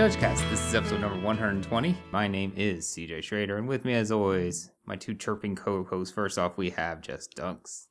[0.00, 0.48] JudgeCast.
[0.48, 1.94] This is episode number 120.
[2.10, 6.14] My name is CJ Schrader, and with me, as always, my two chirping co-hosts.
[6.14, 7.88] First off, we have Jess Dunks.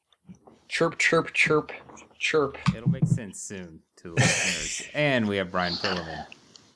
[0.68, 1.72] Chirp, chirp, chirp,
[2.18, 2.58] chirp.
[2.76, 4.90] It'll make sense soon to listeners.
[4.96, 6.26] And we have Brian Pillerman.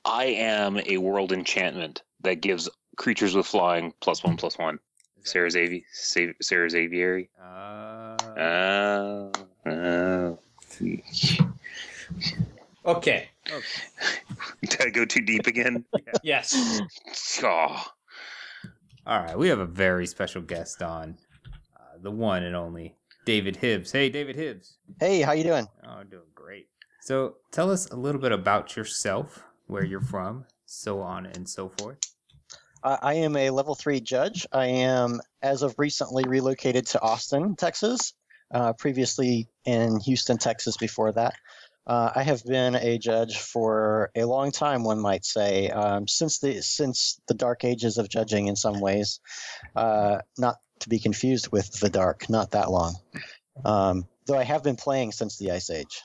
[0.06, 4.78] I am a world enchantment that gives creatures with flying plus one plus one.
[5.24, 7.32] Sarah's avi- Sa- Serra's aviary.
[7.44, 9.32] Uh, Oh,
[9.66, 10.40] oh.
[12.86, 13.30] Okay.
[14.62, 15.86] Did I go too deep again?
[16.24, 16.80] Yes.
[17.44, 17.86] Oh,
[19.06, 21.18] all right, we have a very special guest on,
[21.76, 23.92] uh, the one and only David Hibbs.
[23.92, 24.78] Hey, David Hibbs.
[25.00, 25.68] Hey, how you doing?
[25.86, 26.68] Oh, doing great.
[27.02, 31.70] So, tell us a little bit about yourself, where you're from, so on and so
[31.78, 31.98] forth.
[32.84, 34.48] Uh, I am a level three judge.
[34.54, 38.14] I am, as of recently, relocated to Austin, Texas.
[38.54, 40.78] Uh, previously in Houston, Texas.
[40.78, 41.34] Before that,
[41.86, 44.84] uh, I have been a judge for a long time.
[44.84, 49.20] One might say, um, since the since the dark ages of judging, in some ways,
[49.76, 52.30] uh, not to be confused with the dark.
[52.30, 52.96] Not that long,
[53.66, 56.02] um, though I have been playing since the Ice Age.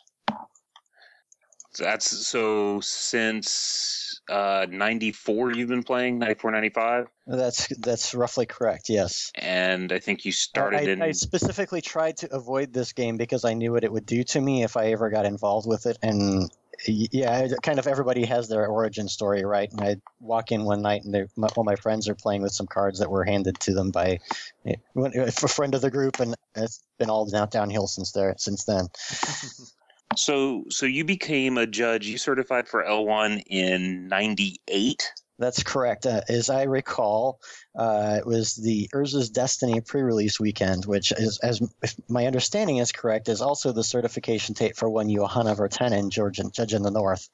[1.78, 8.88] So that's so since uh, 94 you've been playing 94 95 That's that's roughly correct.
[8.88, 9.30] Yes.
[9.36, 13.44] and I think you started I, in I specifically tried to avoid this game because
[13.44, 15.96] I knew what it would do to me if I ever got involved with it.
[16.02, 16.50] And
[16.84, 19.70] yeah, kind of everybody has their origin story, right?
[19.70, 22.66] And I walk in one night and my, all my friends are playing with some
[22.66, 24.18] cards that were handed to them by
[24.66, 28.64] eh, a friend of the group, and it's been all down, downhill since there since
[28.64, 28.88] then.
[30.16, 36.04] so so you became a judge you certified for L1 in 98 That's correct.
[36.04, 37.40] Uh, as I recall,
[37.76, 41.62] uh, it was the Urza's Destiny pre-release weekend, which is, as
[42.08, 46.52] my understanding is correct, is also the certification tape for one Johanna Virtanen, George and
[46.52, 47.28] Judge in the North.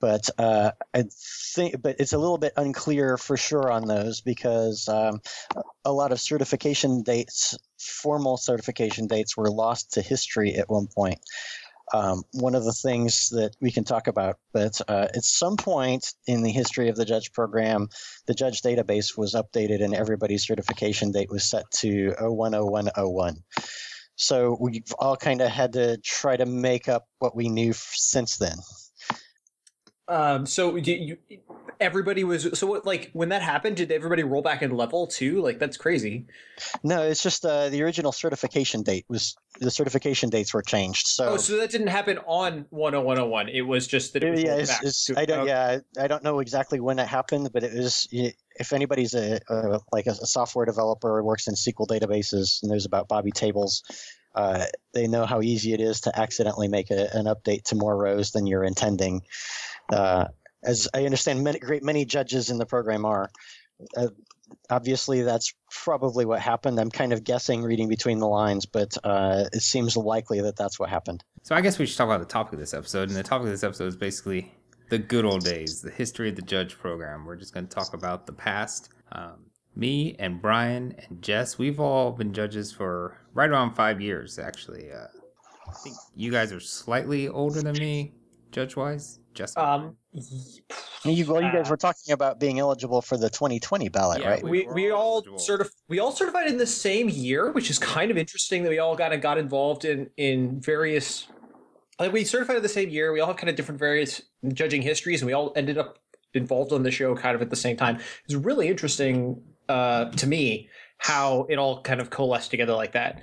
[0.00, 1.04] But uh, I
[1.54, 5.20] think, but it's a little bit unclear for sure on those because um,
[5.84, 11.18] a lot of certification dates, formal certification dates, were lost to history at one point.
[11.92, 16.14] Um, one of the things that we can talk about, but uh, at some point
[16.26, 17.88] in the history of the judge program,
[18.26, 23.42] the judge database was updated and everybody's certification date was set to 010101.
[24.14, 28.36] So we've all kind of had to try to make up what we knew since
[28.36, 28.56] then.
[30.08, 30.44] Um.
[30.44, 31.16] So you,
[31.80, 35.40] everybody was so what, like when that happened, did everybody roll back in level too?
[35.40, 36.26] Like that's crazy.
[36.82, 41.06] No, it's just uh, the original certification date was the certification dates were changed.
[41.06, 43.48] So, Oh, so that didn't happen on 10101.
[43.50, 44.82] It was just that it was yeah, it's, back.
[44.82, 45.46] it's, I don't.
[45.46, 48.08] Yeah, I don't know exactly when it happened, but it was.
[48.10, 52.70] If anybody's a, a like a, a software developer or works in SQL databases and
[52.70, 53.82] knows about Bobby tables,
[54.34, 57.96] uh, they know how easy it is to accidentally make a, an update to more
[57.96, 59.22] rows than you're intending.
[59.92, 60.26] Uh,
[60.64, 63.30] as I understand, many great many judges in the program are.
[63.96, 64.08] Uh,
[64.68, 66.78] obviously, that's probably what happened.
[66.78, 70.78] I'm kind of guessing, reading between the lines, but uh, it seems likely that that's
[70.78, 71.24] what happened.
[71.42, 73.08] So I guess we should talk about the topic of this episode.
[73.08, 74.52] And the topic of this episode is basically
[74.90, 77.24] the good old days, the history of the judge program.
[77.24, 78.90] We're just going to talk about the past.
[79.12, 79.46] Um,
[79.76, 84.90] me and Brian and Jess, we've all been judges for right around five years, actually.
[84.92, 85.06] Uh,
[85.68, 88.12] I think you guys are slightly older than me,
[88.50, 89.20] judge wise.
[89.32, 89.96] Jess, Um.
[90.12, 90.20] Y-
[91.04, 94.42] You, well, you guys were talking about being eligible for the 2020 ballot, Yeah, right?
[94.42, 95.38] we- we we're all all eligible.
[95.38, 98.78] certif- we all certified in the same year, which is kind of interesting that we
[98.78, 101.26] all kind of got involved in in various.
[101.98, 103.12] Like we certified in the same year.
[103.12, 104.22] We all have kind of different various
[104.52, 105.98] judging histories, and we all ended up
[106.34, 107.98] involved on the show kind of at the same time.
[108.24, 110.68] It's really interesting uh, to me
[110.98, 113.20] how it all kind of coalesced together like that.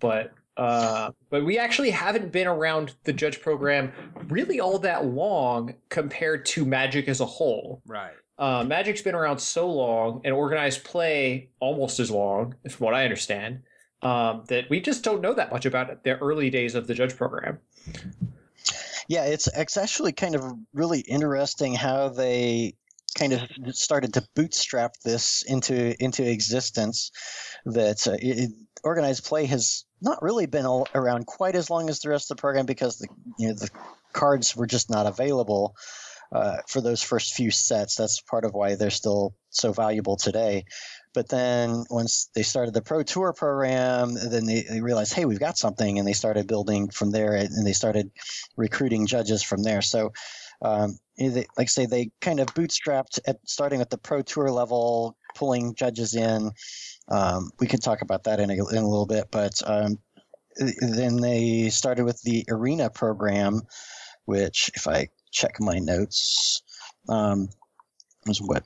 [0.00, 3.92] But uh, but we actually haven't been around the judge program
[4.28, 7.82] really all that long compared to Magic as a whole.
[7.86, 8.14] right.
[8.36, 13.04] Uh, Magic's been around so long and organized play almost as long, from what I
[13.04, 13.62] understand,
[14.02, 17.16] um, that we just don't know that much about the early days of the judge
[17.16, 17.58] program.
[19.08, 20.42] Yeah, it's it's actually kind of
[20.72, 22.74] really interesting how they
[23.16, 23.42] kind of
[23.74, 27.12] started to bootstrap this into into existence.
[27.66, 28.50] That uh, it,
[28.82, 32.40] organized play has not really been around quite as long as the rest of the
[32.40, 33.08] program because the
[33.38, 33.70] you know the
[34.12, 35.74] cards were just not available
[36.32, 37.96] uh, for those first few sets.
[37.96, 40.64] That's part of why they're still so valuable today.
[41.14, 45.38] But then once they started the Pro Tour program, then they, they realized, hey, we've
[45.38, 48.10] got something, and they started building from there, and they started
[48.56, 49.80] recruiting judges from there.
[49.80, 50.12] So,
[50.60, 55.16] um, like I say, they kind of bootstrapped at starting at the Pro Tour level,
[55.36, 56.50] pulling judges in.
[57.08, 59.98] Um, we can talk about that in a, in a little bit, but um,
[60.56, 63.62] then they started with the Arena program,
[64.24, 66.62] which, if I check my notes,
[67.08, 67.48] um,
[68.26, 68.64] was what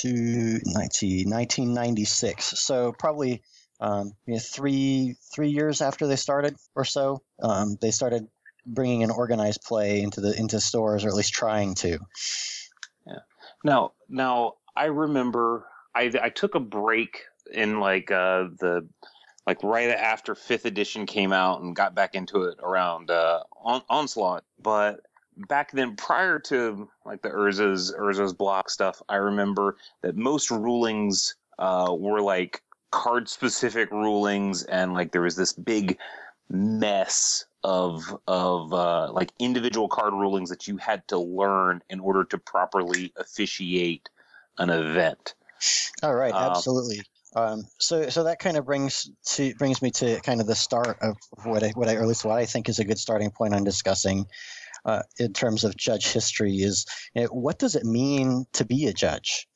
[0.00, 2.44] to 19, 1996.
[2.60, 3.42] So probably
[3.80, 8.28] um, you know, three three years after they started or so, um, they started
[8.66, 11.98] bringing an organized play into the into stores, or at least trying to.
[13.06, 13.20] Yeah.
[13.64, 18.86] Now, now I remember I I took a break in like uh, the
[19.46, 23.82] like right after fifth edition came out and got back into it around uh, on,
[23.88, 25.00] onslaught, but
[25.48, 31.34] back then prior to like the Urza's Urza's block stuff, I remember that most rulings
[31.58, 35.98] uh, were like card specific rulings and like there was this big
[36.48, 42.24] mess of of uh, like individual card rulings that you had to learn in order
[42.24, 44.08] to properly officiate
[44.58, 45.34] an event.
[46.02, 47.02] All right, Um, absolutely.
[47.36, 50.98] Um, so, so that kind of brings to brings me to kind of the start
[51.00, 53.30] of what I what I or at least what I think is a good starting
[53.30, 54.26] point on discussing
[54.84, 58.86] uh, in terms of judge history is you know, what does it mean to be
[58.86, 59.46] a judge?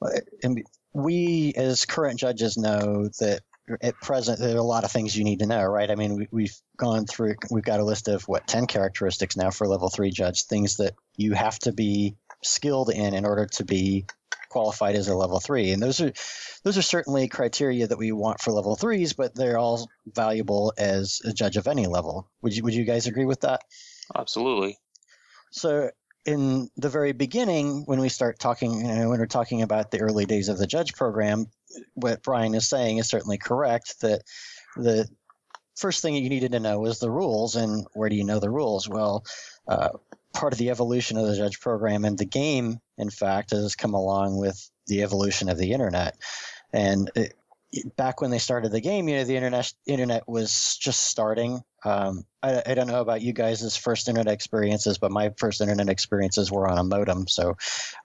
[0.00, 0.10] Uh,
[0.42, 0.62] And
[0.92, 3.40] we, as current judges, know that
[3.80, 5.90] at present there are a lot of things you need to know, right?
[5.90, 9.50] I mean, we, we've gone through, we've got a list of what ten characteristics now
[9.50, 13.64] for level three judge, things that you have to be skilled in in order to
[13.64, 14.04] be
[14.52, 16.12] qualified as a level three, and those are
[16.62, 21.20] those are certainly criteria that we want for level threes, but they're all valuable as
[21.24, 22.28] a judge of any level.
[22.42, 23.62] Would you would you guys agree with that?
[24.14, 24.76] Absolutely.
[25.50, 25.90] So
[26.24, 30.00] in the very beginning, when we start talking, you know, when we're talking about the
[30.00, 31.46] early days of the judge program,
[31.94, 34.00] what Brian is saying is certainly correct.
[34.02, 34.22] That
[34.76, 35.08] the
[35.76, 38.50] first thing you needed to know was the rules, and where do you know the
[38.50, 38.88] rules?
[38.88, 39.24] Well,
[39.66, 39.90] uh,
[40.32, 43.94] part of the evolution of the judge program and the game, in fact, has come
[43.94, 46.16] along with the evolution of the internet.
[46.72, 47.34] And it,
[47.96, 51.62] back when they started the game, you know, the internet internet was just starting.
[51.84, 55.88] Um, I, I don't know about you guys' first internet experiences, but my first internet
[55.88, 57.26] experiences were on a modem.
[57.28, 57.56] So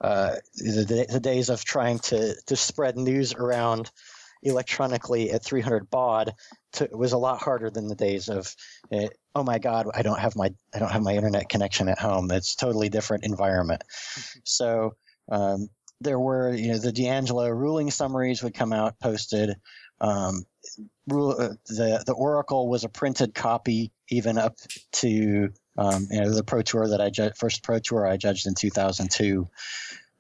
[0.02, 3.92] uh, the, the, the days of trying to, to spread news around
[4.44, 6.34] electronically at 300 baud
[6.74, 8.56] to, was a lot harder than the days of
[8.92, 12.00] uh, oh my god i don't have my i don't have my internet connection at
[12.00, 12.32] home.
[12.32, 13.84] It's totally different environment.
[14.44, 14.96] So
[15.30, 15.70] um,
[16.02, 19.56] there were you know the d'angelo ruling summaries would come out posted.
[20.00, 20.46] Um,
[21.08, 24.56] rule, uh, the the oracle was a printed copy even up
[24.94, 28.48] to um, you know the pro tour that i ju- first pro tour i judged
[28.48, 29.48] in 2002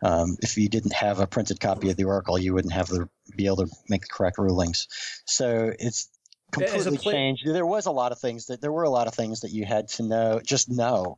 [0.03, 3.09] um, if you didn't have a printed copy of the oracle you wouldn't have the
[3.35, 4.87] be able to make the correct rulings.
[5.25, 6.09] So it's
[6.51, 7.43] completely play- changed.
[7.45, 9.65] There was a lot of things that there were a lot of things that you
[9.65, 11.17] had to know just know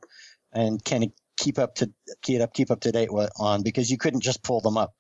[0.54, 1.92] and kind of keep up to
[2.22, 4.94] keep up keep up to date on because you couldn't just pull them up.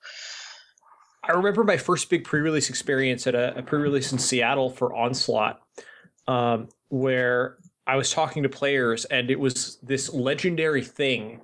[1.23, 5.59] I remember my first big pre-release experience at a, a pre-release in Seattle for Onslaught,
[6.27, 11.41] um, where I was talking to players, and it was this legendary thing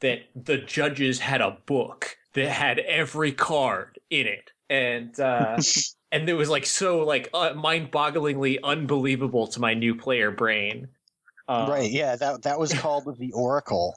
[0.00, 5.56] that the judges had a book that had every card in it, and uh,
[6.12, 10.88] and it was like so like uh, mind-bogglingly unbelievable to my new player brain.
[11.48, 13.94] Uh, right yeah that that was called the oracle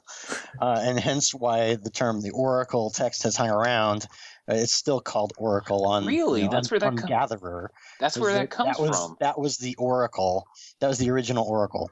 [0.60, 4.06] uh, and hence why the term the oracle text has hung around
[4.48, 6.42] Uh, it's still called oracle on Really?
[6.42, 8.90] you know, That's on- where that on com- gatherer That's where that- that comes was,
[8.96, 9.16] from.
[9.18, 10.46] that was the oracle
[10.78, 11.90] that was the original oracle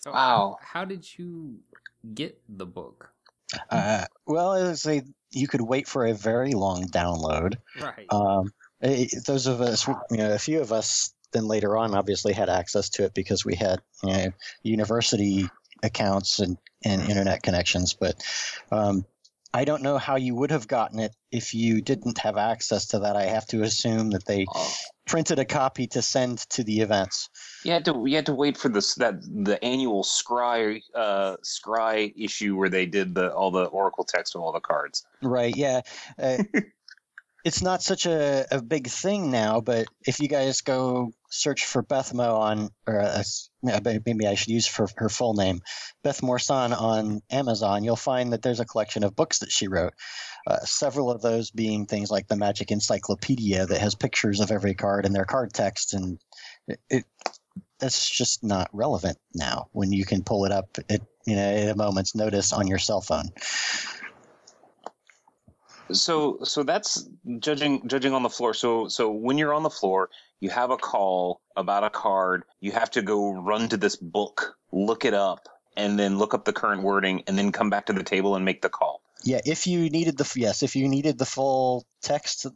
[0.00, 0.58] So Wow.
[0.60, 1.60] How did you
[2.12, 3.10] get the book?
[3.70, 5.02] Uh, well it was a
[5.32, 8.06] you could wait for a very long download Right.
[8.10, 12.32] Um, it, those of us, you know, a few of us, then later on, obviously
[12.32, 14.26] had access to it because we had you know,
[14.62, 15.48] university
[15.82, 17.94] accounts and, and internet connections.
[17.94, 18.22] But
[18.72, 19.04] um,
[19.52, 23.00] I don't know how you would have gotten it if you didn't have access to
[23.00, 23.16] that.
[23.16, 24.72] I have to assume that they Oh.
[25.06, 27.28] printed a copy to send to the events.
[27.64, 32.12] You had to you had to wait for this that the annual Scrye uh Scrye
[32.16, 35.04] issue where they did the all the oracle text of all the cards.
[35.20, 35.54] Right.
[35.56, 35.80] Yeah.
[36.18, 36.38] Uh,
[37.44, 41.82] it's not such a, a big thing now, but if you guys go search for
[41.82, 43.22] Beth Mo on, or uh,
[43.62, 45.60] maybe I should use for her full name,
[46.02, 49.94] Beth Moursund on Amazon, you'll find that there's a collection of books that she wrote.
[50.46, 54.74] Uh, several of those being things like the Magic Encyclopedia that has pictures of every
[54.74, 56.18] card and their card text, and
[56.66, 57.04] it, it
[57.78, 61.70] that's just not relevant now when you can pull it up at you know at
[61.70, 63.30] a moment's notice on your cell phone.
[65.92, 68.54] So so that's judging judging on the floor.
[68.54, 72.72] So so when you're on the floor, you have a call about a card, you
[72.72, 76.52] have to go run to this book, look it up, and then look up the
[76.52, 79.02] current wording and then come back to the table and make the call.
[79.24, 82.46] Yeah, if you needed the yes, if you needed the full text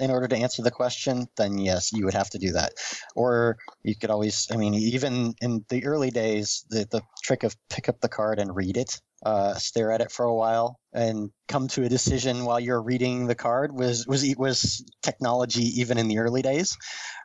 [0.00, 2.72] in order to answer the question, then yes, you would have to do that.
[3.14, 7.56] Or you could always, I mean, even in the early days, the the trick of
[7.68, 11.30] pick up the card and read it uh, stare at it for a while, and
[11.48, 16.08] come to a decision while you're reading the card was was was technology even in
[16.08, 16.76] the early days.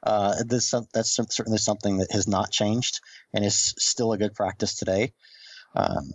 [0.02, 3.00] Uh, this that's certainly something that has not changed
[3.34, 5.14] and is still a good practice today.
[5.76, 6.14] Um,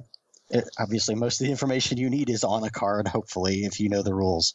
[0.50, 3.06] it, obviously, most of the information you need is on a card.
[3.06, 4.54] Hopefully, if you know the rules.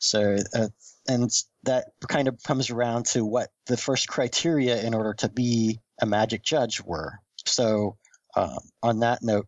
[0.00, 0.68] So, uh,
[1.08, 1.30] and
[1.64, 6.06] that kind of comes around to what the first criteria in order to be a
[6.06, 7.20] magic judge were.
[7.46, 7.96] So,
[8.36, 9.46] um, on that note,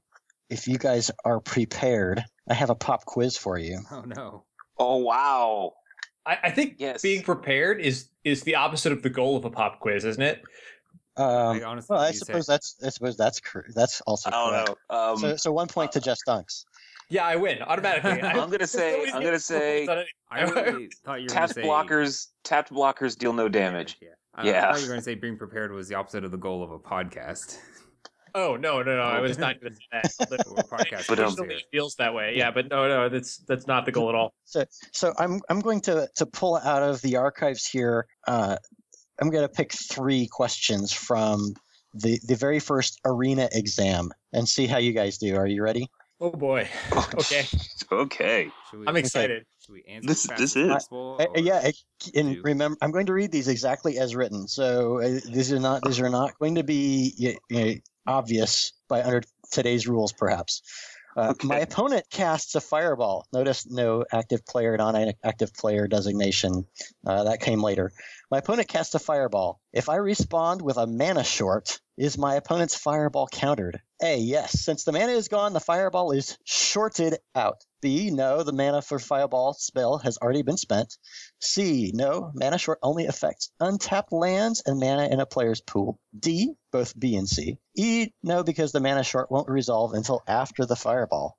[0.50, 3.80] if you guys are prepared, I have a pop quiz for you.
[3.90, 4.44] Oh no.
[4.78, 5.72] Oh wow.
[6.26, 7.00] I, I think Yes.
[7.02, 10.42] being prepared is is the opposite of the goal of a pop quiz, isn't it?
[11.16, 14.28] Um, Like, honestly, well, I you say- suppose that's I suppose that's cor- that's also
[14.28, 14.80] I don't correct.
[14.90, 14.96] know.
[15.12, 16.64] Um, So, so one point to Jess Dunks.
[17.08, 18.20] Yeah, I win automatically.
[18.22, 19.86] I, I'm gonna say- I'm gonna say-
[20.30, 22.28] I really thought you were tapped say blockers.
[22.44, 23.96] Tapped blockers deal no damage.
[24.00, 24.08] Yeah.
[24.34, 24.60] I, I Yeah.
[24.72, 26.78] thought you were gonna say being prepared was the opposite of the goal of a
[26.78, 27.58] podcast.
[28.34, 29.02] Oh no, no, no!
[29.02, 30.46] I was not going to say that.
[30.50, 32.34] We're podcast But, um, it feels that way.
[32.36, 34.34] Yeah, but no, no, that's that's not the goal at all.
[34.44, 38.06] So, so I'm I'm going to to pull out of the archives here.
[38.26, 38.56] Uh,
[39.20, 41.54] I'm going to pick three questions from
[41.94, 45.36] the the very first arena exam and see how you guys do.
[45.36, 45.88] Are you ready?
[46.20, 46.68] Oh boy.
[47.14, 47.46] Okay,
[47.90, 48.50] okay.
[48.74, 49.44] We, I'm excited.
[49.64, 51.72] Should we answer This- this is- possible, Uh, yeah, I-
[52.14, 54.46] and do- remember, I'm going to read these exactly as written.
[54.46, 59.02] So uh, these are not these are not going to be y- y- obvious by
[59.02, 60.62] under today's rules, perhaps.
[61.16, 63.26] Uh, My opponent casts a fireball.
[63.32, 66.66] Notice no active player, non-active player designation.
[67.04, 67.90] Uh, that came later.
[68.30, 69.60] My opponent casts a fireball.
[69.72, 73.80] If I respond with a mana short, is my opponent's fireball countered?
[74.02, 74.18] A.
[74.18, 74.60] Yes.
[74.60, 77.64] Since the mana is gone, the fireball is shorted out.
[77.80, 78.10] B.
[78.10, 80.96] No, the mana for fireball spell has already been spent.
[81.40, 81.90] C.
[81.94, 85.98] No, mana short only affects untapped lands and mana in a player's pool.
[86.18, 86.54] D.
[86.72, 87.58] Both B and C.
[87.76, 88.08] E.
[88.22, 91.36] No, because the mana short won't resolve until after the fireball.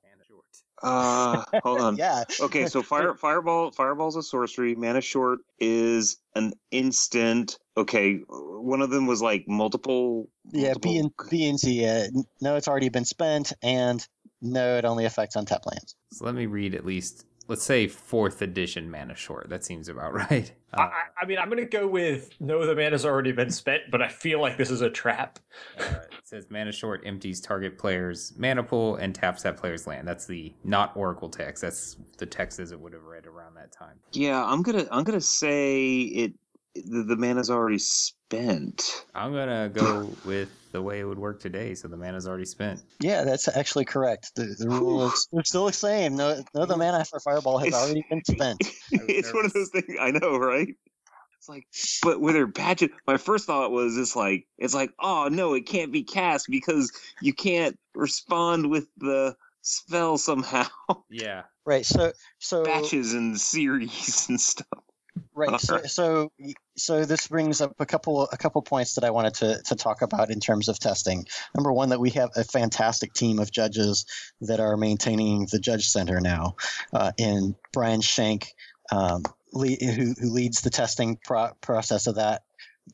[0.82, 1.48] And short.
[1.54, 1.96] Uh, hold on.
[2.02, 2.24] Yeah.
[2.40, 4.74] Okay, so fire fireball fireball's a sorcery.
[4.74, 7.58] Mana short is an instant.
[7.76, 10.28] Okay, one of them was like multiple.
[10.50, 11.86] Yeah, B and multiple- B and C.
[11.86, 12.06] Uh,
[12.40, 14.06] no, it's already been spent, and
[14.40, 15.94] no, it only affects untapped lands.
[16.12, 19.50] So let me read at least, let's say fourth edition mana short.
[19.50, 20.50] That seems about right.
[20.72, 22.64] I, Uh, I- I mean, I'm going to go with no.
[22.66, 25.38] The mana's already been spent, but I feel like this is a trap.
[25.78, 30.08] uh, it says mana short empties target player's mana pool and taps that player's land.
[30.08, 31.60] That's the not Oracle text.
[31.62, 33.96] That's the text as it would have read around that time.
[34.12, 36.32] Yeah, I'm gonna I'm gonna say it.
[36.74, 39.04] The, the mana's already spent.
[39.14, 41.74] I'm gonna go with the way it would work today.
[41.74, 42.80] So the mana's already spent.
[43.00, 44.32] Yeah, that's actually correct.
[44.36, 46.16] The, the rule is it's still the same.
[46.16, 48.58] No, no, the mana for fireball has It's- already been spent.
[48.90, 50.68] it's one of those things I know, right?
[51.38, 51.66] It's like,
[52.02, 55.66] but with her badges, my first thought was it's like, it's like, oh no, it
[55.66, 60.66] can't be cast because you can't respond with the spell somehow.
[61.10, 61.42] Yeah.
[61.66, 61.84] Right.
[61.84, 64.66] So, so Batches and series and stuff.
[65.34, 65.58] Right.
[65.60, 65.86] So, Okay.
[65.88, 66.32] so,
[66.76, 70.02] so this brings up a couple, a couple points that I wanted to, to talk
[70.02, 71.26] about in terms of testing.
[71.54, 74.04] Number one, that we have a fantastic team of judges
[74.42, 76.56] that are maintaining the Judge Center now,
[76.92, 78.52] uh, in Brian Shank,
[78.90, 79.22] um,
[79.52, 82.42] le- who, who leads the testing pro- process of that,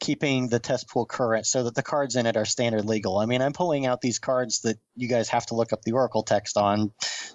[0.01, 3.19] keeping the test pool current so that the cards in it are standard legal.
[3.19, 5.93] I mean, I'm pulling out these cards that you guys have to look up the
[5.93, 6.93] Oracle text on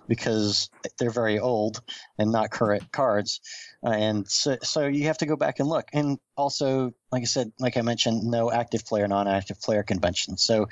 [0.08, 1.82] because they're very old
[2.18, 3.42] and not current cards.
[3.86, 5.90] Uh, and so, so you have to go back and look.
[5.94, 10.38] And also, like I said, like I mentioned, no active player, non-active player convention.
[10.38, 10.68] So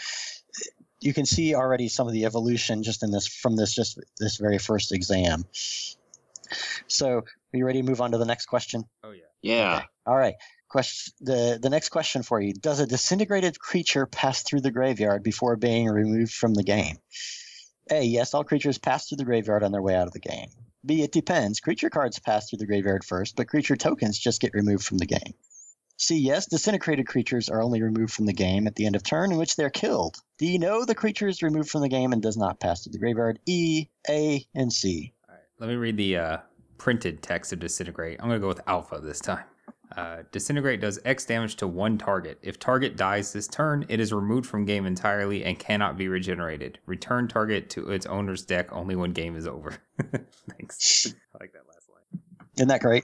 [1.02, 4.38] you can see already some of the evolution just in this from this just this
[4.38, 5.44] very first exam.
[6.88, 8.84] So, are you ready to move on to the next question?
[9.04, 9.24] Oh yeah.
[9.42, 9.76] Yeah.
[9.78, 9.86] Okay.
[10.06, 10.36] All right.
[10.70, 15.24] Question the the next question for you: Does a disintegrated creature pass through the graveyard
[15.24, 16.98] before being removed from the game?
[17.90, 18.04] A.
[18.04, 20.50] Yes, all creatures pass through the graveyard on their way out of the game.
[20.86, 21.04] B.
[21.04, 21.60] It depends.
[21.60, 25.06] Creature cards pass through the graveyard first, but creature tokens just get removed from the
[25.06, 25.34] game.
[25.98, 26.18] C.
[26.18, 29.38] Yes, disintegrated creatures are only removed from the game at the end of turn in
[29.38, 30.18] which they're killed.
[30.40, 30.58] D.
[30.58, 33.38] No, the creature is removed from the game and does not pass through the graveyard.
[33.46, 35.14] E, A, and C.
[35.30, 35.44] All right.
[35.60, 36.38] Let me read the uh,
[36.80, 38.18] printed text of disintegrate.
[38.20, 39.44] I'm gonna go with alpha this time.
[39.96, 42.40] Uh, disintegrate does X damage to one target.
[42.42, 46.80] If target dies this turn, it is removed from game entirely and cannot be regenerated.
[46.86, 49.78] Return target to its owner's deck only when game is over.
[50.50, 51.08] Thanks.
[51.08, 52.22] I like that last line.
[52.56, 53.04] Isn't that great?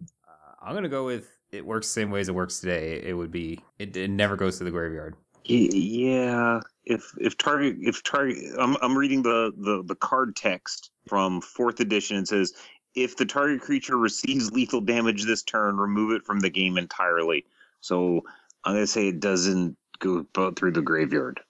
[0.00, 0.32] Uh,
[0.62, 3.02] I'm gonna go with it works the same way as it works today.
[3.04, 5.16] It would be it, it never goes to the graveyard.
[5.44, 6.60] Yeah.
[6.84, 11.80] If if target if target I'm I'm reading the the the card text from fourth
[11.80, 12.18] edition.
[12.18, 12.52] It says
[12.94, 17.44] if the target creature receives lethal damage this turn, remove it from the game entirely.
[17.80, 18.22] So
[18.64, 21.40] I'm gonna say it doesn't go bu- through the graveyard.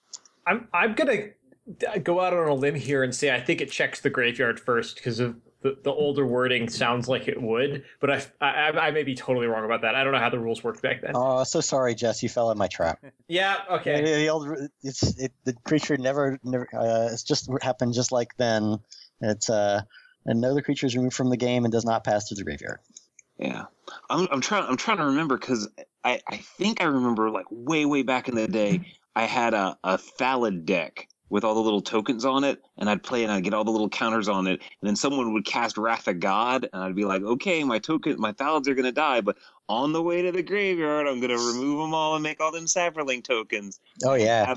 [0.45, 1.29] I'm I'm gonna
[1.79, 4.59] to go out on a limb here and say I think it checks the graveyard
[4.59, 8.91] first because of the, the older wording sounds like it would, but I, I I
[8.91, 9.93] may be totally wrong about that.
[9.93, 11.11] I don't know how the rules worked back then.
[11.13, 12.23] Oh, so sorry, Jess.
[12.23, 12.99] You fell in my trap.
[13.27, 13.57] yeah.
[13.69, 14.03] Okay.
[14.03, 16.67] The, the old, it's it, the creature never, never.
[16.73, 18.79] Uh, it's just happened just like then.
[19.21, 19.83] It's uh,
[20.25, 22.43] and no, the creature is removed from the game and does not pass through the
[22.43, 22.79] graveyard.
[23.37, 23.65] Yeah,
[24.09, 24.65] I'm, I'm trying.
[24.67, 25.67] I'm trying to remember because
[26.03, 28.81] I, I think I remember like way way back in the day
[29.15, 33.03] I had a a Thallid deck with all the little tokens on it, and I'd
[33.03, 35.77] play and I'd get all the little counters on it, and then someone would cast
[35.77, 39.21] Wrath of God, and I'd be like, okay, my token, my Thallids are gonna die,
[39.21, 39.37] but
[39.69, 42.65] on the way to the graveyard, I'm gonna remove them all and make all them
[42.65, 43.79] Saproling tokens.
[44.03, 44.53] Oh yeah.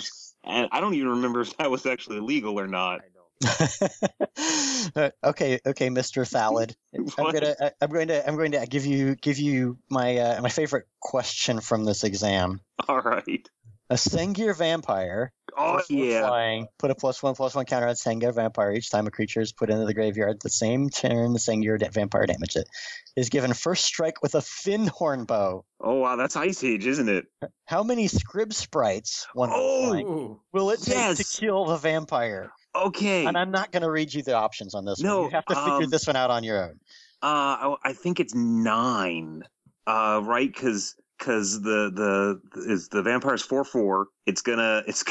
[0.47, 3.01] And I don't even remember if that was actually legal or not.
[5.25, 6.27] okay, okay, Mr.
[6.27, 6.75] Thallid.
[7.19, 10.43] I'm gonna, I, I'm going to, I'm going to give you, give you my, uh,
[10.43, 12.61] my favorite question from this exam.
[12.89, 13.49] All right.
[13.91, 15.33] A Sengir vampire.
[15.57, 16.27] Oh yeah.
[16.27, 19.41] Flying, put a plus one plus one counter on Sengir vampire each time a creature
[19.41, 20.41] is put into the graveyard.
[20.41, 22.67] The same turn the Sengir vampire damage it
[23.15, 25.65] is given first strike with a Fyndhorn bow.
[25.81, 27.27] Oh wow, that's Ice Age, isn't it?
[27.67, 31.19] How many Scryb sprites one oh, will it take yes.
[31.19, 32.51] to kill the vampire?
[32.77, 33.27] Okay.
[33.27, 35.25] And I'm not going to read you the options on this no, one.
[35.25, 36.81] You have to figure um, this one out on your own.
[37.23, 39.43] Uh, I think it's nine.
[39.87, 40.53] Uh, right?
[40.53, 42.41] Because because the the
[42.71, 44.09] is the vampire's four four.
[44.27, 45.05] It's gonna it's.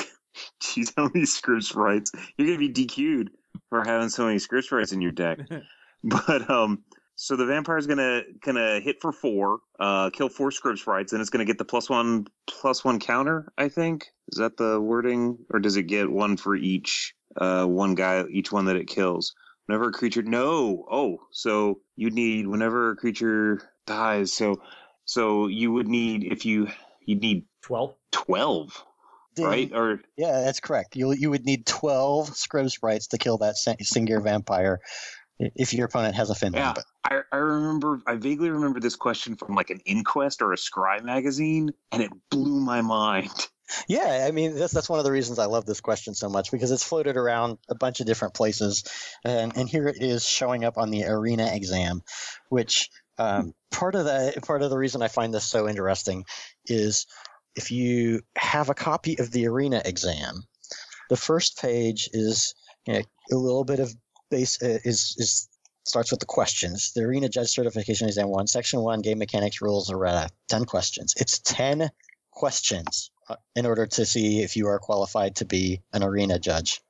[0.64, 2.12] Jeez, how many Scryb sprites?
[2.38, 3.30] You're gonna be DQ'd
[3.70, 5.40] for having so many Scryb sprites in your deck.
[6.04, 6.84] but um,
[7.16, 11.30] so the vampire's gonna gonna hit for four, uh, kill four Scrib sprites, and it's
[11.30, 13.52] gonna get the plus one plus one counter.
[13.58, 17.14] I think is that the wording, or does it get one for each?
[17.38, 19.34] Uh, one guy each one that it kills.
[19.66, 24.62] Whenever a creature no oh so you need whenever a creature dies so
[25.06, 26.68] so you would need if you
[27.06, 28.84] you'd need 12 12
[29.40, 29.72] right?
[29.74, 30.96] Or yeah that's correct.
[30.96, 34.80] You you would need 12 Scryb sprites to kill that Sengir vampire
[35.40, 36.74] if your opponent has a fin yeah
[37.06, 41.04] I, I remember i vaguely remember this question from like an inquest or a Scrye
[41.04, 43.32] magazine and it blew my mind
[43.88, 46.52] Yeah, I mean that's that's one of the reasons I love this question so much
[46.52, 48.84] because it's floated around a bunch of different places,
[49.24, 52.02] and and here it is showing up on the arena exam,
[52.50, 56.26] which um, part of the part of the reason I find this so interesting
[56.66, 57.06] is
[57.56, 60.44] if you have a copy of the arena exam,
[61.10, 62.56] the first page is
[62.86, 63.94] you know, a little bit of
[64.30, 65.50] base uh, is is
[65.86, 66.94] starts with the questions.
[66.94, 71.14] The arena judge certification exam one, section one, game mechanics rules errata, ten questions.
[71.18, 71.90] It's ten
[72.34, 76.82] questions uh, in order to see if you are qualified to be an arena judge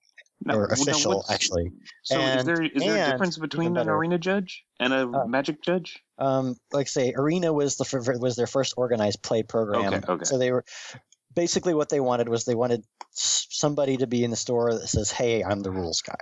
[0.50, 1.72] or official, actually.
[2.04, 5.26] So and, is there is there a difference between an arena judge and a uh,
[5.26, 6.04] magic judge?
[6.18, 9.94] Um, like say, arena was the was their first organized play program.
[9.94, 10.24] Okay, okay.
[10.26, 10.66] So they were
[11.36, 15.12] basically what they wanted was they wanted somebody to be in the store that says,
[15.12, 16.16] "Hey, I'm the rules guy."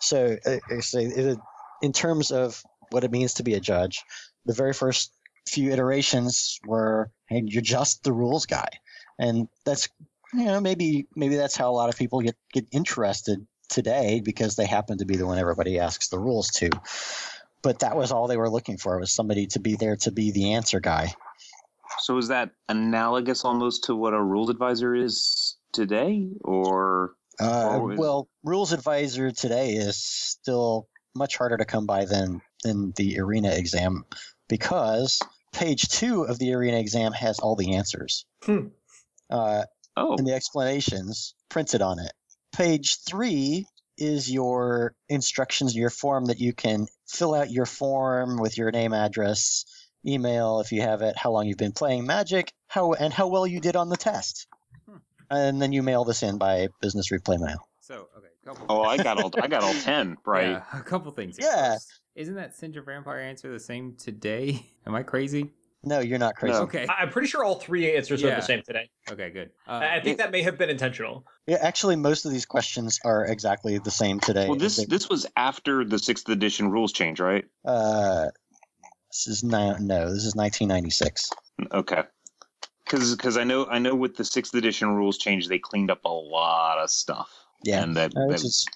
[0.00, 1.36] So, uh, say,
[1.82, 4.02] in terms of what it means to be a judge,
[4.46, 5.12] the very first
[5.48, 8.68] few iterations were, "Hey, you're just the rules guy."
[9.18, 9.88] and that's
[10.32, 14.56] you know maybe maybe that's how a lot of people get get interested today because
[14.56, 16.70] they happen to be the one everybody asks the rules to.
[17.62, 20.30] But that was all they were looking for was somebody to be there to be
[20.30, 21.12] the answer guy.
[21.98, 27.92] So is that analogous almost to what a rules advisor is today or, uh, or
[27.92, 27.98] is...
[27.98, 33.50] well rules advisor today is still much harder to come by than than the arena
[33.50, 34.04] exam
[34.48, 35.20] because
[35.52, 38.68] page two of the arena exam has all the answers hmm
[39.30, 39.64] uh,
[39.96, 40.16] oh.
[40.16, 42.12] and the explanations printed on it.
[42.54, 48.56] Page three is your instructions, your form that you can fill out your form with
[48.56, 49.64] your name, address,
[50.06, 53.46] email if you have it, how long you've been playing Magic, how and how well
[53.46, 54.46] you did on the test,
[54.88, 54.96] hmm.
[55.30, 57.68] and then you mail this in by business replay mail.
[57.80, 60.50] So okay, oh, I got all I got all ten right.
[60.50, 61.36] Yeah, a couple things.
[61.40, 61.78] Yeah.
[62.18, 64.66] First, isn't that Sengir Vampire answer the same today?
[64.86, 65.52] Am I crazy?
[65.84, 66.54] No, you're not crazy.
[66.54, 66.62] No.
[66.62, 66.86] Okay.
[66.88, 68.32] I'm pretty sure all three answers yeah.
[68.32, 68.90] are the same today.
[69.08, 69.50] Okay, good.
[69.66, 71.24] Uh, I think it, that may have been intentional.
[71.46, 74.48] Yeah, actually, most of these questions are exactly the same today.
[74.48, 77.44] Well, this this was after the sixth edition rules change, right?
[77.64, 78.26] Uh,
[79.12, 81.30] this is no, no, this is 1996.
[81.72, 82.02] Okay,
[82.84, 86.04] because because I know I know with the sixth edition rules change, they cleaned up
[86.04, 87.30] a lot of stuff.
[87.62, 88.34] Yeah, and that, uh, that...
[88.34, 88.66] Is,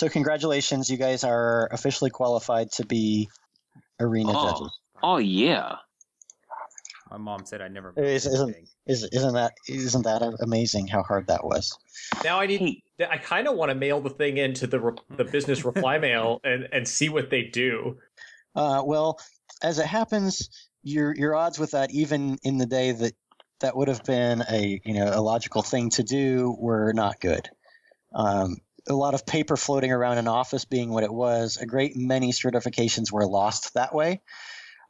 [0.00, 3.28] so congratulations, you guys are officially qualified to be
[4.00, 4.50] arena oh.
[4.50, 4.78] judges.
[5.02, 5.76] Oh yeah.
[7.10, 7.92] My mom said I never.
[7.96, 10.86] Is, isn't is, isn't that isn't that amazing?
[10.86, 11.76] How hard that was.
[12.24, 12.82] Now I need.
[12.98, 16.40] I kind of want to mail the thing into the re, the business reply mail
[16.44, 17.98] and and see what they do.
[18.54, 19.18] Uh, well,
[19.62, 20.48] as it happens,
[20.82, 23.12] your your odds with that, even in the day that
[23.58, 27.50] that would have been a you know a logical thing to do, were not good.
[28.14, 28.56] Um,
[28.90, 31.56] a lot of paper floating around an office being what it was.
[31.56, 34.20] A great many certifications were lost that way.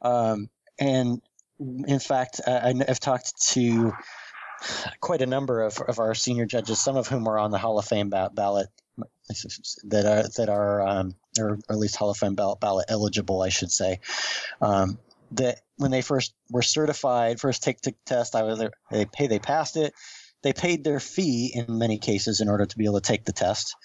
[0.01, 1.21] Um, and
[1.59, 3.93] in fact, I've talked to
[4.99, 7.77] quite a number of, of our senior judges, some of whom are on the Hall
[7.79, 8.67] of Fame ba- ballot
[9.85, 13.49] that are that are um, or at least Hall of Fame ballot, ballot eligible, I
[13.49, 13.99] should say.
[14.61, 14.97] Um,
[15.33, 18.61] that when they first were certified, first take the test, I was
[18.91, 19.93] they pay they passed it.
[20.43, 23.31] They paid their fee in many cases in order to be able to take the
[23.31, 23.75] test.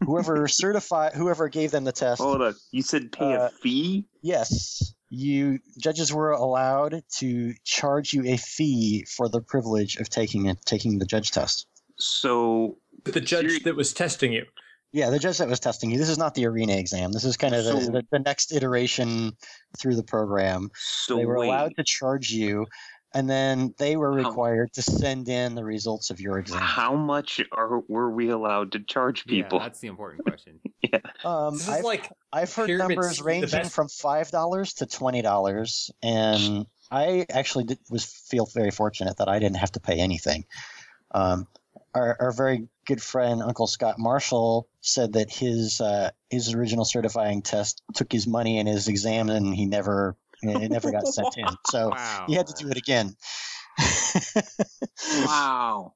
[0.00, 2.20] Whoever certified, whoever gave them the test.
[2.20, 4.06] Hold on, you said pay Uh, a fee?
[4.22, 10.46] Yes, you judges were allowed to charge you a fee for the privilege of taking
[10.46, 11.66] it, taking the judge test.
[11.96, 14.44] So The judge that was testing you.
[14.92, 15.98] Yeah, the judge that was testing you.
[15.98, 17.12] This is not the arena exam.
[17.12, 19.32] This is kind of the, So- the, the next iteration
[19.78, 20.70] through the program.
[20.76, 21.48] so they were wait.
[21.48, 22.66] allowed to charge you,
[23.14, 26.60] and then they were How- required to send in the results of your exam.
[26.60, 29.58] How much are were we allowed to charge people?
[29.58, 30.60] Yeah, that's the important question.
[30.82, 34.86] yeah, Um, This is I've, like I've heard numbers ranging best- from five dollars to
[34.86, 39.80] twenty dollars, and I actually did, was feel very fortunate that I didn't have to
[39.80, 40.44] pay anything.
[41.12, 41.46] Um,
[41.94, 47.40] our, our very good friend Uncle Scott Marshall said that his uh, his original certifying
[47.42, 51.48] test took his money and his exam, and he never it never got sent in.
[51.66, 52.24] So Wow.
[52.26, 53.14] he had to do it again.
[55.24, 55.94] wow,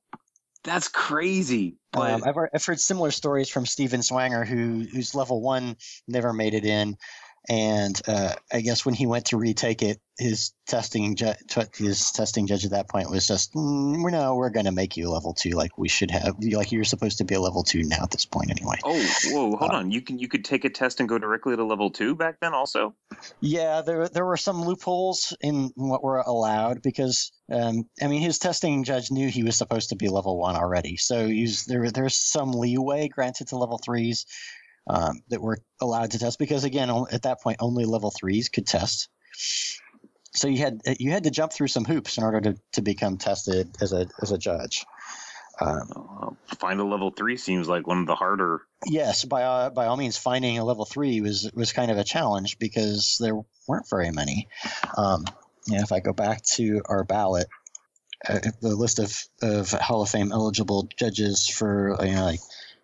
[0.65, 1.77] that's crazy.
[1.93, 5.77] But Um, I've, heard- I've heard similar stories from Steven Swanger, who who's level one
[6.09, 6.97] never made it in,
[7.49, 11.33] and uh, I guess when he went to retake it, his testing ju-
[11.75, 14.97] his testing judge at that point was just, mm, "We're no, we're going to make
[14.97, 17.65] you a level two, like we should have, like you're supposed to be a level
[17.65, 19.91] two now at this point anyway." oh, whoa, hold Uh, on.
[19.91, 22.55] You can you could take a test and go directly to level two back then.
[22.55, 22.95] Also,
[23.41, 28.39] Yeah, there there were some loopholes in what were allowed because um, I mean his
[28.39, 32.17] testing judge knew he was supposed to be level one already, so he's, there there's
[32.17, 34.27] some leeway granted to level threes
[34.87, 38.67] um, that were allowed to test because again at that point only level threes could
[38.67, 39.09] test.
[40.35, 43.19] So you had you had to jump through some hoops in order to, to become
[43.19, 44.85] tested as a as a judge.
[45.61, 48.63] Um, uh, find a level three seems like one of the harder.
[48.87, 52.05] yes, by uh, by all means, finding a level three was was kind of a
[52.05, 54.49] challenge because there weren't very many.
[54.97, 55.25] Um,
[55.67, 57.47] you know, if I go back to our ballot,
[58.27, 62.41] uh, the list of of Hall of Fame eligible judges for you know like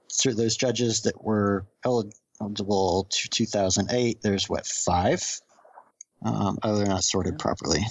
[0.08, 4.22] so those judges that were eligible to 2008.
[4.22, 5.22] There's what five?
[6.24, 7.82] Um, oh, they're not sorted properly.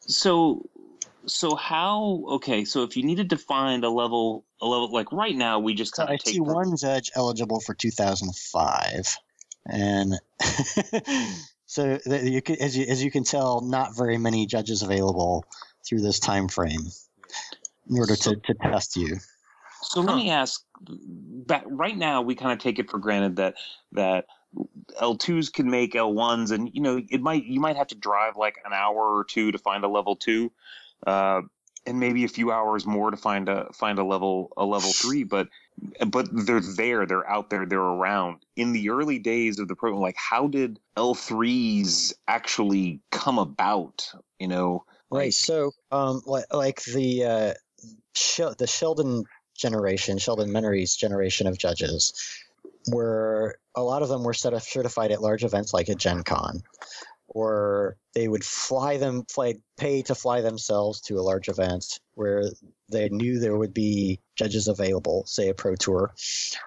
[0.00, 0.68] So,
[1.26, 2.24] so how?
[2.32, 5.74] Okay, so if you needed to find a level, a level like right now, we
[5.74, 9.18] just So kind I of take see one judge eligible for 2005,
[9.66, 10.14] and
[11.66, 15.44] so you could, as you as you can tell, not very many judges available
[15.86, 16.86] through this time frame
[17.88, 19.18] in order So- to, to test you.
[19.82, 20.62] So let me ask.
[20.80, 23.54] Back right now, we kind of take it for granted that
[23.92, 24.26] that
[25.00, 28.56] L2s can make L1s, and you know it might you might have to drive like
[28.64, 30.50] an hour or two to find a level two,
[31.06, 31.42] uh,
[31.86, 35.24] and maybe a few hours more to find a find a level a level three.
[35.24, 35.48] But
[36.06, 38.44] but they're there, they're out there, they're around.
[38.56, 44.10] In the early days of the program, like how did L3s actually come about?
[44.38, 45.34] You know, Right.
[45.34, 47.54] So, um, like, like the uh,
[48.14, 49.24] Shel- the Sheldon
[49.60, 52.12] generation, Sheldon Menery's generation of judges,
[52.88, 56.22] were a lot of them were set up certified at large events like at Gen
[56.22, 56.62] Con,
[57.28, 62.50] or they would fly them, fly, pay to fly themselves to a large event where
[62.90, 66.12] they knew there would be judges available, say a pro tour,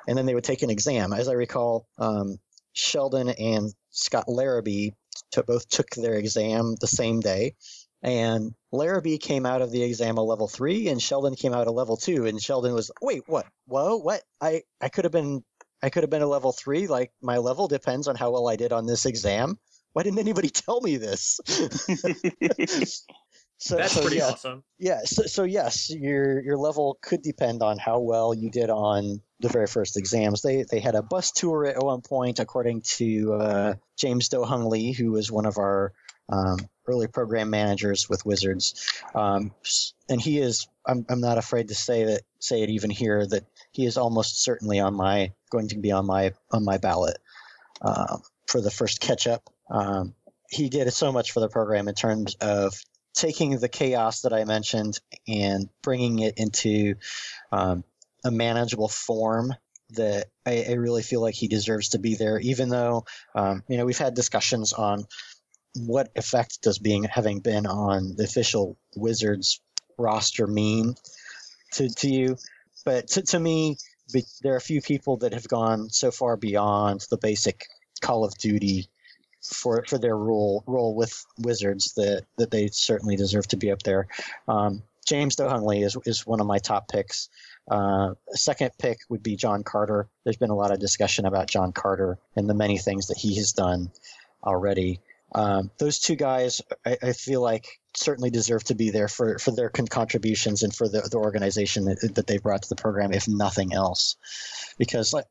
[0.07, 1.13] and then they would take an exam.
[1.13, 2.37] As I recall, um,
[2.73, 4.91] Sheldon and Scott Larrabee
[5.31, 7.55] t- both took their exam the same day
[8.03, 11.71] and Larrabee came out of the exam a level three, and Sheldon came out a
[11.71, 12.25] level two.
[12.25, 13.45] And Sheldon was, wait, what?
[13.65, 14.21] Whoa, what?
[14.41, 15.43] I I could have been
[15.81, 16.87] I could have been a level three.
[16.87, 19.57] Like my level depends on how well I did on this exam.
[19.93, 21.39] Why didn't anybody tell me this?
[23.57, 24.63] so that's so, pretty yeah, awesome.
[24.79, 24.99] yeah.
[25.05, 29.47] So, so yes, your your level could depend on how well you did on the
[29.47, 30.41] very first exams.
[30.41, 34.91] They they had a bus tour at one point, according to uh, James Dohung Lee,
[34.91, 35.93] who was one of our
[36.29, 36.57] um,
[36.87, 39.51] early program managers with Wizards, um,
[40.09, 40.67] and he is.
[40.85, 44.43] I'm I'm not afraid to say that say it even here that he is almost
[44.43, 47.17] certainly on my going to be on my on my ballot
[47.81, 49.49] um, for the first catch up.
[49.69, 50.13] Um,
[50.49, 52.73] he did so much for the program in terms of
[53.13, 56.95] taking the chaos that I mentioned and bringing it into
[57.51, 57.83] um,
[58.25, 59.53] a manageable form
[59.91, 63.05] that I, I really feel like he deserves to be there, even though,
[63.35, 65.05] um, you know, we've had discussions on
[65.75, 69.59] what effect does being having been on the official Wizards
[69.97, 70.95] roster mean
[71.73, 72.37] to, to you.
[72.85, 73.77] but to, to me,
[74.11, 77.65] be- there are a few people that have gone so far beyond the basic
[78.01, 78.89] Call of Duty
[79.41, 83.83] for for their role role with Wizards that that they certainly deserve to be up
[83.83, 84.07] there.
[84.47, 87.29] Um, James Dohunley is is one of my top picks.
[87.69, 90.07] Uh, second pick would be John Carter.
[90.23, 93.35] There's been a lot of discussion about John Carter and the many things that he
[93.35, 93.91] has done
[94.43, 94.99] already.
[95.33, 97.65] Um, those two guys, I, I, feel like,
[97.95, 101.85] certainly deserve to be there for, for their con- contributions and for the, the organization
[101.85, 104.15] that, that they brought to the program, if nothing else.
[104.77, 105.25] Because, like,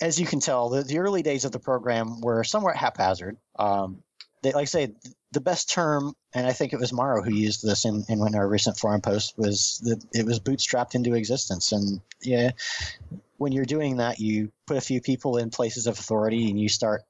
[0.00, 3.36] as you can tell, the, the early days of the program were somewhat haphazard.
[3.58, 4.02] Um,
[4.42, 4.94] they, like I say,
[5.32, 8.34] the best term, and I think it was Morrow who used this in, in one
[8.34, 11.72] of our recent forum posts, was that it was bootstrapped into existence.
[11.72, 12.50] And yeah,
[13.38, 16.68] when you're doing that, you put a few people in places of authority and you
[16.68, 17.02] start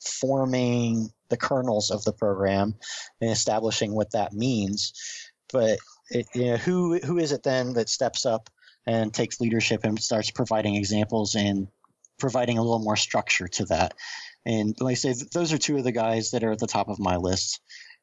[0.00, 2.74] forming the kernels of the program
[3.20, 4.92] and establishing what that means.
[5.52, 5.78] But
[6.10, 8.50] it, you know, who who is it then that steps up
[8.86, 11.68] and takes leadership and starts providing examples and
[12.18, 13.94] providing a little more structure to that?
[14.46, 16.88] And like I say, those are two of the guys that are at the top
[16.88, 17.60] of my list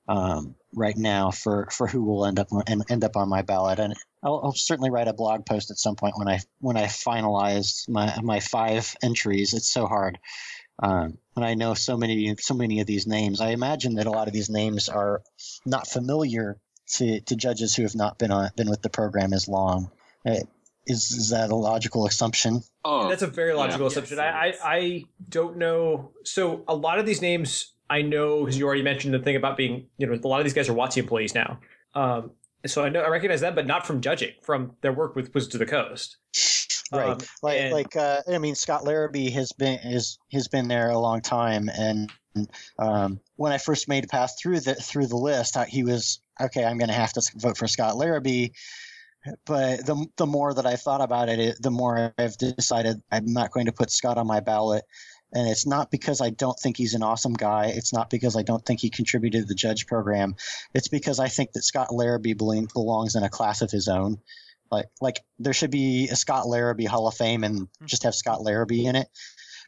[0.08, 3.80] um, right now for, for who will end up end up on my ballot.
[3.80, 6.86] And I'll, I'll, certainly write a blog post at some point when I when I
[6.86, 9.54] finalize my my five entries.
[9.54, 10.20] It's so hard.
[10.80, 13.42] Um, and I know so many so many of these names.
[13.42, 15.22] I imagine that a lot of these names are
[15.66, 16.58] not familiar
[16.98, 19.92] to, to judges who have not been on been with the program as long.
[20.26, 20.40] Uh,
[20.88, 22.62] is is that a logical assumption?
[22.84, 23.88] Oh, that's a very logical yeah.
[23.88, 24.18] assumption.
[24.18, 26.12] Yes, I, I I don't know.
[26.24, 29.58] So a lot of these names I know because you already mentioned the thing about
[29.58, 31.60] being you know a lot of these guys are WotC employees now.
[31.94, 32.32] Um,
[32.66, 35.56] so I know I recognize that, but not from judging, from their work with Wizards
[35.56, 36.18] of the Coast.
[36.92, 40.68] Right, um, like and, like uh, I mean, Scott Larrabee has been is has been
[40.68, 42.12] there a long time, and
[42.78, 46.64] um, when I first made a pass through the through the list, he was okay.
[46.64, 48.50] I'm going to have to vote for Scott Larrabee
[49.46, 53.26] but the the more that I thought about it, it, the more I've decided I'm
[53.34, 54.84] not going to put Scott on my ballot.
[55.34, 57.66] And it's not because I don't think he's an awesome guy.
[57.76, 60.36] It's not because I don't think he contributed to the judge program.
[60.74, 64.20] It's because I think that Scott Larrabee belongs in a class of his own.
[64.72, 67.86] Like like there should be a Scott Larrabee Hall of Fame and hmm.
[67.86, 69.08] just have Scott Larrabee in it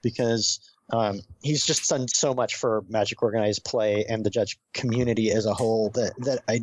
[0.01, 0.59] because
[0.91, 5.45] um, he's just done so much for Magic Organized Play and the judge community as
[5.45, 6.61] a whole that that I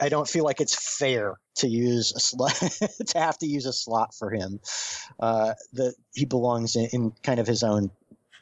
[0.00, 2.54] I don't feel like it's fair to use a slot
[3.06, 4.60] to have to use a slot for him.
[5.20, 7.90] Uh, that he belongs in, in, kind of his own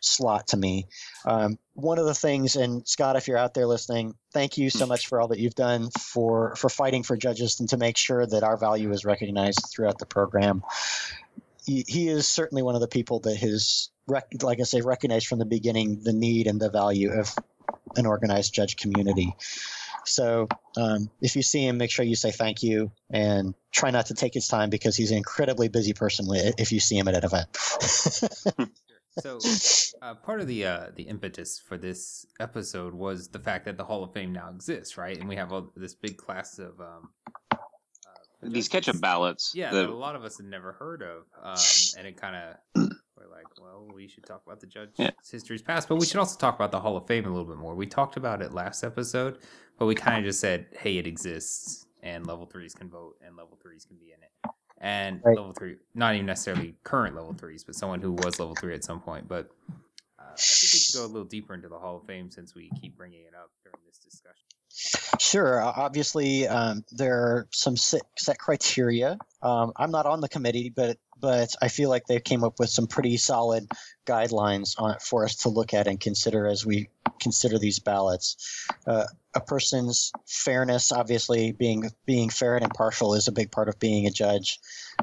[0.02, 0.86] slot to me.
[1.24, 4.86] Um, one of the things, and Scott, if you're out there listening, thank you so
[4.86, 8.26] much for all that you've done for for fighting for judges and to make sure
[8.26, 10.62] that our value is recognized throughout the program.
[11.64, 15.28] He, he is certainly one of the people that has, rec- like I say, recognized
[15.28, 17.32] from the beginning the need and the value of
[17.96, 19.36] an organized judge community.
[20.04, 24.06] So um, if you see him, make sure you say thank you and try not
[24.06, 26.26] to take his time because he's an incredibly busy person
[26.58, 28.72] if you see him at an event.
[29.20, 29.38] so
[30.02, 33.84] uh, part of the uh, the impetus for this episode was the fact that the
[33.84, 35.18] Hall of Fame now exists, right?
[35.18, 37.10] And we have all this big class of um,
[37.52, 37.56] uh,
[38.42, 39.52] these catch-up ballots.
[39.54, 41.56] Yeah, that a lot of us had never heard of, um,
[41.98, 42.56] and it kind of
[43.16, 45.10] we're like, well, we should talk about the judge's yeah.
[45.30, 47.58] history's past, but we should also talk about the Hall of Fame a little bit
[47.58, 47.74] more.
[47.74, 49.38] We talked about it last episode,
[49.78, 53.36] but we kind of just said, hey, it exists, and level threes can vote, and
[53.36, 54.52] level threes can be in it.
[54.82, 55.36] And right.
[55.36, 58.82] level three, not even necessarily current level threes, but someone who was level three at
[58.82, 59.28] some point.
[59.28, 59.48] But
[60.18, 62.54] uh, I think we should go a little deeper into the Hall of Fame since
[62.56, 64.48] we keep bringing it up during this discussion.
[65.18, 65.62] Sure.
[65.62, 69.18] Obviously, um, there are some set, set criteria.
[69.42, 72.68] Um, I'm not on the committee, but but I feel like they came up with
[72.68, 73.68] some pretty solid
[74.06, 76.88] guidelines on for us to look at and consider as we
[77.20, 78.66] consider these ballots.
[78.86, 79.04] Uh,
[79.34, 84.06] a person's fairness, obviously, being being fair and impartial, is a big part of being
[84.06, 84.58] a judge.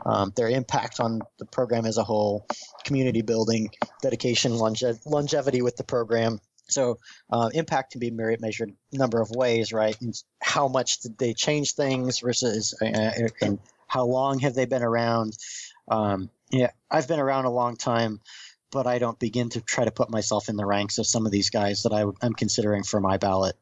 [0.06, 2.46] Um, their impact on the program as a whole,
[2.84, 6.40] community building, dedication, longe- longevity with the program.
[6.72, 7.00] So
[7.32, 10.00] uh, impact can be measured a number of ways, right?
[10.02, 14.84] And how much did they change things versus uh, and how long have they been
[14.84, 15.38] around?
[15.88, 18.22] Um, yeah, I've been around a long time,
[18.72, 21.32] but I don't begin to try to put myself in the ranks of some of
[21.32, 23.56] these guys that I, am considering for my ballot.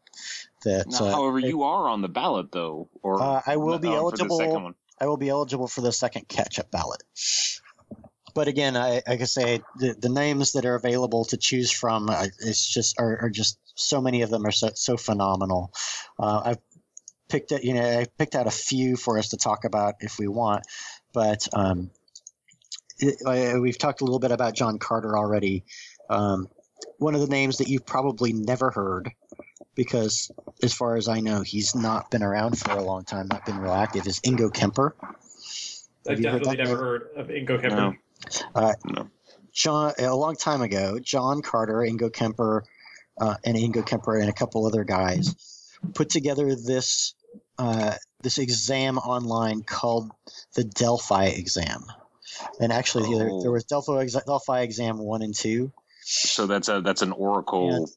[0.63, 3.89] That, now, uh, however, you are on the ballot though, or uh, I will be
[3.89, 4.73] uh, eligible.
[4.99, 7.03] I will be eligible for the second catch-up ballot.
[8.37, 12.07] But again, I, I can say the, the names that are available to choose from,
[12.07, 15.73] uh, it's just are, are just so many of them are so, so phenomenal.
[16.19, 16.59] Uh, I've
[17.29, 20.19] picked it, you know, I picked out a few for us to talk about if
[20.19, 20.67] we want,
[21.13, 21.89] but um,
[22.99, 25.63] it, we've talked a little bit about John Carter already.
[26.07, 26.47] Um,
[26.99, 29.09] one of the names that you've probably never heard,
[29.73, 30.29] because
[30.61, 33.57] as far as I know, he's not been around for a long time, not been
[33.57, 34.95] real active, is Ingo Kemper.
[36.07, 36.77] I've Have heard definitely never name?
[36.77, 37.75] heard of Ingo Kemper.
[37.75, 37.95] No.
[38.55, 39.09] Uh, No.
[39.53, 42.63] John, a long time ago, John Carter, Ingo Kemper,
[43.19, 45.33] uh, and Ingo Kemper and a couple other guys
[45.95, 47.13] put together this
[47.57, 50.11] uh, this exam online called
[50.53, 51.85] the Delphi exam.
[52.59, 53.41] And actually, the other, Oh.
[53.41, 55.71] there was Delphi, Delphi exam one and two.
[56.01, 57.89] So that's a that's an Oracle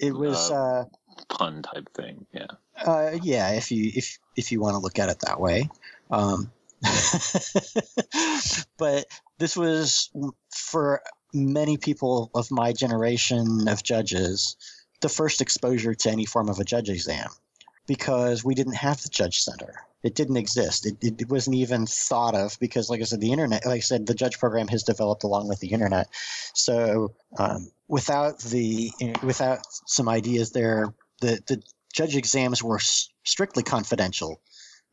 [0.00, 0.84] It was, Uh, uh,
[1.28, 2.26] pun type thing.
[2.32, 2.46] Yeah.
[2.84, 5.70] uh, yeah, if you if if you want to look at it that way.
[6.10, 6.50] Um,
[8.76, 9.06] but
[9.42, 10.08] this was
[10.54, 11.02] for
[11.34, 14.56] many people of my generation of judges
[15.00, 17.28] the first exposure to any form of a judge exam
[17.88, 19.74] because we didn't have the judge center.
[20.04, 20.86] It didn't exist.
[20.86, 24.06] It, it, wasn't even thought of because like i said the internet like i said
[24.06, 26.06] the judge program has developed along with the internet.
[26.54, 28.92] So um, without the
[29.24, 31.60] without some ideas there the, the
[31.92, 34.40] judge exams were strictly confidential.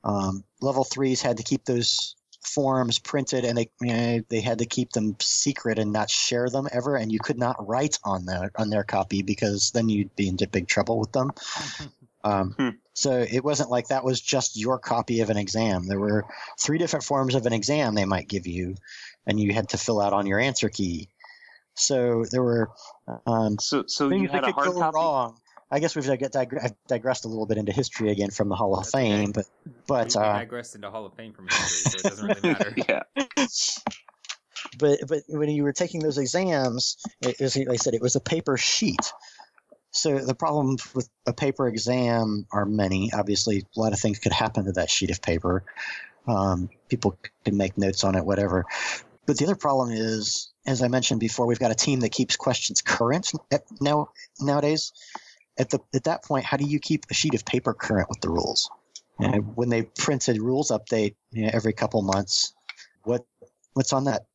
[0.04, 4.60] Um, level threes had to keep those forms printed and they you know, they had
[4.60, 8.26] to keep them secret and not share them ever and you could not write on
[8.26, 11.32] their on their copy because then you'd be into big trouble with them
[12.24, 12.70] um, Hmm.
[12.94, 16.26] so it wasn't like that was just your copy of an exam there were
[16.60, 18.76] three different forms of an exam they might give you
[19.28, 21.10] and you had to fill out on your answer key
[21.76, 22.70] so there were
[23.26, 24.96] um, So so you things had that a could hard go copy.
[24.96, 25.38] wrong
[25.72, 28.74] I guess we've dig- dig- digressed a little bit into history again from the Hall
[28.74, 29.10] of That's okay.
[29.10, 29.46] Fame, but
[29.88, 32.54] but we, we uh, digressed into Hall of Fame from history, so it doesn't really
[32.54, 32.74] matter.
[32.90, 33.04] yeah.
[34.80, 38.22] but but when you were taking those exams, it, as I said, it was a
[38.22, 39.14] paper sheet.
[39.92, 43.12] So the problems with a paper exam are many.
[43.14, 45.64] Obviously, a lot of things could happen to that sheet of paper.
[46.28, 48.66] Um, people can make notes on it, whatever.
[49.26, 52.36] But the other problem is, as I mentioned before, we've got a team that keeps
[52.36, 53.32] questions current
[53.82, 54.92] now nowadays.
[55.60, 58.22] At the at that point, how do you keep a sheet of paper current with
[58.22, 58.70] the rules?
[59.20, 62.54] You know, when they printed rules update you know, every couple months,
[63.04, 63.26] what
[63.74, 64.26] what's on that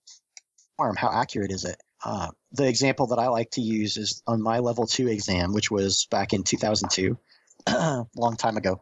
[0.77, 0.97] form?
[0.97, 1.77] How accurate is it?
[2.05, 5.71] Uh, the example that I like to use is on my level two exam, which
[5.71, 7.17] was back in 2002,
[7.67, 8.81] a long time ago.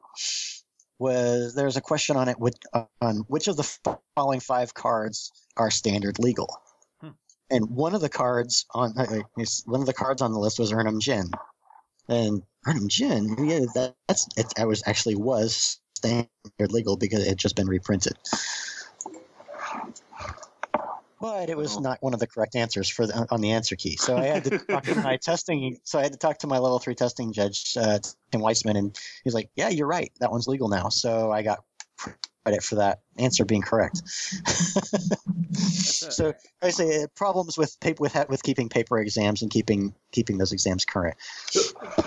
[0.99, 2.57] Was there's a question on it with,
[3.01, 6.61] on which of the following five cards are standard legal?
[7.01, 7.11] Hmm.
[7.51, 10.59] And one of the cards on uh, uh, one of the cards on the list
[10.59, 11.31] was Ernham Djinn,
[12.09, 14.53] and Ernham Djinn, yeah, that, that's it.
[14.59, 18.17] I was actually was standard legal because it had just been reprinted.
[21.21, 23.97] But it was not one of the correct answers for the, on the answer key.
[23.97, 25.79] So I had to talk to my testing.
[25.85, 28.01] So I had to talk to my level three testing judge, uh,
[28.33, 30.11] Tim Weissman, and he's like, "Yeah, you're right.
[30.19, 31.63] That one's legal now." So I got
[32.45, 34.03] credit for that answer being correct.
[35.55, 40.39] So I say uh, problems with paper with with keeping paper exams and keeping keeping
[40.39, 41.17] those exams current.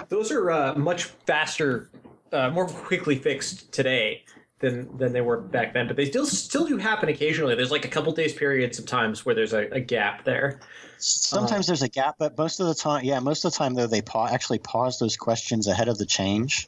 [0.10, 1.90] Those are uh, much faster,
[2.32, 4.24] uh, more quickly fixed today
[4.60, 5.88] than than they were back then.
[5.88, 7.56] But they still still do happen occasionally.
[7.56, 10.60] There's like a couple days period sometimes where there's a, a gap there.
[10.98, 13.88] Sometimes there's a gap, but most of the time, yeah, most of the time though
[13.88, 16.68] they pa- actually pause those questions ahead of the change,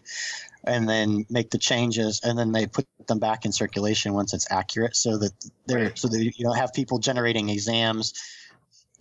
[0.63, 4.51] and then make the changes, and then they put them back in circulation once it's
[4.51, 5.31] accurate, so that
[5.65, 5.97] they're Right.
[5.97, 8.13] so that you don't have people generating exams,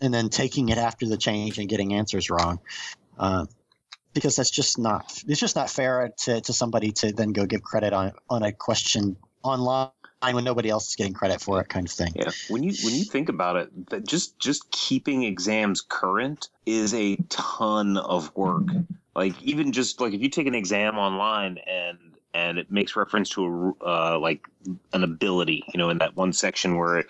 [0.00, 2.58] and then taking it after the change and getting answers wrong,
[3.18, 3.46] uh,
[4.14, 7.62] because that's just not it's just not fair to, to somebody to then go give
[7.62, 9.90] credit on on a question online
[10.22, 12.12] when nobody else is getting credit for it, kind of thing.
[12.14, 16.94] Yeah, when you when you think about it, that just just keeping exams current is
[16.94, 18.64] a ton of work.
[19.14, 21.98] Like even just like if you take an exam online and
[22.34, 24.46] and it makes reference to a uh, like
[24.92, 27.04] an ability, you know, in that one section where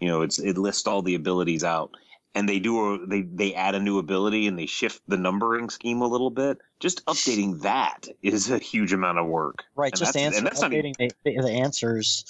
[0.00, 1.94] you know it's it lists all the abilities out,
[2.34, 5.70] and they do a, they they add a new ability and they shift the numbering
[5.70, 6.58] scheme a little bit.
[6.80, 9.64] Just updating that is a huge amount of work.
[9.76, 12.24] Right, And just that's- answer, and that's not even- updating the,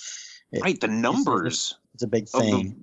[0.50, 0.60] the.
[0.60, 2.76] Right, the numbers It's a big of the thing.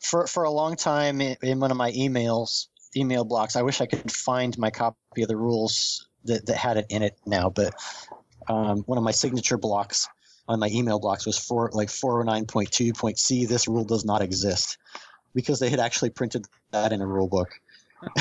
[0.00, 3.80] For for a long time in, in one of my emails, email blocks, I wish
[3.80, 7.50] I could find my copy of the rules that, that had it in it now,
[7.50, 7.74] but
[8.48, 10.08] um, one of my signature blocks
[10.48, 13.44] on my email blocks was for like 409.2.c.
[13.46, 14.78] This rule does not exist
[15.34, 17.48] because they had actually printed that in a rule book.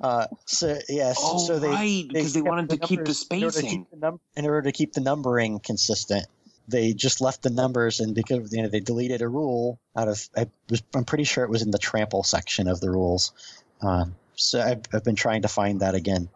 [0.00, 3.26] uh, so yes, Oh, so they right, because they kept wanted to keep the numbers-
[3.30, 3.68] in order to spacing.
[3.80, 6.26] keep the num- in order to keep the numbering consistent
[6.70, 10.28] they just left the numbers and because you know they deleted a rule out of
[10.36, 13.32] I was, i'm pretty sure it was in the trample section of the rules
[13.80, 16.28] um, so I've, I've been trying to find that again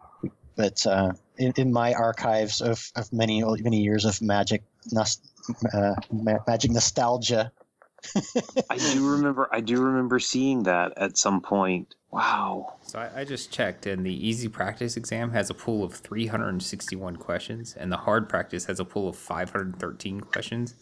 [0.55, 5.21] but uh, in, in my archives of, of many many years of magic nos-
[5.71, 7.51] uh, ma- magic nostalgia
[8.69, 9.49] I do remember.
[9.51, 11.95] I do remember seeing that at some point.
[12.11, 12.75] Wow.
[12.81, 17.17] So I, I just checked, and the easy practice exam has a pool of 361
[17.17, 20.75] questions, and the hard practice has a pool of 513 questions.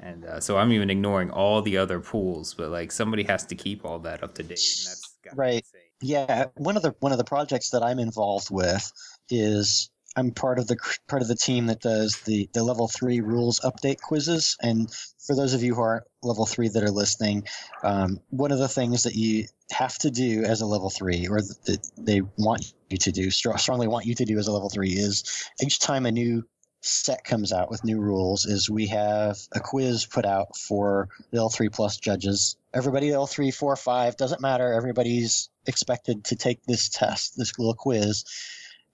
[0.00, 3.54] And uh, so I'm even ignoring all the other pools, but like somebody has to
[3.54, 4.58] keep all that up to date.
[4.78, 5.54] And that's gotta Right.
[5.56, 5.80] insane.
[6.00, 8.90] Yeah, one of the one of the projects that I'm involved with
[9.30, 10.76] is I'm part of the
[11.08, 14.56] part of the team that does the the level three rules update quizzes.
[14.62, 14.92] And
[15.26, 17.44] for those of you who are level three that are listening,
[17.82, 21.40] um, one of the things that you have to do as a level three, or
[21.40, 24.90] that they want you to do, strongly want you to do as a level three,
[24.90, 26.44] is each time a new
[26.82, 31.38] set comes out with new rules is we have a quiz put out for the
[31.38, 32.56] L3 plus judges.
[32.74, 34.72] Everybody L3, 4, 5, doesn't matter.
[34.72, 38.24] Everybody's expected to take this test, this little quiz,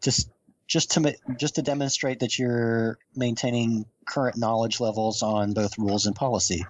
[0.03, 0.29] just
[0.69, 6.15] just to just to demonstrate that you're maintaining current knowledge levels on both rules and
[6.15, 6.65] policy.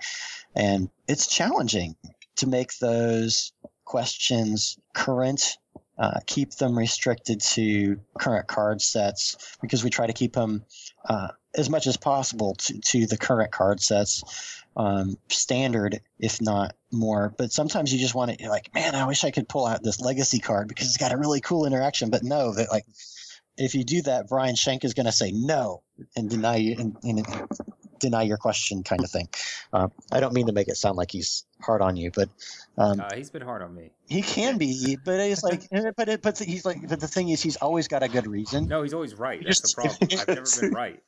[0.55, 1.97] And it's challenging
[2.37, 3.53] to make those
[3.85, 5.59] questions current
[5.99, 10.63] uh, keep them restricted to current card sets because we try to keep them
[11.09, 16.77] uh, as much as possible to, to the current card sets um, standard, if not
[16.93, 17.35] more.
[17.37, 19.83] But sometimes you just want to, you're like, man, I wish I could pull out
[19.83, 22.11] this legacy card because it's got a really cool interaction.
[22.11, 22.85] But no, that like,
[23.59, 25.83] if you do that, Brian Schenk is going to say no
[26.17, 27.27] and deny you and, and
[28.01, 29.29] deny your question, kind of thing.
[29.73, 32.29] Uh, I don't mean to make it sound like he's hard on you, but
[32.77, 33.91] um, Uh, he's been hard on me.
[34.07, 34.97] he can be.
[35.05, 38.03] But it's like, but it, but he's like, but the thing is, he's always got
[38.03, 38.69] a good reason.
[38.69, 39.43] No, he's always right.
[39.45, 40.09] That's the problem.
[40.21, 41.03] I've never been right.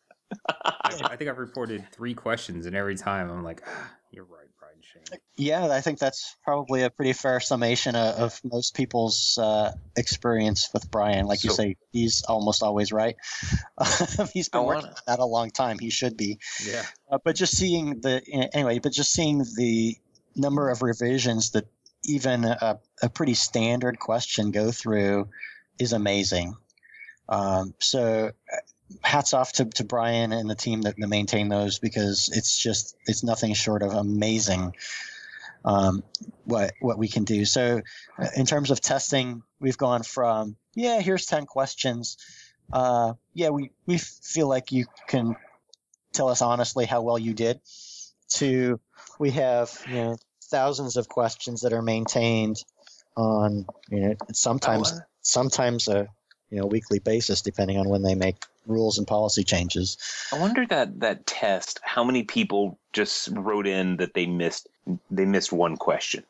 [0.48, 4.49] I, I think I've reported three questions, and every time I'm like, ah, "You're right,
[4.92, 9.72] Brian Yeah, I think that's probably a pretty fair summation of, of most people's uh,
[9.96, 11.26] experience with Brian.
[11.26, 13.16] Like you say, he's almost always right.
[14.32, 15.78] he's been working wanna- on that a long time.
[15.78, 16.38] He should be.
[16.66, 18.22] Yeah, Uh, but just seeing the
[18.52, 19.96] anyway, but just seeing the
[20.36, 21.66] number of revisions that
[22.04, 25.28] even a, a pretty standard question go through
[25.78, 26.56] is amazing.
[27.28, 28.32] Um, so
[29.02, 32.96] hats off to, to Brian and the team that, that maintain those because it's just
[33.06, 34.74] it's nothing short of amazing
[35.64, 36.02] um,
[36.44, 37.44] what what we can do.
[37.44, 37.82] So
[38.18, 42.16] uh, in terms of testing, we've gone from yeah, here's ten questions.
[42.72, 45.36] Uh, yeah, we we feel like you can
[46.12, 47.60] tell us honestly how well you did
[48.28, 48.80] to
[49.18, 52.62] we have you know thousands of questions that are maintained
[53.16, 56.08] on you know sometimes sometimes a
[56.50, 58.36] you know weekly basis depending on when they make
[58.66, 59.96] rules and policy changes
[60.32, 64.68] I wonder that that test, how many people just wrote in that they missed
[65.10, 66.24] they missed one question.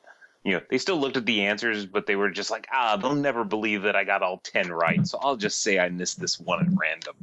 [0.44, 3.14] You know, they still looked at the answers, but they were just like, ah, they'll
[3.14, 5.06] never believe that I got all ten right.
[5.06, 7.14] So I'll just say I missed this one at random.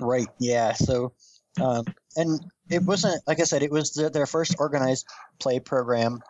[0.00, 1.12] right yeah so
[1.60, 1.84] um,
[2.16, 2.40] and
[2.70, 5.06] it wasn't like i said it was their, their first organized
[5.40, 6.20] play program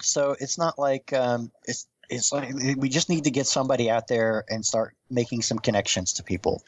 [0.00, 4.08] so it's not like um, it's it's like we just need to get somebody out
[4.08, 6.62] there and start making some connections to people.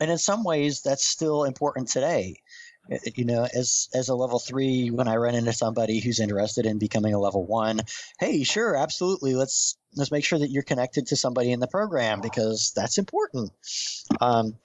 [0.00, 2.40] And in some ways that's still important today.
[2.92, 6.66] Uh, you know as as a level three when i run into somebody who's interested
[6.66, 7.80] in becoming a level one
[8.20, 12.20] hey sure absolutely let's let's make sure that you're connected to somebody in the program
[12.20, 13.52] because that's important.
[14.20, 14.56] Um,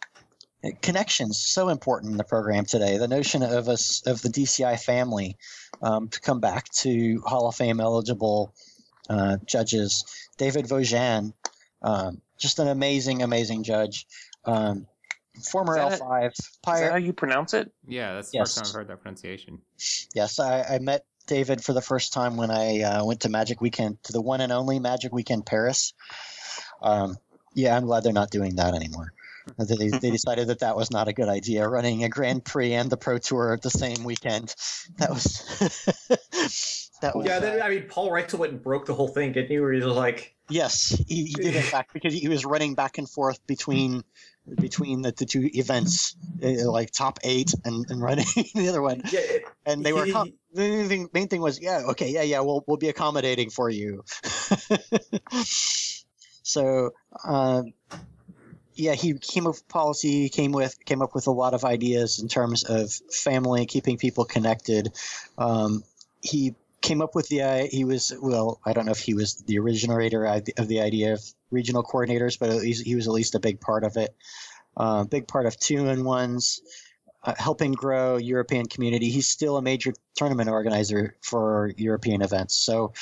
[0.81, 2.97] connections so important in the program today.
[2.97, 5.37] The notion of us of the dci family
[5.81, 8.53] um, to come back to hall of fame eligible
[9.09, 10.05] uh, judges
[10.37, 11.33] david Vogin
[11.81, 14.05] um, just an amazing amazing judge
[14.45, 14.85] um,
[15.51, 17.71] former Is that- l5 Is that pirate how you pronounce it?
[17.87, 18.13] yeah.
[18.13, 18.53] That's the Yes.
[18.53, 19.59] first time I've heard that pronunciation.
[20.13, 23.61] Yes, I, I met David for the first time when I uh, went to Magic
[23.61, 25.93] Weekend, to the one and only Magic Weekend Paris.
[26.81, 27.17] Um,
[27.53, 29.13] yeah, I'm glad they're not doing that anymore.
[29.57, 32.89] They, they decided that that was not a good idea, running a Grand Prix and
[32.89, 34.53] the Pro Tour at the same weekend.
[34.97, 38.93] That was that was Yeah, uh, then I mean, Paul Reichel went and broke the
[38.93, 39.59] whole thing, didn't he?
[39.59, 42.97] Where he was like, yes, he, he did in fact because he was running back
[42.97, 44.03] and forth between
[44.59, 48.25] between the, the two events, uh, like top eight and, and running
[48.55, 49.01] the other one.
[49.11, 49.19] yeah,
[49.65, 50.13] and they were He-
[50.53, 53.69] the main thing, main thing was yeah okay yeah yeah we'll we'll be accommodating for
[53.69, 54.03] you
[55.43, 56.89] so
[57.23, 57.73] um,
[58.79, 62.19] yeah he came up with policy came with came up with a lot of ideas
[62.19, 64.91] in terms of family keeping people connected
[65.37, 65.83] um,
[66.21, 69.59] he came up with the he was well i don't know if he was the
[69.59, 71.21] originator of the- idea of
[71.51, 74.15] regional coordinators but he was at least a big part of it
[74.77, 76.61] uh, big part of two and ones
[77.23, 79.09] uh, helping grow European community.
[79.09, 82.55] He's still a major tournament organizer for European events.
[82.55, 82.93] So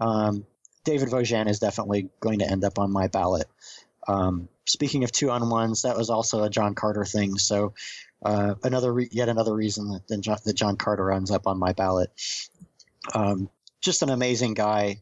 [0.00, 0.44] um,
[0.84, 3.46] David Vogin is definitely going to end up on my ballot.
[4.08, 7.38] Um, speaking of two on ones, that was also a John Carter thing.
[7.38, 7.74] So
[8.24, 11.58] uh, another re- yet another reason that, that, John, that John Carter ends up on
[11.58, 12.10] my ballot.
[13.14, 13.50] Um,
[13.80, 15.00] just an amazing guy.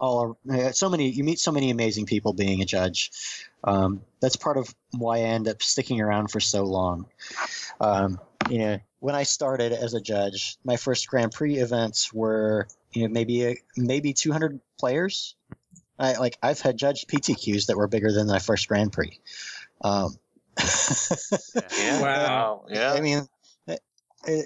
[0.00, 3.10] All uh, so many you meet so many amazing people being a judge.
[3.64, 7.06] Um, that's part of why I end up sticking around for so long.
[7.80, 8.20] Um,
[8.50, 13.02] you know, when I started as a judge, my first Grand Prix events were you
[13.02, 15.36] know maybe a, maybe 200 players.
[15.98, 19.18] I like I've had judged PTQs that were bigger than my first Grand Prix.
[19.82, 20.16] Um,
[21.78, 22.00] Yeah.
[22.00, 22.64] Wow.
[22.68, 22.92] Yeah.
[22.92, 23.26] I mean,
[23.68, 23.78] I,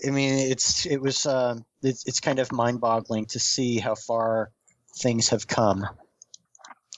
[0.07, 4.51] I mean, it's it was um, it's it's kind of mind-boggling to see how far
[4.97, 5.87] things have come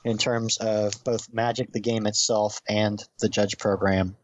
[0.05, 4.16] in terms of both Magic, the game itself, and the judge program.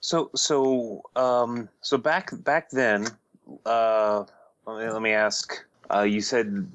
[0.00, 3.08] So so um so back back then,
[3.64, 4.24] uh,
[4.66, 5.64] let me, let me ask.
[5.92, 6.68] Uh, you said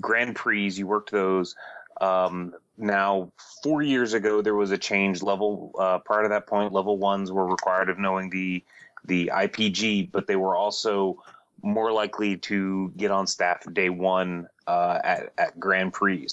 [0.00, 0.68] Grand Prix.
[0.70, 1.54] You worked those.
[2.00, 3.32] Um, now,
[3.62, 5.22] four years ago, there was a change.
[5.22, 8.62] Level uh, prior to that point, level ones were required of knowing the
[9.04, 11.22] the IPG, but they were also
[11.62, 16.28] more likely to get on staff day one uh, at at Grand Prix.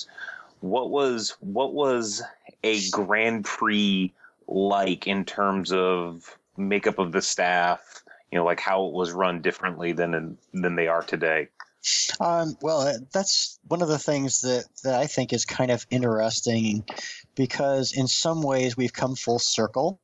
[0.59, 2.21] What was what was
[2.63, 4.13] a Grand Prix
[4.47, 8.03] like in terms of makeup of the staff?
[8.31, 11.47] You know, like how it was run differently than than they are today.
[12.19, 15.85] Um, well, uh, that's one of the things that, that I think is kind of
[15.89, 16.83] interesting
[17.35, 19.99] because in some ways we've come full circle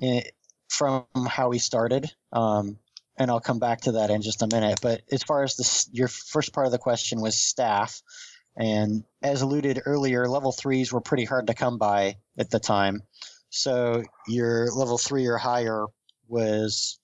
[0.00, 0.22] eh,
[0.68, 2.10] from how we started.
[2.32, 2.78] Um,
[3.16, 4.80] and I'll come back to that in just a minute.
[4.80, 8.02] But as far as this, your first part of the question was staff.
[8.56, 13.02] And as alluded earlier, level threes were pretty hard to come by at the time.
[13.50, 15.86] So your level three or higher
[16.26, 16.98] was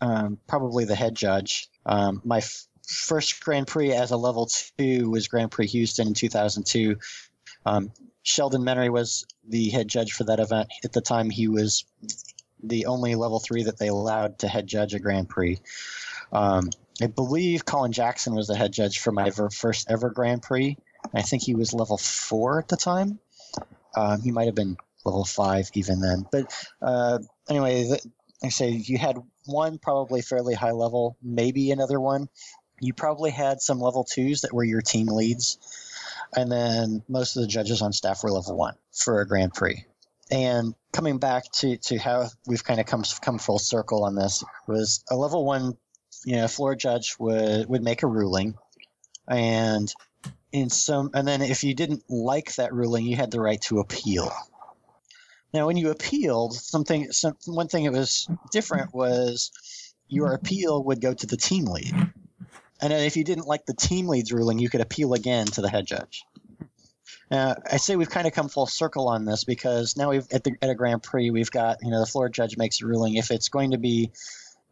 [0.00, 1.68] um, probably the head judge.
[1.86, 2.42] Um, my
[2.86, 6.96] first Grand Prix as a level two was Grand Prix Houston in 2002.
[7.66, 10.68] Um, Sheldon Menery was the head judge for that event.
[10.84, 11.84] At the time, he was
[12.62, 15.60] the only level three that they allowed to head judge a Grand Prix.
[16.32, 16.70] Um,
[17.02, 20.76] I believe Collin Jackson was the head judge for my first ever Grand Prix.
[21.12, 23.18] I think he was level four at the time.
[23.96, 26.26] Um, he might have been level five even then.
[26.30, 27.18] But uh,
[27.48, 28.00] anyway, the,
[28.42, 32.28] I say you had one probably fairly high level, maybe another one.
[32.84, 35.58] You probably had some level twos that were your team leads,
[36.36, 39.84] and then most of the judges on staff were level one for a Grand Prix.
[40.30, 44.42] And coming back to, to how we've kind of come come full circle on this
[44.66, 45.76] was a level one,
[46.24, 48.54] you know, floor judge would would make a ruling,
[49.28, 49.92] and
[50.52, 53.80] in some and then if you didn't like that ruling, you had the right to
[53.80, 54.32] appeal.
[55.52, 59.52] Now, when you appealed, something some, one thing that was different was
[60.08, 61.94] your appeal would go to the team lead,
[62.80, 65.62] and then if you didn't like the team lead's ruling, you could appeal again to
[65.62, 66.24] the head judge.
[67.30, 70.44] Now, I say we've kind of come full circle on this because now we've at
[70.44, 73.14] the at a Grand Prix we've got you know the floor judge makes a ruling
[73.14, 74.10] if it's going to be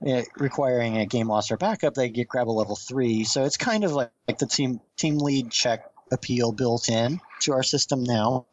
[0.06, 3.56] uh, requiring a game loss or backup they get grab a level three so it's
[3.56, 8.02] kind of like, like the team team lead check appeal built in to our system
[8.02, 8.46] now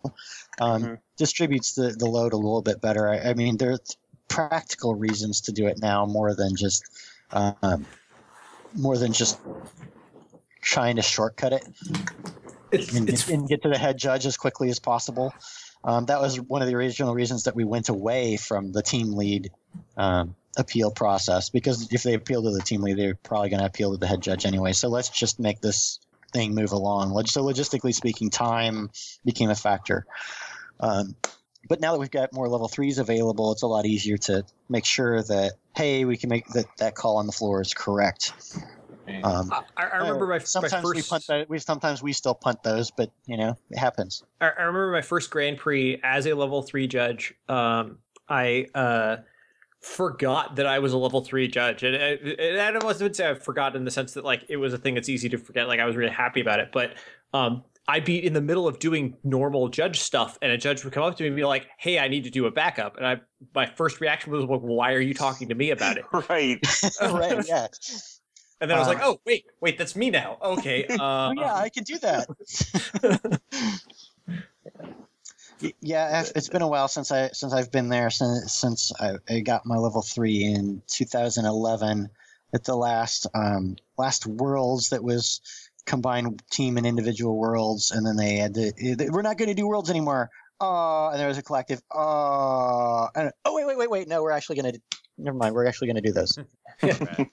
[0.62, 1.00] um, Mhm.
[1.18, 3.78] distributes the, the load a little bit better I, I mean are
[4.28, 6.84] practical reasons to do it now more than just
[7.32, 7.86] um,
[8.76, 9.40] more than just
[10.62, 11.66] trying to shortcut it
[12.72, 15.34] It's, and, it's get, and get to the head judge as quickly as possible.
[15.84, 19.14] Um, that was one of the original reasons that we went away from the team
[19.14, 19.52] lead
[19.98, 23.66] um, appeal process because if they appeal to the team lead, they're probably going to
[23.66, 24.74] appeal to the head judge anyway.
[24.74, 26.00] So let's just make this
[26.34, 27.26] thing move along.
[27.28, 28.90] So logistically speaking, time
[29.26, 30.06] became a factor.
[30.80, 31.16] Um,
[31.68, 34.86] but now that we've got more level threes available, it's a lot easier to make
[34.86, 38.34] sure that hey, we can make that that call on the floor is correct.
[39.24, 41.50] Um, I, I remember my, my sometimes we first punt that.
[41.50, 44.24] We sometimes we still punt those, but you know it happens.
[44.40, 47.34] I, I remember my first Grand Prix as a level three judge.
[47.48, 49.18] Um, I uh,
[49.82, 53.30] forgot that I was a level three judge, and, and I don't want to say
[53.30, 55.68] I forgot in the sense that like it was a thing that's easy to forget.
[55.68, 56.94] Like I was really happy about it, but
[57.34, 60.94] um, I'd be in the middle of doing normal judge stuff, and a judge would
[60.94, 63.06] come up to me and be like, "Hey, I need to do a backup," and
[63.06, 63.18] I
[63.56, 66.60] my first reaction was, "Well, why are you talking to me about it?" Right.
[67.02, 67.48] right?
[67.48, 67.68] Yeah.
[68.62, 70.86] And then I was like, Uh, "Oh, wait, wait, that's me now." Okay.
[70.90, 72.28] Uh, Oh, yeah, I can do that.
[75.82, 79.40] Yeah, it's been a while since I since I've been there since since I, I
[79.40, 82.10] got my level three in 2011
[82.54, 85.42] at the last um, last Worlds that was
[85.90, 88.72] combined team and individual worlds, and then they had to
[89.10, 90.30] we're not going to do worlds anymore.
[90.62, 91.82] Oh, and there was a collective.
[91.92, 94.82] Oh, and, oh wait wait wait wait no, we're actually going to
[95.18, 95.56] never mind.
[95.56, 96.38] We're actually going to do those.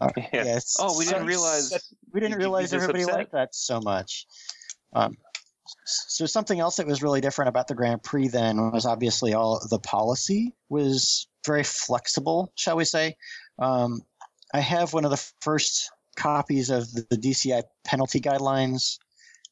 [0.00, 0.28] Uh, Yeah.
[0.32, 0.76] yes.
[0.80, 1.92] Oh, we didn't realize.
[2.10, 3.14] we didn't realize everybody upset.
[3.14, 4.26] liked that so much.
[4.94, 5.18] Um,
[5.84, 9.60] so something else that was really different about the Grand Prix then was obviously all
[9.68, 13.16] the policy was very flexible, shall we say.
[13.58, 14.00] Um,
[14.54, 18.98] I have one of the first copies of the, the DCI penalty guidelines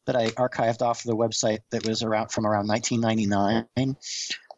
[0.06, 3.66] that I archived off the website that was around from around 1999.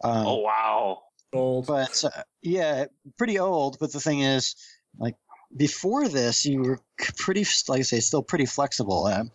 [0.03, 1.03] Um, Oh wow.
[1.33, 2.85] Old, but uh, yeah,
[3.17, 3.77] pretty old.
[3.79, 4.55] But the thing is,
[4.97, 5.15] like
[5.55, 6.79] before this, you were
[7.17, 9.05] pretty, like I say, still pretty flexible.
[9.05, 9.31] Um,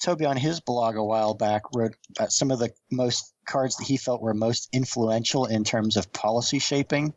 [0.00, 3.86] Toby on his blog a while back wrote uh, some of the most cards that
[3.86, 7.14] he felt were most influential in terms of policy shaping.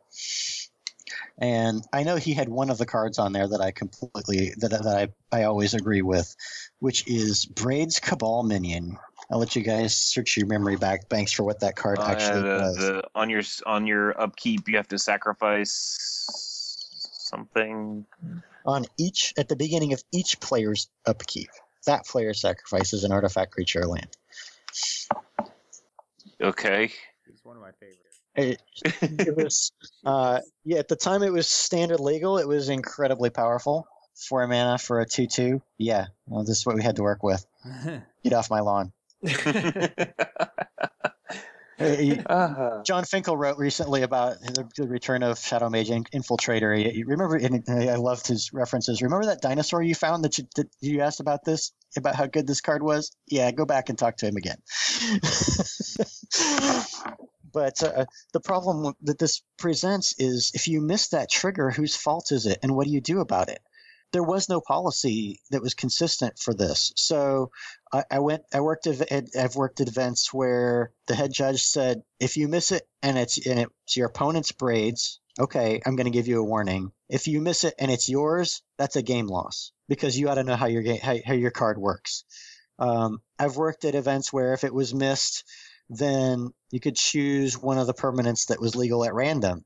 [1.43, 4.69] And I know he had one of the cards on there that I completely that,
[4.69, 6.33] that I, I always agree with,
[6.79, 8.97] which is Braids, Cabal Minion.
[9.29, 12.43] I'll let you guys search your memory back banks for what that card Uh, actually
[12.43, 12.77] the, does.
[12.77, 15.97] the, on your on your upkeep, you have to sacrifice
[17.19, 18.05] something.
[18.65, 21.49] on each at the beginning of each player's upkeep.
[21.85, 24.15] That player sacrifices an artifact, creature, or land.
[26.39, 26.89] Okay.
[27.27, 28.12] It's one of my favorites.
[28.36, 28.61] It,
[29.01, 29.71] it was,
[30.05, 32.38] uh, yeah, at the time it was standard legal.
[32.38, 33.88] It was incredibly powerful.
[34.15, 35.61] Four mana for a two-two.
[35.77, 37.45] Yeah, well, this is what we had to work with.
[38.23, 38.91] Get off my lawn.
[41.79, 42.81] Uh, Ah.
[42.86, 46.95] Jon Finkel wrote recently about the, the return of Shadowmage in- Infiltrator.
[46.95, 49.01] You, remember, and I loved his references.
[49.01, 52.45] Remember that dinosaur you found that you, that you asked about this, about how good
[52.45, 53.11] this card was?
[53.27, 54.57] Yeah, go back and talk to him again.
[57.54, 62.32] But uh, the problem that this presents is if you miss that trigger, whose fault
[62.32, 63.60] is it, and what do you do about it?
[64.12, 66.93] There was no policy that was consistent for this.
[66.95, 67.51] So
[67.91, 68.43] I, I went.
[68.54, 68.86] I worked.
[68.88, 73.18] At, I've worked at events where the head judge said, "If you miss it and
[73.18, 76.91] it's and it's your opponent's braids, okay, I'm going to give you a warning.
[77.10, 80.43] If you miss it and it's yours, that's a game loss because you ought to
[80.43, 82.24] know how your ga- how, how your card works."
[82.80, 85.43] Um, I've worked at events where if it was missed,
[85.89, 89.63] then you could choose one of the permanents that was legal at random.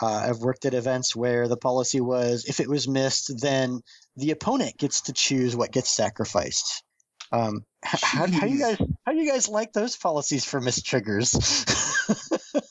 [0.00, 3.80] Uh, I've worked at events where the policy was if it was missed, then
[4.16, 6.82] the opponent gets to choose what gets sacrificed.
[7.32, 10.60] Um, h- how, how do you guys how do you guys like those policies for
[10.60, 11.34] missed triggers?
[11.34, 12.62] It's not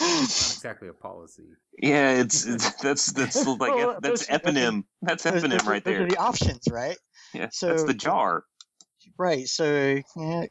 [0.00, 1.44] exactly a policy.
[1.78, 4.84] Yeah, it's, it's that's that's like Well, that's those- those eponym.
[5.02, 6.08] That's Those- eponym those are- right those are there.
[6.08, 6.96] the options, right?
[7.34, 8.44] Yeah, that's so- the jar.
[9.18, 9.46] Right.
[9.48, 10.44] So yeah,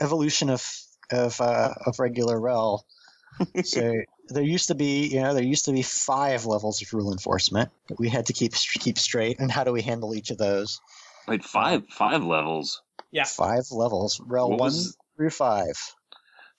[0.00, 0.64] evolution of
[1.12, 2.84] of uh, of regular rel.
[3.64, 3.94] so
[4.28, 7.70] there used to be, you know, there used to be five levels of rule enforcement
[7.88, 9.38] that we had to keep keep straight.
[9.40, 10.80] And how do we handle each of those?
[11.26, 12.82] Wait, five five levels.
[13.10, 13.24] Yeah.
[13.24, 15.76] Five levels, rel What one was- through five.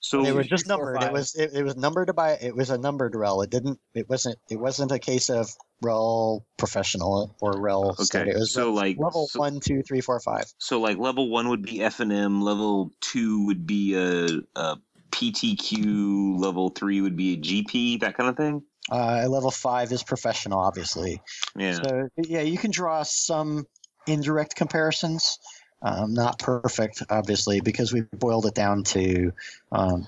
[0.00, 1.02] So they were three, just numbered.
[1.02, 3.40] It was it, it was numbered by it was a numbered rel.
[3.40, 3.80] It didn't.
[3.94, 4.36] It wasn't.
[4.50, 5.50] It wasn't a case of
[5.82, 8.04] rel professional or rel okay.
[8.04, 8.36] standard.
[8.36, 10.44] It was So like level so, one, two, three, four, five.
[10.58, 12.40] so like level one would be F and M.
[12.42, 14.76] Level two would be a, a
[15.10, 16.38] PTQ.
[16.38, 18.00] Level three would be a GP.
[18.00, 18.62] That kind of thing.
[18.90, 21.20] Uh, level five is professional, obviously.
[21.56, 21.74] Yeah.
[21.74, 23.66] So yeah, you can draw some
[24.06, 25.38] indirect comparisons.
[25.82, 29.32] Um, not perfect, obviously, because we boiled it down to
[29.70, 30.06] um,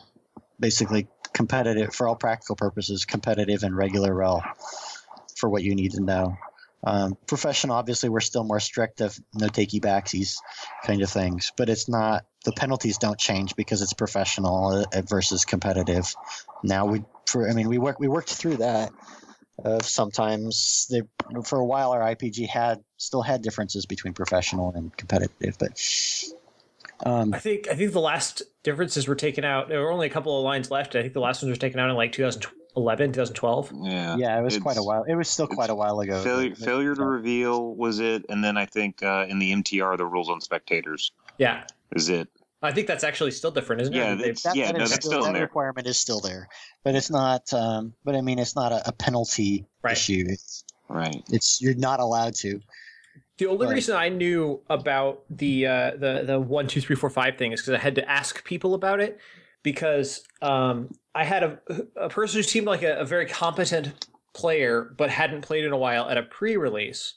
[0.59, 4.43] basically competitive for all practical purposes, competitive and regular rel
[5.37, 6.37] for what you need to know.
[6.84, 10.37] Um, professional, obviously, we're still more strict of no takey backsies
[10.84, 15.45] kind of things, but it's not the penalties don't change because it's professional uh, versus
[15.45, 16.14] competitive.
[16.62, 18.93] Now we, for I mean, we work we worked through that
[19.64, 21.03] uh, sometimes they
[21.45, 25.80] for a while our IPG had still had differences between professional and competitive, but
[27.05, 29.68] um, I think I think the last differences were taken out.
[29.68, 30.95] There were only a couple of lines left.
[30.95, 32.12] I think the last ones were taken out in like
[32.77, 33.72] 2011, 2012.
[33.83, 34.16] Yeah.
[34.16, 35.05] yeah, it was quite a while.
[35.05, 36.22] It was still quite a while ago.
[36.22, 37.07] Failure, But- failure to yeah.
[37.07, 41.11] reveal was it, and then I think uh, in the MTR the rules on spectators
[41.39, 41.64] Yeah,
[41.95, 42.29] is it.
[42.62, 44.16] I think that's actually still different, isn't Yeah, it?
[44.16, 45.43] They've- it's- That, yeah, that no, that's still, still in that there.
[45.47, 46.49] requirement is still there,
[46.85, 47.53] but it's not.
[47.53, 49.93] Um, but I mean, it's not a, a penalty Right.
[49.93, 50.24] issue.
[50.29, 51.22] It's, Right.
[51.33, 52.61] it's you're not allowed to.
[53.39, 53.74] The only Right.
[53.74, 57.61] reason I knew about the uh, the the one two three four five thing is
[57.61, 59.18] because I had to ask people about it
[59.63, 61.59] because um, I had a
[61.97, 65.79] a person who seemed like a, a very competent player but hadn't played in a
[65.79, 67.15] while at a pre-release.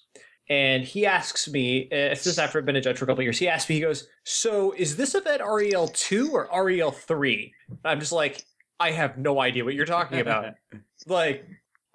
[0.49, 3.07] And he asks me, uh, if this is after I've been a judge for a
[3.07, 6.49] couple of years, he asked me, he goes, So is this event REL 2 or
[6.65, 7.53] REL 3?
[7.85, 8.43] I'm just like,
[8.79, 10.55] I have no idea what you're talking about.
[11.05, 11.45] like,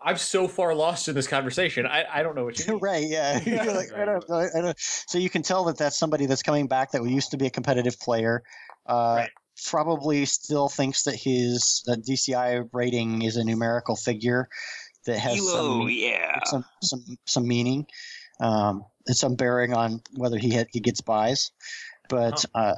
[0.01, 1.87] I'm so far lost in this conversation.
[1.87, 2.79] I, I don't know what you mean.
[2.83, 3.05] right?
[3.09, 3.41] Yeah.
[3.45, 6.69] You're like, I don't, I don't, so you can tell that that's somebody that's coming
[6.69, 8.43] back that used to be a competitive player.
[8.87, 9.31] Uh, Right.
[9.67, 14.49] Probably still thinks that his that DCI rating is a numerical figure
[15.07, 16.41] that has some, yeah.
[16.45, 17.87] some some some meaning,
[18.41, 21.51] um, and some bearing on whether he had, he gets buys.
[22.09, 22.75] But uh,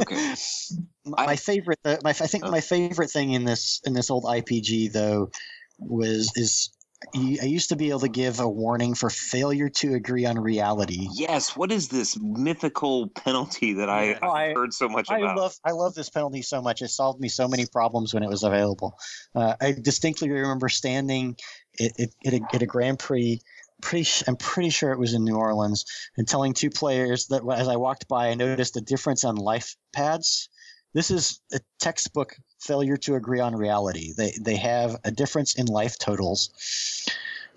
[0.00, 0.34] Okay.
[1.04, 2.50] my I- favorite, my I think Oh.
[2.50, 5.30] my favorite thing in this in this old IPG though
[5.78, 6.70] was is
[7.14, 11.08] I used to be able to give a warning for failure to agree on reality.
[11.12, 11.56] Yes.
[11.56, 15.36] What is this mythical penalty that I, Oh, I- heard so much I about?
[15.36, 16.82] love I love this penalty so much.
[16.82, 18.98] It solved me so many problems when it was available.
[19.34, 21.36] Uh, I distinctly remember standing
[21.80, 23.40] at, at, at, a, at a Grand Prix.
[23.82, 25.84] Pretty, I'm pretty sure it was in New Orleans,
[26.16, 29.76] and telling two players that as I walked by, I noticed a difference on life
[29.92, 30.48] pads.
[30.94, 34.12] This is a textbook failure to agree on reality.
[34.16, 36.50] They they have a difference in life totals.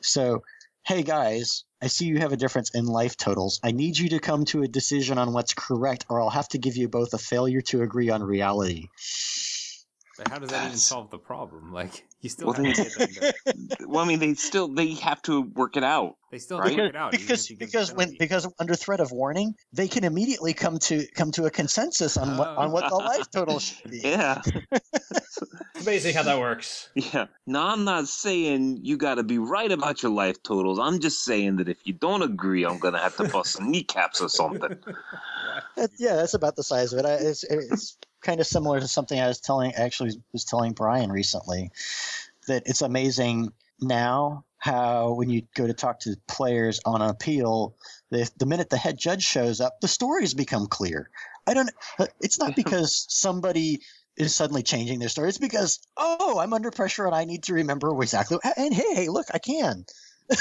[0.01, 0.43] So,
[0.85, 3.59] hey guys, I see you have a difference in life totals.
[3.63, 6.57] I need you to come to a decision on what's correct, or I'll have to
[6.57, 8.87] give you both a failure to agree on reality.
[10.17, 11.71] But how does that even solve the problem?
[11.71, 14.93] Like you still Well, have then- to get them well, I mean, they still they
[14.95, 16.15] have to work it out.
[16.31, 16.69] they still Right?
[16.69, 19.11] have to work it out because if you give because when because under threat of
[19.11, 22.55] warning, they can immediately come to come to a consensus on what oh.
[22.61, 23.99] on what the life total should be.
[24.03, 24.41] Yeah,
[24.71, 26.89] It's amazing how that works.
[26.95, 27.27] yeah.
[27.45, 30.79] No, I'm not saying you got to be right about your life totals.
[30.79, 34.19] I'm just saying that if you don't agree, I'm gonna have to bust some kneecaps
[34.21, 34.77] or something.
[35.75, 37.05] That- yeah, that's about the size of it.
[37.05, 37.97] I, it's it's
[38.27, 41.71] kind of similar to something I was telling actually was telling Brian recently
[42.47, 47.75] that it's amazing now how when you go to talk to players on an appeal,
[48.11, 51.09] the, the minute the head judge shows up, the stories become clear.
[51.47, 51.69] I don't.
[52.19, 53.79] It's not because somebody
[54.17, 55.29] is suddenly changing their story.
[55.29, 58.39] It's because oh, I'm under pressure and I need to remember exactly.
[58.57, 59.85] And hey, hey, look, I can.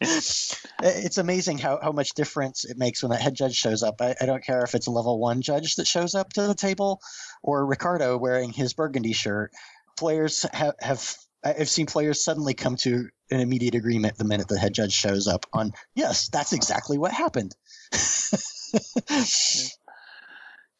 [0.00, 4.00] it's amazing how, how much difference it makes when that head judge shows up.
[4.00, 6.54] I, I don't care if it's a level one judge that shows up to the
[6.54, 7.00] table
[7.42, 9.52] or Ricardo wearing his burgundy shirt.
[9.96, 14.58] Players have, have I've seen players suddenly come to an immediate agreement the minute the
[14.58, 17.54] head judge shows up on yes, that's exactly what happened.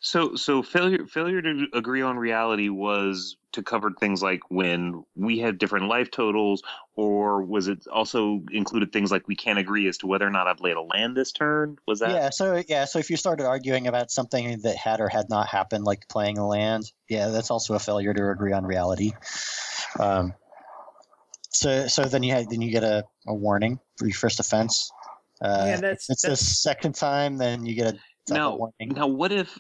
[0.01, 5.39] So, so failure failure to agree on reality was to cover things like when we
[5.41, 6.63] had different life totals,
[6.95, 10.47] or was it also included things like we can't agree as to whether or not
[10.47, 11.79] I've laid a land this turn?
[11.89, 12.11] Was that?
[12.11, 15.49] yeah, so yeah, so if you started arguing about something that had or had not
[15.49, 19.13] happened, like playing a land, yeah, that's also a failure to agree on reality.
[19.99, 20.35] Um,
[21.51, 24.93] so so then you had then you get a, a warning for your first offense.
[25.41, 29.33] Uh, yeah, that's, it's the second time, then you get a second Now, now what
[29.33, 29.59] if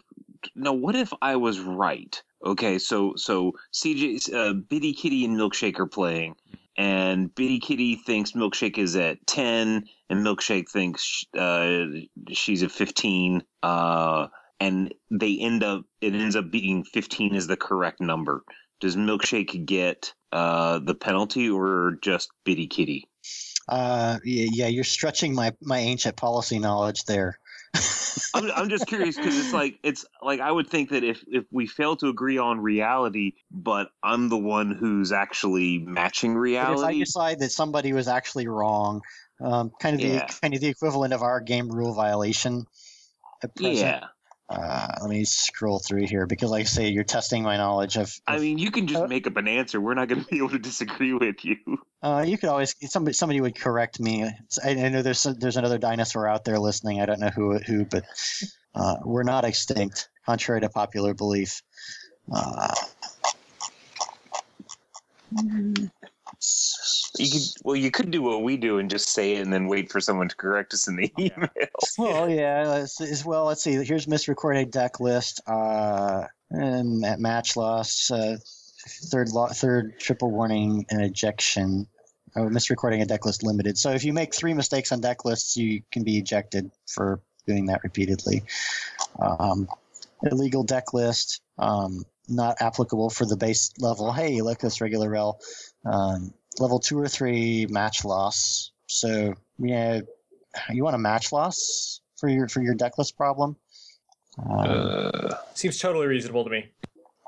[0.54, 2.20] now what if I was right?
[2.44, 6.36] Okay, so so CJ, uh, Biddy Kitty and Milkshake are playing,
[6.76, 11.84] and Biddy Kitty thinks Milkshake is at ten, and Milkshake thinks uh,
[12.30, 13.42] she's at fifteen.
[13.62, 14.28] Uh,
[14.60, 18.44] and they end up it ends up being fifteen is the correct number.
[18.80, 23.08] Does Milkshake get uh, the penalty or just Biddy Kitty?
[23.68, 27.38] Uh, yeah, yeah, you're stretching my my ancient policy knowledge there.
[28.34, 31.44] I'm, I'm just curious because it's like it's like I would think that if if
[31.50, 36.34] we fail to agree on reality, but I'm the one who's actually matching
[36.76, 39.02] But if I decide that somebody was actually wrong,
[39.40, 40.26] um, kind of the Yeah.
[40.26, 42.66] kind of the equivalent of our game rule violation.
[43.58, 44.08] Yeah,
[44.48, 48.10] Uh, let me scroll through here because, like I say, you're testing my knowledge of.
[48.26, 49.78] I mean, you can just Uh, make up an answer.
[49.80, 51.56] We're not going to be able to disagree with you.
[52.02, 54.24] uh, you could always somebody somebody would correct me.
[54.64, 57.00] I, I know there's there's another dinosaur out there listening.
[57.00, 58.04] I don't know who who, but
[58.74, 61.62] uh, we're not extinct, contrary to popular belief.
[67.18, 69.66] You could well, you could do what we do and just say it and then
[69.66, 71.48] wait for someone to correct us in the email.
[71.98, 72.60] Well, yeah.
[72.60, 73.72] As, as well, let's see.
[73.84, 75.40] Here's misrecorded deck list.
[75.46, 78.36] Uh, and at match loss, uh,
[79.10, 81.86] third lo- third triple warning and ejection.
[82.36, 83.78] Oh, misrecording a deck list limited.
[83.78, 87.66] So if you make three mistakes on deck lists, you can be ejected for doing
[87.66, 88.44] that repeatedly.
[89.18, 89.68] Um,
[90.22, 91.40] illegal deck list.
[91.58, 94.12] Um, not applicable for the base level.
[94.12, 95.40] Hey, look, this regular rel.
[95.84, 98.72] Um, level two or three match loss.
[98.86, 100.00] So yeah,
[100.70, 103.56] you want a match loss for your for your deck list problem?
[104.38, 106.70] Um, Uh, seems totally reasonable to me.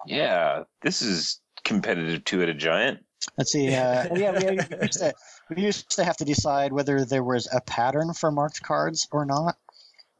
[0.06, 3.04] yeah, this is competitive two at a giant.
[3.36, 3.74] let's see.
[3.74, 5.14] Uh, yeah, we, we used to,
[5.54, 9.24] we used to have to decide whether there was a pattern for marked cards or
[9.24, 9.56] not.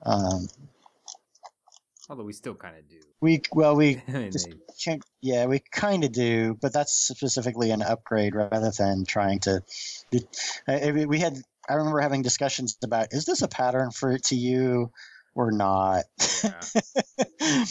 [0.05, 0.49] Um,
[2.11, 2.97] Although we still kind of do.
[3.21, 6.93] we well we I mean, Just- they- can't, yeah we kind of do, but that's
[6.93, 9.63] specifically an upgrade rather than trying to.
[10.11, 10.19] do-
[10.67, 11.39] I- I- we had
[11.69, 14.91] I remember having discussions about is this a pattern for it to you
[15.37, 16.05] or not.
[16.43, 16.61] yeah.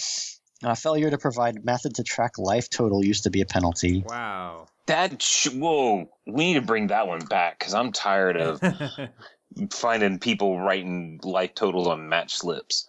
[0.64, 4.04] uh, failure to provide method to track life total used to be a penalty.
[4.08, 4.68] Wow.
[4.88, 8.62] That sh- whoa, we need to bring that one back because I'm tired of
[9.72, 12.88] finding people writing life totals on match slips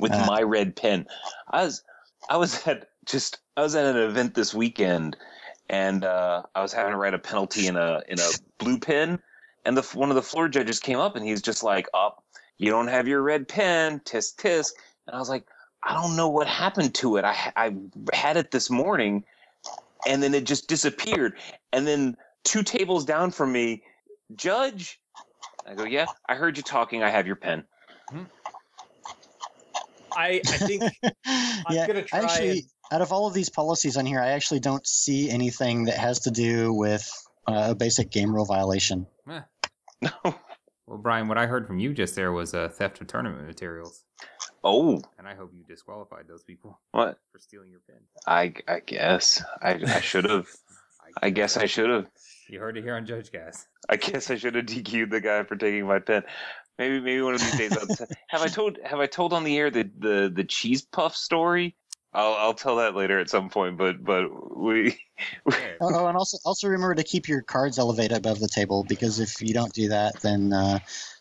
[0.00, 0.26] with Uh.
[0.26, 1.06] my red pen.
[1.50, 1.82] I was
[2.28, 5.16] I was at just I was at an event this weekend
[5.68, 8.28] and uh, I was having to write a penalty in a in a
[8.58, 9.18] blue pen,
[9.64, 12.38] and the one of the floor judges came up and he's just like, "Up, oh,
[12.58, 14.72] you don't have your red pen, tisk tisk,"
[15.06, 15.46] and I was like,
[15.82, 17.24] "I don't know what happened to it.
[17.24, 17.74] I I
[18.12, 19.24] had it this morning,
[20.06, 21.38] and then it just disappeared,
[21.72, 23.82] and then two tables down from me,
[24.36, 25.00] judge."
[25.66, 27.02] I go, "Yeah, I heard you talking.
[27.02, 27.64] I have your pen."
[28.10, 28.24] Hmm.
[30.16, 31.12] I, I think I'm
[31.70, 34.60] yeah, gonna try actually, and- out of all of these policies on here, I actually
[34.60, 37.10] don't see anything that has to do with
[37.48, 39.06] uh, a basic game rule violation.
[39.30, 39.40] Eh.
[40.02, 40.10] No.
[40.88, 44.02] Well, Brian, what I heard from you just there was uh, theft of tournament materials,
[44.64, 47.18] Oh, and I hope you disqualified those people what?
[47.30, 48.00] for stealing your pen.
[48.26, 50.48] I I guess I I should have.
[51.22, 52.06] I guess I should have.
[52.48, 53.68] You heard it here on Judge Cast.
[53.88, 56.24] I guess I should have DQ'd the guy for taking my pen.
[56.78, 57.76] Maybe maybe one of these days.
[57.76, 60.82] I'll t- have I told have I told on the air the the the cheese
[60.82, 61.76] puff story?
[62.14, 63.76] I'll I'll tell that later at some point.
[63.76, 64.98] But but we.
[65.46, 65.76] Okay.
[65.80, 69.20] Oh, oh, and also also remember to keep your cards elevated above the table because
[69.20, 70.80] if you don't do that, then uh,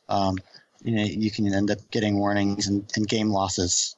[0.09, 0.37] um,
[0.81, 3.95] you know you can end up getting warnings and, and game losses.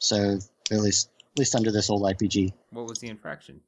[0.00, 0.38] So
[0.70, 2.52] at least at least under this old IPG.
[2.72, 3.60] What was the infraction?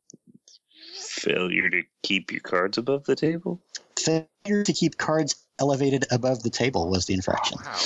[0.96, 3.60] Failure to keep your cards above the table.
[3.98, 7.58] Failure to keep cards elevated above the table was the infraction.
[7.64, 7.78] Wow.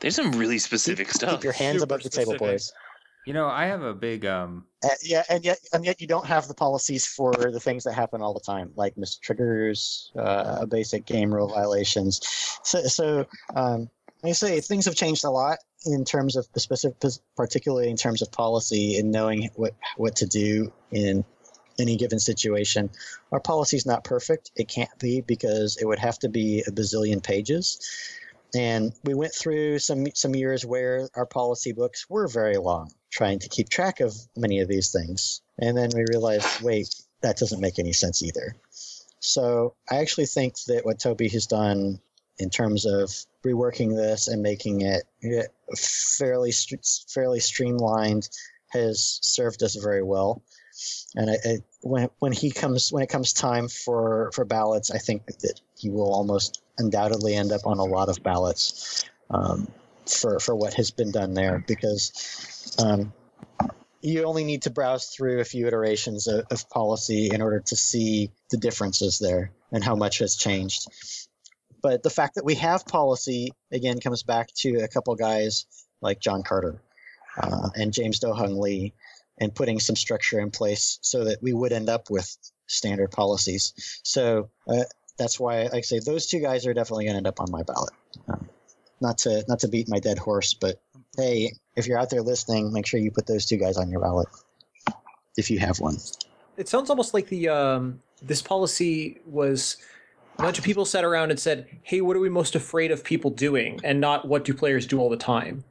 [0.00, 1.32] There's some really specific stuff.
[1.32, 2.54] Keep your hands Super above the table, specific.
[2.54, 2.72] boys.
[3.26, 4.66] You know, I have a big um.
[4.84, 7.94] Uh, yeah, and yet and yet you don't have the policies for the things that
[7.94, 12.20] happen all the time, like missed triggers, uh, basic game rule violations.
[12.62, 13.88] So, so um,
[14.22, 16.98] I say things have changed a lot in terms of the specific,
[17.34, 21.24] particularly in terms of policy and knowing what what to do in
[21.78, 22.90] any given situation.
[23.32, 24.50] Our policy is not perfect.
[24.56, 27.80] It can't be because it would have to be a bazillion pages.
[28.54, 33.40] And we went through some some years where our policy books were very long, trying
[33.40, 35.42] to keep track of many of these things.
[35.58, 38.54] And then we realized, wait, that doesn't make any sense either.
[39.18, 42.00] So I actually think that what Toby has done
[42.38, 43.10] in terms of
[43.44, 45.04] reworking this and making it
[45.76, 46.52] fairly
[47.08, 48.28] fairly streamlined
[48.68, 50.42] has served us very well.
[51.14, 55.60] And when when he comes when it comes time for for ballots, I think that
[55.76, 59.68] he will almost undoubtedly end up on a lot of ballots um,
[60.06, 63.12] for for what has been done there because um,
[64.02, 67.76] you only need to browse through a few iterations of, of policy in order to
[67.76, 70.86] see the differences there and how much has changed.
[71.80, 75.66] But the fact that we have policy again comes back to a couple guys
[76.00, 76.82] like John Carter
[77.38, 78.92] uh, and James Dohung Lee
[79.38, 83.72] and putting some structure in place so that we would end up with standard policies.
[84.04, 84.84] So uh,
[85.18, 87.62] that's why I say those two guys are definitely going to end up on my
[87.62, 87.92] ballot.
[88.28, 88.48] Um,
[89.00, 90.80] not to not to beat my dead horse, but
[91.16, 94.00] hey, if you're out there listening, make sure you put those two guys on your
[94.00, 94.28] ballot
[95.36, 95.96] if you have one.
[96.56, 99.76] it sounds almost like the um, this policy was
[100.38, 103.04] a bunch of people sat around and said, "Hey, what are we most afraid of
[103.04, 105.64] people doing?" and not what do players do all the time.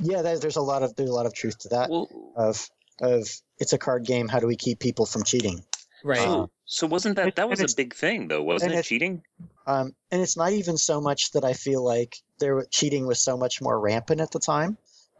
[0.00, 1.90] Yeah, there's a lot of there's a lot of truth to that.
[1.90, 2.68] Well, Of
[3.00, 3.28] of
[3.58, 4.28] it's a card game.
[4.28, 5.62] How do we keep people from cheating?
[6.04, 6.18] Right.
[6.18, 8.42] so, so wasn't that that was a big thing though?
[8.42, 9.22] Wasn't and it cheating?
[9.66, 13.20] Um, and it's not even so much that I feel like there wa- cheating was
[13.20, 14.76] so much more rampant at the time.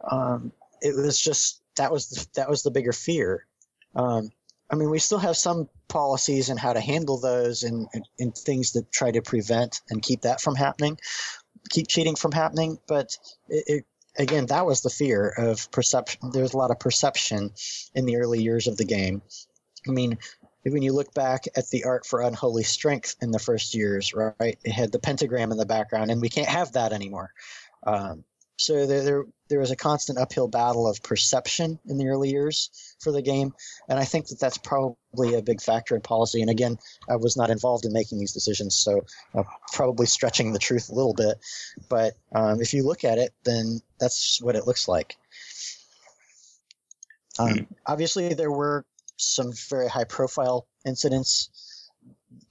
[0.09, 0.51] Um,
[0.81, 3.45] it was just that was the, that was the bigger fear.
[3.95, 4.29] Um,
[4.69, 8.35] I mean, we still have some policies and how to handle those, and, and, and
[8.35, 10.97] things that try to prevent and keep that from happening,
[11.69, 12.77] keep cheating from happening.
[12.87, 13.15] But
[13.47, 13.85] it, it
[14.17, 16.31] again, that was the fear of perception.
[16.31, 17.51] There was a lot of perception
[17.93, 19.21] in the early years of the game.
[19.87, 20.17] I mean,
[20.63, 24.57] when you look back at the art for unholy strength in the first years, right?
[24.63, 27.31] It had the pentagram in the background, and we can't have that anymore.
[27.85, 28.23] Um,
[28.57, 32.69] so there, there, there was a constant uphill battle of perception in the early years
[32.99, 33.53] for the game,
[33.89, 36.41] and I think that that's probably a big factor in policy.
[36.41, 36.77] And again,
[37.09, 39.43] I was not involved in making these decisions, so uh,
[39.73, 41.37] probably stretching the truth a little bit.
[41.89, 45.17] But um, if you look at it, then that's what it looks like.
[47.37, 48.85] Um, Obviously, there were
[49.17, 51.89] some very high profile incidents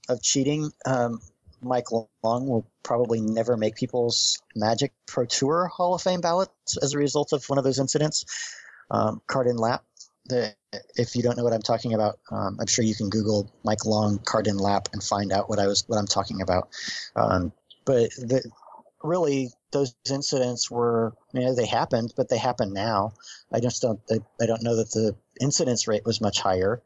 [0.07, 0.71] of cheating.
[0.85, 1.19] Um,
[1.65, 6.93] Mike Long will probably never make people's Magic Pro Tour Hall of Fame ballots as
[6.93, 8.25] a result of one of those incidents.
[8.91, 9.83] Um, Cardin Lap.
[10.27, 10.55] The,
[10.95, 13.85] if you don't know what I'm talking about, um, I'm sure you can Google Mike
[13.85, 16.69] Long Cardin Lap and find out what I was what I'm talking about.
[17.15, 17.51] Um,
[17.85, 18.49] but the,
[19.03, 23.13] really, those incidents were you know, they happened, but they happen now.
[23.51, 26.81] I just don't I, I don't know that the incidence rate was much higher.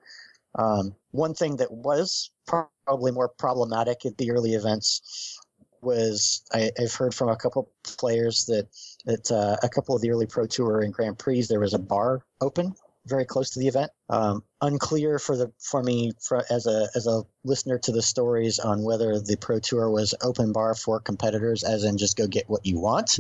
[0.56, 5.38] Um, one thing that was probably more problematic at the early events
[5.82, 8.68] was I, I've heard from a couple players that
[9.06, 11.80] that uh, a couple of the early Pro Tour and Grand Prix there was a
[11.80, 12.76] bar open
[13.06, 13.92] very close to the event.
[14.10, 18.60] Um, unclear for the for me for, as a as a listener to the stories
[18.60, 22.50] on whether the Pro Tour was open bar for competitors, as in just go get
[22.50, 23.20] what you want,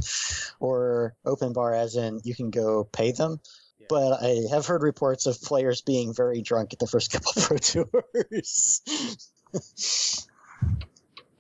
[0.59, 3.39] or open bar as in you can go pay them.
[3.89, 7.57] But I have heard reports of players being very drunk at the first couple Pro
[7.57, 8.81] Tours.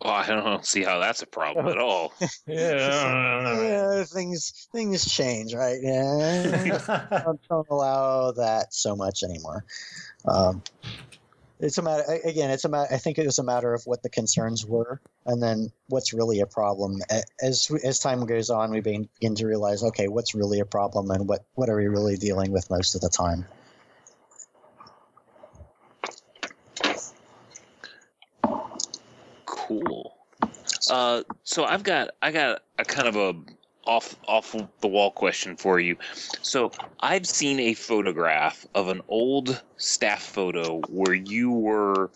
[0.01, 2.13] Well, I don't see how that's a problem at all.
[2.47, 3.61] Yeah.
[3.61, 5.77] yeah, things things change, right?
[5.81, 9.65] Yeah, don't, don't allow that so much anymore.
[10.25, 10.63] Um,
[11.59, 12.49] it's a matter again.
[12.51, 12.93] It's a matter.
[12.93, 16.39] I think it was a matter of what the concerns were, and then what's really
[16.39, 16.99] a problem.
[17.41, 21.27] As as time goes on, we begin to realize, okay, what's really a problem, and
[21.27, 23.45] what what are we really dealing with most of the time.
[29.45, 30.15] Cool.
[30.89, 33.33] Uh, so I've got I got a kind of a
[33.89, 35.97] off off the wall question for you.
[36.43, 42.11] So I've seen a photograph of an old staff photo where you were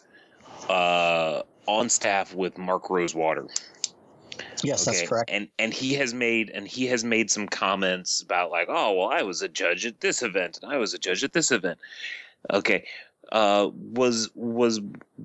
[0.69, 3.47] uh, on staff with Mark Rosewater.
[4.63, 5.31] Yes, that's Okay, correct.
[5.31, 9.09] And and he has made and he has made some comments about like, oh well,
[9.09, 11.79] I was a judge at this event and I was a judge at this event.
[12.51, 12.85] Okay.
[13.31, 14.79] Uh, was was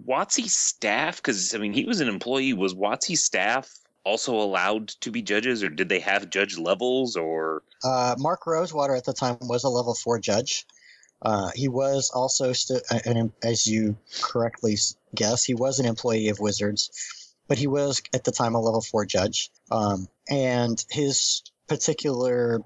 [0.07, 1.17] WotC staff?
[1.17, 2.55] Because I mean, he was an employee.
[2.55, 3.71] Was WotC staff
[4.09, 7.17] also allowed to be judges, or did they have judge levels?
[7.17, 10.67] Or Uh, Mark Rosewater at the time was a level four judge.
[11.21, 14.77] Uh, he was also, st- an, as you correctly
[15.15, 16.91] guess, he was an employee of Wizards,
[17.49, 19.51] but he was at the time a level four judge.
[19.71, 22.63] Um, and his particular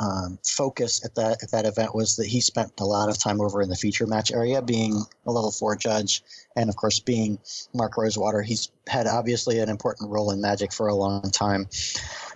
[0.00, 3.40] um, focus at that at that event was that he spent a lot of time
[3.40, 6.22] over in the feature match area, being a level four judge,
[6.56, 7.38] and of course being
[7.72, 8.42] Mark Rosewater.
[8.42, 11.68] He's had obviously an important role in Magic for a long time.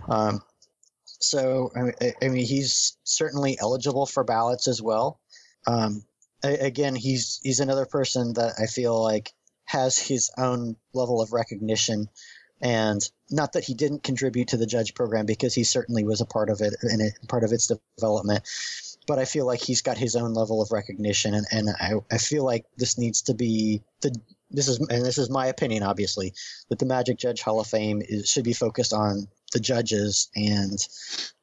[0.08, 0.40] Um,
[1.04, 5.18] so I mean, I- mean, he's certainly eligible for ballots as well.
[5.66, 6.04] Um,
[6.44, 9.32] again, he's he's another person that I feel like
[9.64, 12.08] has his own level of recognition,
[12.60, 16.26] and not that he didn't contribute to the judge program because he certainly was a
[16.26, 18.48] part of it and it, part of its development.
[19.06, 22.18] But I feel like he's got his own level of recognition, and, and I, I
[22.18, 24.14] feel like this needs to be the
[24.50, 26.34] this is and this is my opinion, obviously,
[26.68, 30.78] that the Magic Judge Hall of Fame is, should be focused on the judges and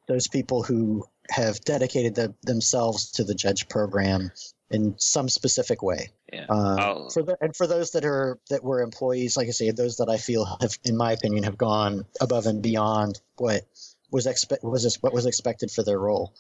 [0.08, 4.32] those people who have dedicated the, themselves to the judge program
[4.72, 6.10] in some specific way.
[6.34, 9.72] yeah, Uh, for the, and for those that are that were employees, like I say,
[9.72, 13.66] those that I feel have, in my opinion, have gone above and beyond what
[14.12, 16.34] was expect was this, what was expected for their role.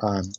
[0.00, 0.32] Um,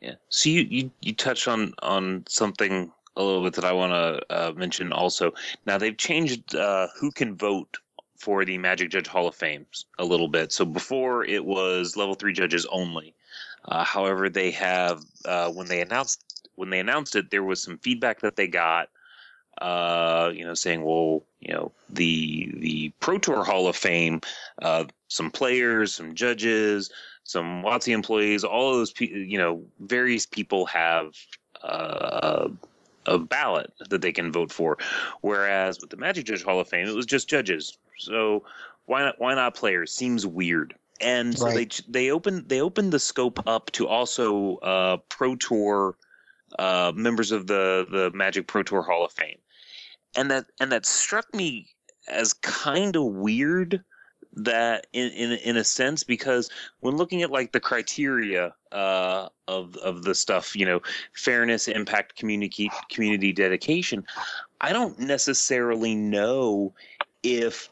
[0.00, 0.16] Yeah.
[0.28, 4.34] So you you you touched on on something a little bit that I want to
[4.34, 5.32] uh, mention also.
[5.66, 7.78] Now they've changed uh, who can vote
[8.18, 9.66] for the Magic Judge Hall of Fame
[9.98, 10.52] a little bit.
[10.52, 13.14] So before it was level three judges only.
[13.66, 17.78] Uh, however, they have uh, when they announced when they announced it, there was some
[17.78, 18.88] feedback that they got.
[19.62, 24.20] Uh, you know, saying, well, you know, the the Pro Tour Hall of Fame,
[24.60, 26.90] uh, some players, some judges,
[27.22, 31.14] some WotC employees, all of those, pe- you know, various people have
[31.62, 32.48] uh,
[33.06, 34.76] a ballot that they can vote for.
[35.20, 37.78] Whereas with the Magic Judge Hall of Fame, it was just judges.
[37.98, 38.42] So
[38.86, 39.20] why not?
[39.20, 39.92] Why not players?
[39.92, 40.74] Seems weird.
[41.00, 41.80] And so Right.
[41.86, 45.96] they they opened they opened the scope up to also uh, Pro Tour
[46.58, 49.38] uh, members of the the Magic Pro Tour Hall of Fame,
[50.16, 51.68] and that and that struck me
[52.08, 53.82] as kind of weird
[54.36, 56.50] that in, in in a sense because
[56.80, 60.80] when looking at like the criteria uh, of of the stuff, you know,
[61.14, 64.04] fairness, impact, community community dedication,
[64.60, 66.74] I don't necessarily know
[67.22, 67.70] if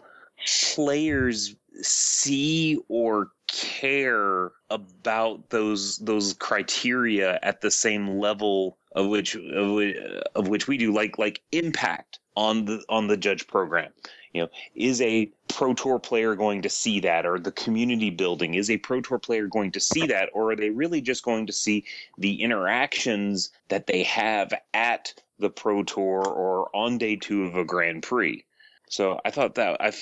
[0.75, 9.95] players see or care about those those criteria at the same level of which of,
[10.35, 13.93] of which we do like like impact on the on the judge program.
[14.33, 18.55] You know is a pro tour player going to see that or the community building?
[18.55, 21.47] Is a pro tour player going to see that or are they really just going
[21.47, 21.85] to see
[22.17, 27.67] the interactions that they have at the pro tour or on day two of a
[27.67, 28.47] grand prix?
[28.89, 29.93] So i thought that i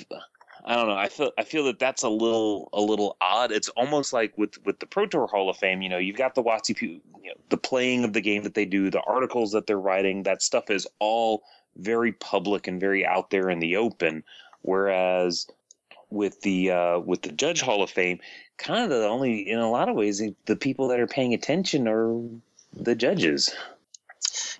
[0.64, 0.96] I don't know.
[0.96, 3.52] I feel I feel that that's a little a little odd.
[3.52, 5.82] It's almost like with with the Pro Tour Hall of Fame.
[5.82, 8.64] You know, you've got the WotC, you know, the playing of the game that they
[8.66, 10.22] do, the articles that they're writing.
[10.24, 11.42] That stuff is all
[11.76, 14.22] very public and very out there in the open.
[14.62, 15.46] Whereas
[16.10, 18.20] with the uh, with the Judge Hall of Fame,
[18.58, 21.88] kind of the only in a lot of ways the people that are paying attention
[21.88, 22.20] are
[22.74, 23.54] the judges.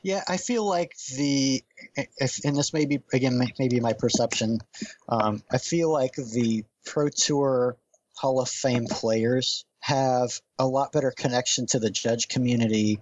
[0.02, 1.62] Yeah, I feel like the
[1.96, 4.60] if and this may be again maybe my perception.
[5.08, 7.76] Um, I feel like the Pro Tour
[8.16, 12.98] Hall of Fame players have a lot better connection to the judge community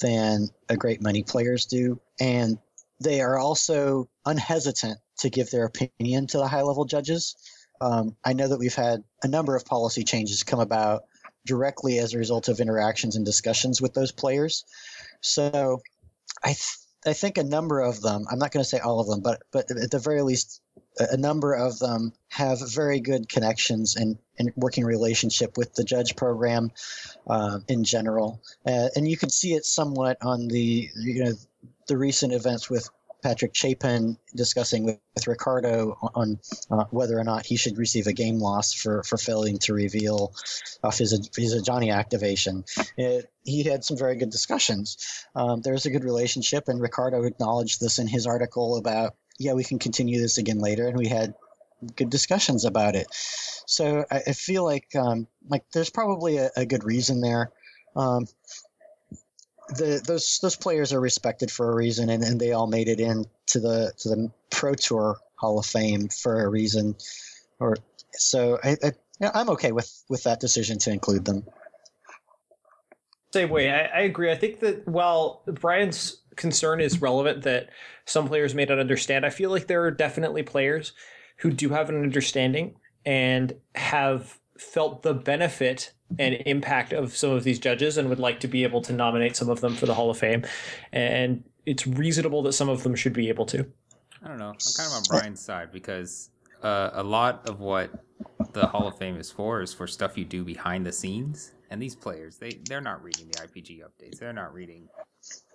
[0.00, 2.58] than a great many players do, and
[3.00, 7.36] they are also unhesitant to give their opinion to the high level judges.
[7.80, 11.04] Um, I know that we've had a number of policy changes come about
[11.46, 14.64] directly as a result of interactions and discussions with those players.
[15.20, 15.80] So
[16.42, 19.06] I, th- I think a number of them, I'm not going to say all of
[19.06, 20.60] them, but, but at the very least,
[20.98, 26.16] a number of them have very good connections and, and working relationship with the judge
[26.16, 26.70] program
[27.28, 28.42] uh, in general.
[28.66, 31.32] Uh, and you can see it somewhat on the, you know,
[31.86, 32.90] the recent events with
[33.22, 36.38] Patrick Chapin discussing with, with Ricardo on
[36.70, 40.32] uh, whether or not he should receive a game loss for, for failing to reveal
[40.84, 42.64] off his, his Johnny activation.
[42.96, 45.24] It, he had some very good discussions.
[45.34, 49.64] Um, there's a good relationship, and Ricardo acknowledged this in his article about, yeah, we
[49.64, 51.34] can continue this again later, and we had
[51.96, 53.06] good discussions about it.
[53.66, 57.50] So I, I feel like um, like there's probably a, a good reason there.
[57.96, 58.26] Um,
[59.76, 63.00] the those those players are respected for a reason, and, and they all made it
[63.00, 66.96] in to the to the Pro Tour Hall of Fame for a reason,
[67.60, 67.76] or
[68.12, 68.92] so I, I
[69.34, 71.44] I'm okay with with that decision to include them.
[73.32, 74.30] Same way, I, I agree.
[74.30, 77.68] I think that while Brian's concern is relevant that
[78.06, 80.92] some players may not understand, I feel like there are definitely players
[81.38, 87.44] who do have an understanding and have felt the benefit and impact of some of
[87.44, 89.94] these judges and would like to be able to nominate some of them for the
[89.94, 90.44] Hall of Fame.
[90.92, 93.66] And it's reasonable that some of them should be able to.
[94.22, 94.48] I don't know.
[94.48, 96.30] I'm kind of on Brian's side because
[96.62, 97.90] uh, a lot of what
[98.52, 101.52] the Hall of Fame is for is for stuff you do behind the scenes.
[101.70, 104.18] And these players, they they're not reading the IPG updates.
[104.18, 104.88] They're not reading,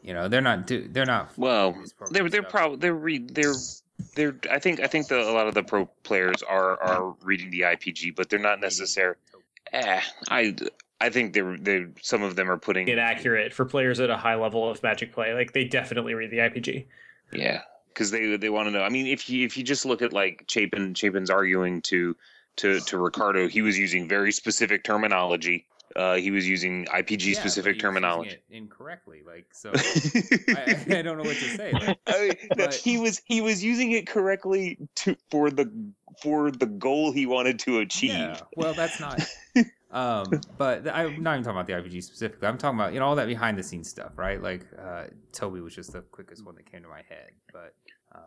[0.03, 1.31] you know, they're not do they're not.
[1.37, 1.75] Well,
[2.11, 3.55] they're they're probably they're read they're
[4.15, 7.49] they're I think I think the, a lot of the pro players are are reading
[7.49, 9.15] the IPG, but they're not necessary.
[9.71, 10.55] Eh, I
[11.01, 14.35] I think they're they some of them are putting Inaccurate for players at a high
[14.35, 15.33] level of Magic play.
[15.33, 16.85] Like they definitely read the IPG.
[17.31, 18.83] Yeah, because they they want to know.
[18.83, 22.15] I mean, if you if you just look at like Chapin, Chapin's arguing to
[22.57, 25.65] to to Ricardo, he was using very specific terminology.
[25.95, 28.31] Uh, he was using Yeah, IPG was specific using terminology.
[28.31, 29.21] it incorrectly.
[29.25, 31.71] Like so, I, I don't know what to say.
[31.73, 35.71] Like, I mean, But- he was he was using it correctly to for the
[36.21, 38.11] for the goal he wanted to achieve.
[38.11, 39.19] Yeah, well, that's not.
[39.91, 42.47] um, but I'm not even talking about the IPG specifically.
[42.47, 44.41] I'm talking about you know all that behind the scenes stuff, right?
[44.41, 47.75] Like uh, Toby was just the quickest one that came to my head, but
[48.15, 48.21] um,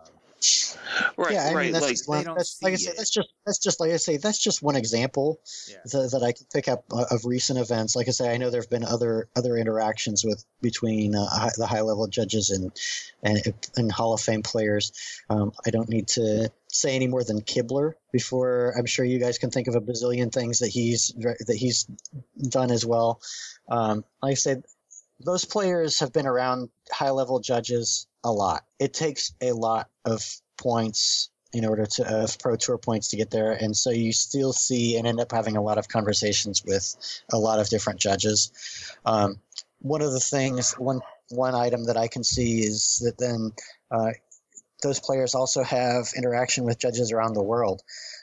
[1.17, 1.65] Right, yeah, I right.
[1.65, 2.97] mean that's like just one, that's, like I said, it.
[2.99, 6.33] that's just that's just like I say that's just one example yeah, that, that I
[6.33, 7.97] can pick up uh, of recent events.
[7.97, 11.67] Like I say, I know there have been other other interactions with between uh, the
[11.67, 12.73] high level judges and
[13.23, 14.93] and and Hall of Fame players.
[15.29, 19.39] Um, I don't need to say any more than Kibler before I'm sure you guys
[19.39, 21.85] can think of a bazillion things that he's that he's
[22.49, 23.21] done as well.
[23.69, 24.65] Um, like I said,
[25.21, 28.65] those players have been around high level judges a lot.
[28.81, 30.21] It takes a lot of
[30.59, 34.53] points in order to of pro tour points to get there and so you still
[34.53, 36.97] see and end up having a lot of conversations with
[37.33, 38.51] a lot of different judges
[39.07, 39.39] um,
[39.79, 41.01] one of the things one
[41.31, 43.53] one item that i can see is that then
[43.93, 44.11] uh,
[44.83, 47.81] those players also have interaction with judges around the world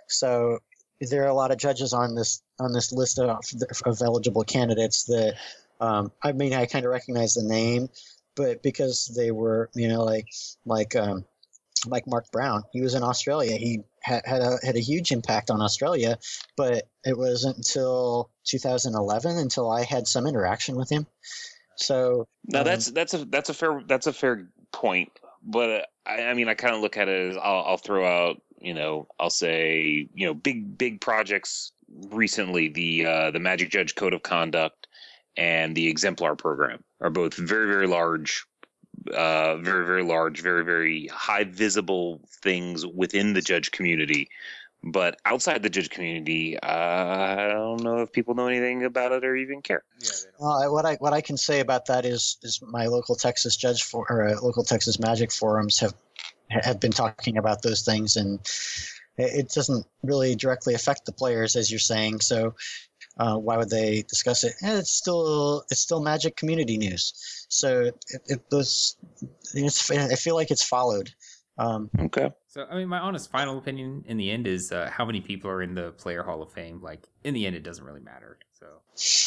[0.07, 0.59] so
[0.99, 3.39] there are a lot of judges on this on this list of,
[3.85, 5.35] of eligible candidates that
[5.79, 7.89] um, i mean i kind of recognize the name
[8.35, 10.27] but because they were you know like
[10.65, 11.25] like um,
[11.87, 12.63] like Mark Brown.
[12.71, 13.57] He was in Australia.
[13.57, 16.17] He had, had a had a huge impact on Australia,
[16.55, 21.05] but it wasn't until 2011 until I had some interaction with him.
[21.75, 25.11] So now um, that's that's a that's a fair that's a fair point.
[25.43, 28.05] But uh, I, I mean, I kind of look at it as I'll, I'll throw
[28.05, 31.71] out, you know, I'll say, you know, big big projects
[32.09, 32.69] recently.
[32.69, 34.82] The uh, the Magic Judge Code of Conduct
[35.37, 38.45] and the Exemplar program are both very very large
[39.11, 44.29] uh, very, very large, very, very high visible things within the judge community.
[44.85, 49.23] But outside the judge community, uh, I don't know if people know anything about it
[49.23, 49.83] or even care.
[49.99, 50.67] yeah, they don't.
[50.67, 53.83] Uh, what I what I can say about that is is my local Texas judge
[53.83, 55.93] for or uh, local Texas Magic forums have
[56.49, 58.41] have been talking about those things, and
[59.17, 62.19] it, it doesn't really directly affect the players as you're saying.
[62.19, 62.53] So
[63.17, 64.53] uh, why would they discuss it?
[64.61, 67.13] Eh, it's still it's still Magic community news.
[67.49, 68.95] So it, it those
[69.53, 71.11] it's, I feel like it's followed.
[71.57, 72.31] Um, Okay.
[72.47, 75.49] So, I mean, my honest final opinion in the end is uh, how many people
[75.49, 76.81] are in the Player Hall of Fame.
[76.83, 78.37] Like, in the end, it doesn't really matter.
[78.51, 78.67] So,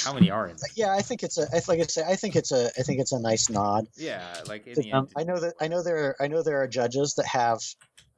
[0.09, 0.57] how many are in?
[0.77, 3.01] yeah, I think it's a I- like I say I think it's a I think
[3.01, 3.87] it's a nice nod.
[3.97, 4.95] Yeah, like in the them.
[4.95, 7.61] end, I know that I know there Are, I know there are judges that have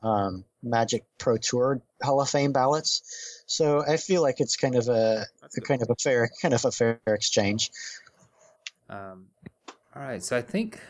[0.03, 4.89] um, Magic Pro Tour Hall of Fame ballots, so I feel like it's kind of
[4.89, 5.27] a,
[5.57, 7.71] a kind of a fair kind of a fair exchange.
[8.89, 9.27] Um,
[9.97, 10.81] All right, so I think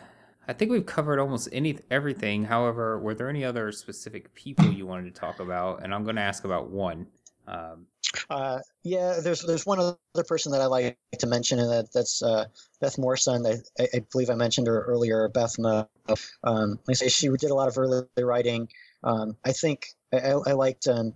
[0.48, 2.44] I think we've covered almost any everything.
[2.44, 5.82] However, were there any other specific people you wanted to talk about?
[5.82, 7.06] And I'm going to ask about one.
[7.47, 7.86] Um,
[8.30, 12.22] Uh, yeah, there's there's one other person that I like to mention, and that that's
[12.22, 12.47] uh,
[12.80, 13.47] Beth Moursund.
[13.78, 15.28] I, I, believe I mentioned her earlier.
[15.28, 15.89] Beth Mo.
[16.43, 18.68] Um, I say she did a lot of early writing.
[19.05, 21.14] Um, I think I, I I liked um,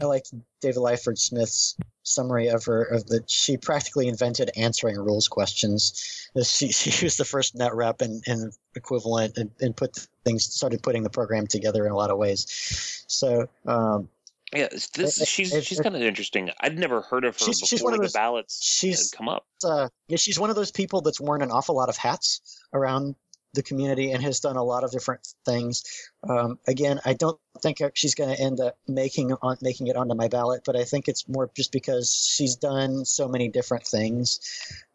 [0.00, 5.28] I liked David Lyford Smith's summary of her of that she practically invented answering rules
[5.28, 6.18] questions.
[6.44, 10.82] She, she was the first net rep and, and equivalent and, and put things started
[10.82, 13.04] putting the program together in a lot of ways.
[13.06, 14.08] So um,
[14.54, 16.50] Yeah, this It- she's it- she's it- kind of interesting.
[16.62, 19.28] I'd never heard of her She's- before she's one of the those- ballots she's- come
[19.28, 19.44] up.
[19.62, 22.40] uh, yeah, she's one of those people that's worn an awful lot of hats
[22.72, 23.14] around
[23.54, 25.84] the community and has done a lot of different things.
[26.28, 30.14] Um, again, I don't think she's going to end up making on making it onto
[30.14, 34.40] my ballot, but I think it's more just because she's done so many different things.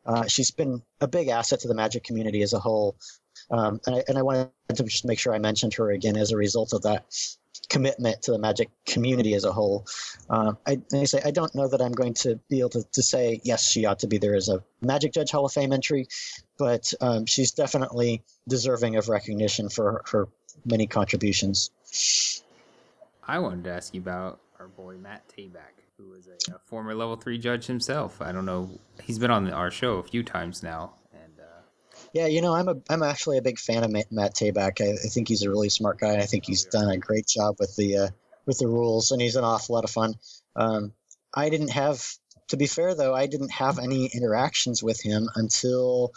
[0.06, 2.98] Uh, she's been a big asset to the Magic community as a whole,
[3.52, 6.32] um, and I and I wanted to just make sure I mentioned her again as
[6.32, 7.06] a result of that
[7.70, 9.86] commitment to the Magic community as a whole.
[10.30, 13.04] Um, I, I say I don't know that I'm going to be able to, to
[13.04, 16.08] say yes, she ought to be there as a Magic Judge Hall of Fame entry,
[16.58, 20.28] but um, she's definitely deserving of recognition for her
[20.66, 21.72] many contributions.
[23.28, 26.96] I wanted to ask you about our boy Matt Tabak, who is a, a former
[26.96, 28.22] level three judge himself.
[28.22, 31.07] I don't know; he's been on our show a few times now, uh,
[32.14, 34.82] Yeah, you know, I'm a I'm actually a big fan of Matt, Matt Tabak.
[34.82, 36.16] I, I think he's a really smart guy.
[36.18, 38.08] I think he's done a great job with the uh,
[38.46, 40.16] with the rules, and he's an awful lot of fun.
[40.56, 40.94] Um,
[41.34, 42.04] I didn't have,
[42.48, 46.14] to be fair though, I didn't have any interactions with him until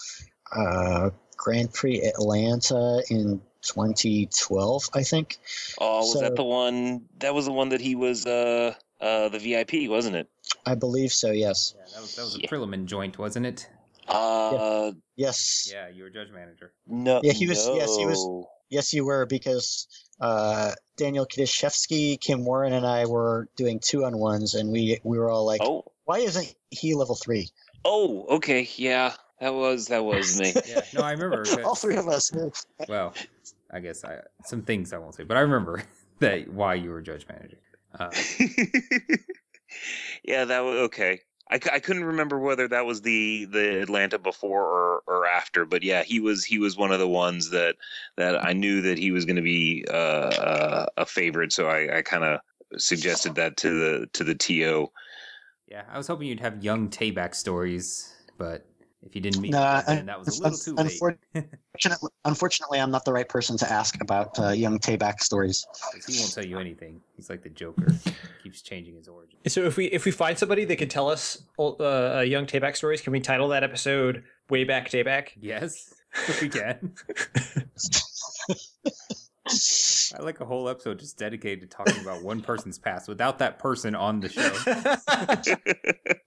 [0.53, 5.39] uh, Grand Prix Atlanta in 2012, I think.
[5.79, 7.03] Oh, was So- that the one?
[7.19, 10.29] That was the one that he was uh uh the VIP, wasn't it?
[10.65, 11.31] I believe so.
[11.33, 11.75] Yes.
[11.77, 12.49] yeah, that was that was a Yeah.
[12.49, 13.69] Prillaman joint, wasn't it?
[14.11, 15.71] Uh, Yes.
[15.73, 16.73] Yeah, you were judge manager.
[16.87, 17.21] no.
[17.23, 18.27] Yeah, he was- yes, he was-
[18.71, 19.89] Yes, you were because
[20.21, 25.19] uh, Daniel Kidashevsky, Kim Warren, and I were doing two on ones, and we we
[25.19, 27.51] were all like, Oh, "Why isn't he level three?
[27.85, 30.53] oh, okay, yeah, that was that was me.
[30.69, 31.45] Yeah, no, I remember.
[31.65, 32.31] all three of us.
[32.89, 33.13] Well,
[33.73, 35.83] I guess I some things I won't say, but I remember
[36.21, 37.59] that why you were judge manager.
[37.99, 38.11] Uh,
[40.23, 41.21] yeah, that was okay.
[41.51, 45.83] I, I couldn't remember whether that was the the Atlanta before or, or after, but
[45.83, 47.77] yeah, he was he was one of the ones that
[48.17, 51.99] that I knew that he was going to be uh, uh, a favorite, so I,
[51.99, 52.41] I kind of
[52.79, 54.91] suggested that to the to the TO.
[55.69, 58.70] yeah, I was hoping you'd have young Tabak stories, but
[59.03, 61.01] if you didn't meet, No, him, I- then that was a little too late.
[61.35, 65.67] Unfortunately, unfortunately, I'm not the right person to ask about uh, young Tabak stories.
[66.07, 67.01] he won't tell you anything.
[67.17, 67.89] He's like the Joker,
[68.43, 69.39] keeps changing his origin.
[69.49, 72.77] So if we if we find somebody that can tell us uh, uh, young Tabak
[72.77, 75.31] stories, can we title that episode "Way Back Tabak"?
[75.41, 75.95] Yes,
[76.41, 76.93] we can.
[80.13, 83.59] I like a whole episode just dedicated to talking about one person's past without that
[83.59, 84.53] person on the show.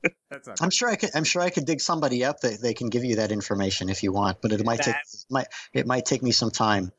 [0.45, 0.65] That's not.
[0.65, 1.09] I'm sure I could.
[1.15, 4.03] I'm sure I could dig somebody up that they can give you that information if
[4.03, 6.91] you want, but it might take That- might it might take me some time.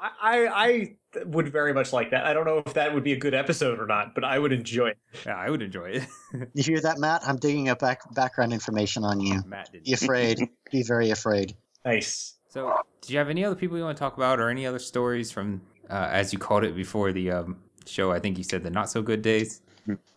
[0.00, 2.24] I, I I would very much like that.
[2.24, 4.52] I don't know if that would be a good episode or not, but I would
[4.52, 4.98] enjoy it.
[5.26, 6.06] Yeah, I would enjoy it.
[6.54, 7.22] You hear that, Matt?
[7.26, 9.42] I'm digging up back background information on you.
[9.46, 9.84] Matt did.
[9.84, 10.38] Be afraid.
[10.70, 11.56] Be very afraid.
[11.84, 12.34] Nice.
[12.50, 14.78] So, did you have any other people you want to talk about, or any other
[14.78, 15.60] stories from,
[15.90, 18.12] uh, as you called it before the um, show?
[18.12, 19.62] I think you said the not so good days.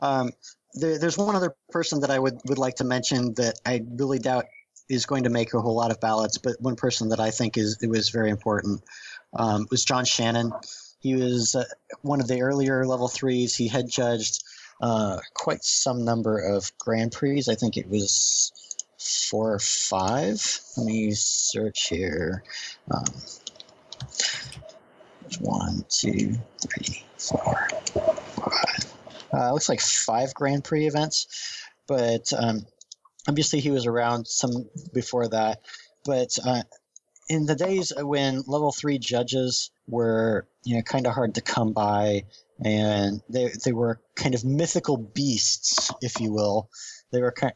[0.02, 0.32] Um,
[0.74, 4.20] there, there's one other person that I would, would like to mention that I really
[4.20, 4.46] doubt
[4.90, 7.58] is going to make a whole lot of ballots, but one person that I think
[7.58, 8.84] is was very important
[9.34, 10.52] um, was John Shannon.
[11.00, 11.64] He was uh,
[12.02, 13.56] one of the earlier level threes.
[13.56, 14.44] He had judged
[14.82, 17.44] uh, quite some number of Grand Prix.
[17.50, 18.52] I think it was
[19.30, 20.60] four or five.
[20.78, 22.44] Let me search here.
[22.92, 23.06] Um,
[25.40, 27.70] one, two, three, four,
[28.36, 28.91] five.
[29.34, 32.66] Uh, looks like five Grand Prix events, but um,
[33.28, 35.62] obviously he was around some before that.
[36.06, 36.64] But uh,
[37.30, 41.74] in the days when level three judges were, you know, kind of hard to come
[41.74, 42.26] by,
[42.64, 46.70] and they they were kind of mythical beasts, if you will.
[47.12, 47.54] They were kind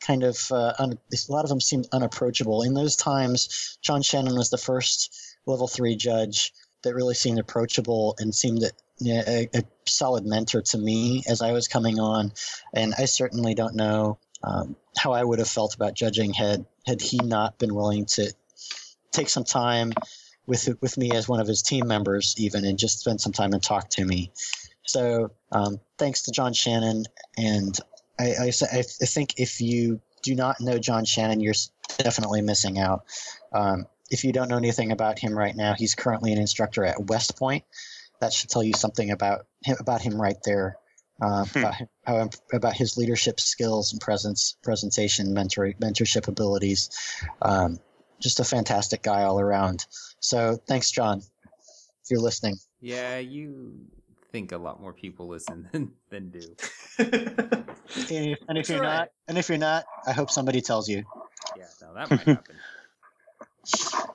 [0.00, 2.62] kind of uh, un, a lot of them seemed unapproachable.
[2.62, 5.14] In those times, John Shannon was the first
[5.46, 8.62] level three judge that really seemed approachable and seemed
[9.04, 12.32] a, a solid mentor to me as I was coming on,
[12.74, 17.00] and I certainly don't know um, how I would have felt about judging had had
[17.00, 18.32] he not been willing to
[19.12, 19.92] take some time
[20.46, 23.52] with with me as one of his team members, even and just spend some time
[23.52, 24.30] and talk to me.
[24.84, 27.04] So um, thanks to John Shannon,
[27.36, 27.78] and
[28.18, 31.54] I, I, I think if you do not know John Shannon, you're
[31.98, 33.04] definitely missing out.
[33.52, 37.06] Um, if you don't know anything about him right now, he's currently an instructor at
[37.06, 37.64] West Point.
[38.20, 40.76] That should tell you something about him, about him right there.
[41.18, 41.58] Uh, Hmm.
[41.60, 41.74] about,
[42.04, 46.90] how, about his leadership skills and presence, presentation, mentor, mentorship abilities.
[47.40, 47.78] Um,
[48.20, 49.86] just a fantastic guy all around.
[50.20, 52.56] So thanks, John, if you're listening.
[52.80, 53.78] Yeah, you
[54.30, 56.54] think a lot more people listen than, than do.
[58.10, 58.98] And if, and if you're all right.
[58.98, 61.04] not, and if you're not, I hope somebody tells you.
[61.56, 62.56] Yeah, no, that might happen.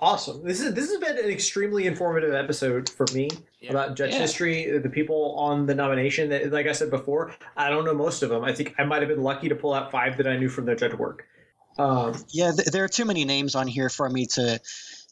[0.00, 0.42] awesome.
[0.44, 3.28] This is this has been an extremely informative episode for me
[3.60, 3.70] Yeah.
[3.70, 4.20] about judge Yeah.
[4.20, 4.78] history.
[4.78, 8.30] The people on the nomination, that, like I said before, I don't know most of
[8.30, 8.44] them.
[8.44, 10.64] I think I might have been lucky to pull out five that I knew from
[10.66, 11.24] their judge work.
[11.78, 14.60] Um, Yeah, th- there are too many names on here for me to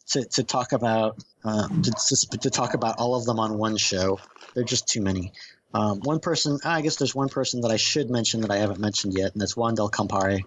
[0.08, 3.76] to, to talk about um, to, to, to talk about all of them on one
[3.76, 4.20] show.
[4.54, 5.32] They're just too many.
[5.74, 8.78] Um, one person, I guess there's one person that I should mention that I haven't
[8.80, 10.38] mentioned yet, and that's Juan Del Compare.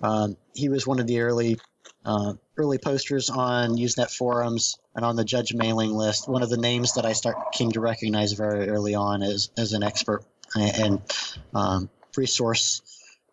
[0.00, 1.58] Um, he was one of the early
[2.04, 6.28] uh, early posters on Usenet forums and on the judge mailing list.
[6.28, 9.72] One of the names that I start came to recognize very early on as as
[9.72, 10.24] an expert
[10.54, 11.00] and,
[11.54, 12.82] um, resource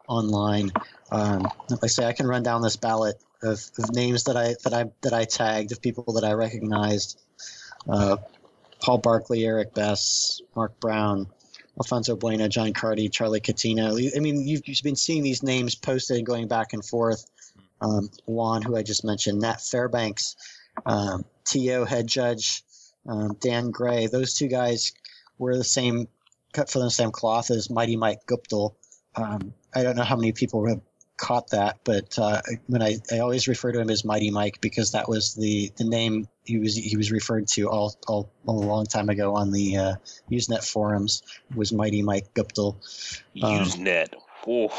[0.08, 0.72] online.
[1.12, 4.56] Um, like I say, I can run down this ballot of, of names that I
[4.64, 7.22] that I that I tagged of people that I recognized.
[7.88, 8.18] Uh,
[8.82, 11.28] Paul Barkley, Eric Bess, Mark Brown,
[11.80, 14.16] Alfonso Bueno, John Carty, Charlie Catino.
[14.16, 17.26] I mean, you've, you've been seeing these names posted and going back and forth.
[17.82, 20.36] Um, Juan, who I just mentioned, Nat Fairbanks,
[20.86, 21.86] um, T.O.
[21.86, 22.64] head judge,
[23.08, 24.08] um, Dan Gray.
[24.08, 24.94] Those two guys
[25.38, 26.08] were the same,
[26.54, 28.76] cut from the same cloth as Mighty Mike Guptill.
[29.16, 30.82] Um, I don't know how many people have
[31.18, 34.92] caught that, but uh, when I, I always refer to him as Mighty Mike because
[34.92, 38.66] that was the, the name he was he was referred to all, all, all a
[38.66, 39.96] long time ago on the uh,
[40.32, 41.22] Usenet forums
[41.56, 42.76] was Mighty Mike Guptill.
[43.44, 44.14] Um, Usenet.
[44.48, 44.70] Ooh.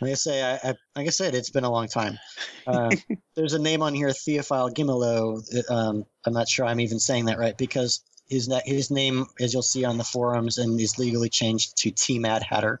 [0.00, 2.18] Like I say, I, I, like I said, it's been a long time.
[2.66, 2.90] Uh,
[3.36, 5.70] there's a name on here, Theophile Gimelo.
[5.70, 9.52] Um, I'm not sure I'm even saying that right because his na- his name, as
[9.52, 12.80] you'll see on the forums, and is legally changed to T Mad Hatter.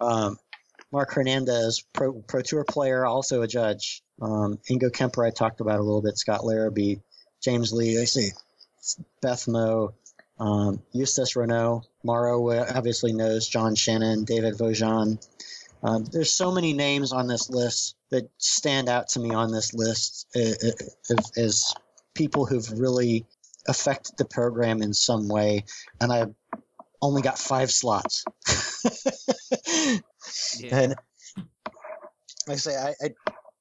[0.00, 0.38] Um,
[0.90, 4.02] Mark Hernandez, pro, pro tour player, also a judge.
[4.22, 6.16] Um, Ingo Kemper, I talked about a little bit.
[6.16, 6.96] Scott Larrabee,
[7.42, 8.00] James Lee.
[8.00, 8.30] I see
[9.20, 9.94] Beth Moe,
[10.40, 15.18] um, Eustace Renault, Morrow obviously knows John Shannon, David Vaujean.
[15.82, 19.72] Um, there's so many names on this list that stand out to me on this
[19.74, 21.74] list uh, uh, as, as
[22.14, 23.24] people who've really
[23.68, 25.64] affected the program in some way,
[26.00, 26.34] and I've
[27.00, 28.24] only got five slots.
[30.58, 30.80] Yeah.
[30.80, 30.94] And
[32.48, 33.10] I say I, I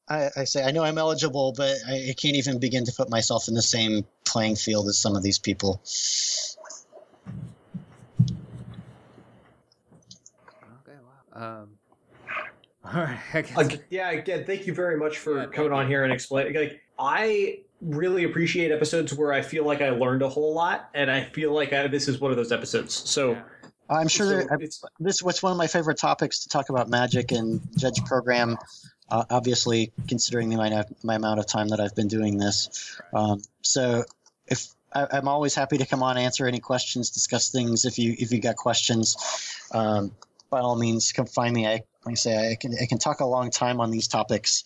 [0.09, 3.09] I, I say I know I'm eligible, but I, I can't even begin to put
[3.09, 5.81] myself in the same playing field as some of these people.
[10.81, 10.97] Okay,
[11.35, 11.61] wow.
[11.61, 11.76] Um,
[12.93, 13.57] all right, I guess.
[13.57, 16.53] Ag- yeah, again, thank you very much for Yeah, coming on here and explaining.
[16.55, 21.11] Like, I really appreciate episodes where I feel like I learned a whole lot, and
[21.11, 22.93] I feel like I, this is one of those episodes.
[22.93, 23.43] So, Yeah.
[23.89, 26.69] I'm sure so there, I- it's this what's one of my favorite topics to talk
[26.69, 28.57] about magic and judge program.
[29.09, 32.99] Uh, obviously, considering the amount of, my amount of time that I've been doing this,
[33.13, 34.03] um, so
[34.47, 37.85] if I, I'm always happy to come on, answer any questions, discuss things.
[37.85, 39.15] If you if you got questions,
[39.71, 40.11] um,
[40.49, 41.65] by all means, come find me.
[41.65, 44.63] I like I say I can I can talk a long time on these topics,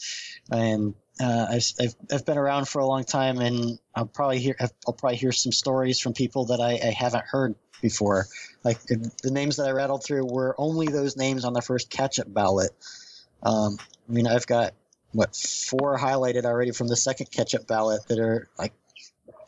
[0.51, 4.55] and uh, I've, I've I've been around for a long time, and I'll probably hear
[4.87, 8.27] I'll probably hear some stories from people that I, I haven't heard before.
[8.63, 11.89] Like the the names that I rattled through were only those names on the first
[11.89, 12.71] catch-up ballot.
[13.43, 13.77] Um,
[14.07, 14.73] I mean, I've got
[15.13, 18.73] what four highlighted already from the second catch-up ballot that are like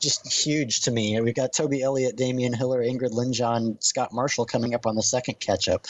[0.04, 1.20] just huge to me.
[1.22, 5.40] We've got Toby Elliott, Damian Hiller, Ingrid Lind-Jahn, Scott Marshall coming up on the second
[5.40, 5.86] catch-up,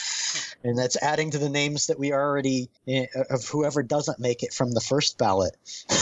[0.63, 4.53] and that's adding to the names that we already eh, of whoever doesn't make it
[4.53, 5.57] from the first ballot.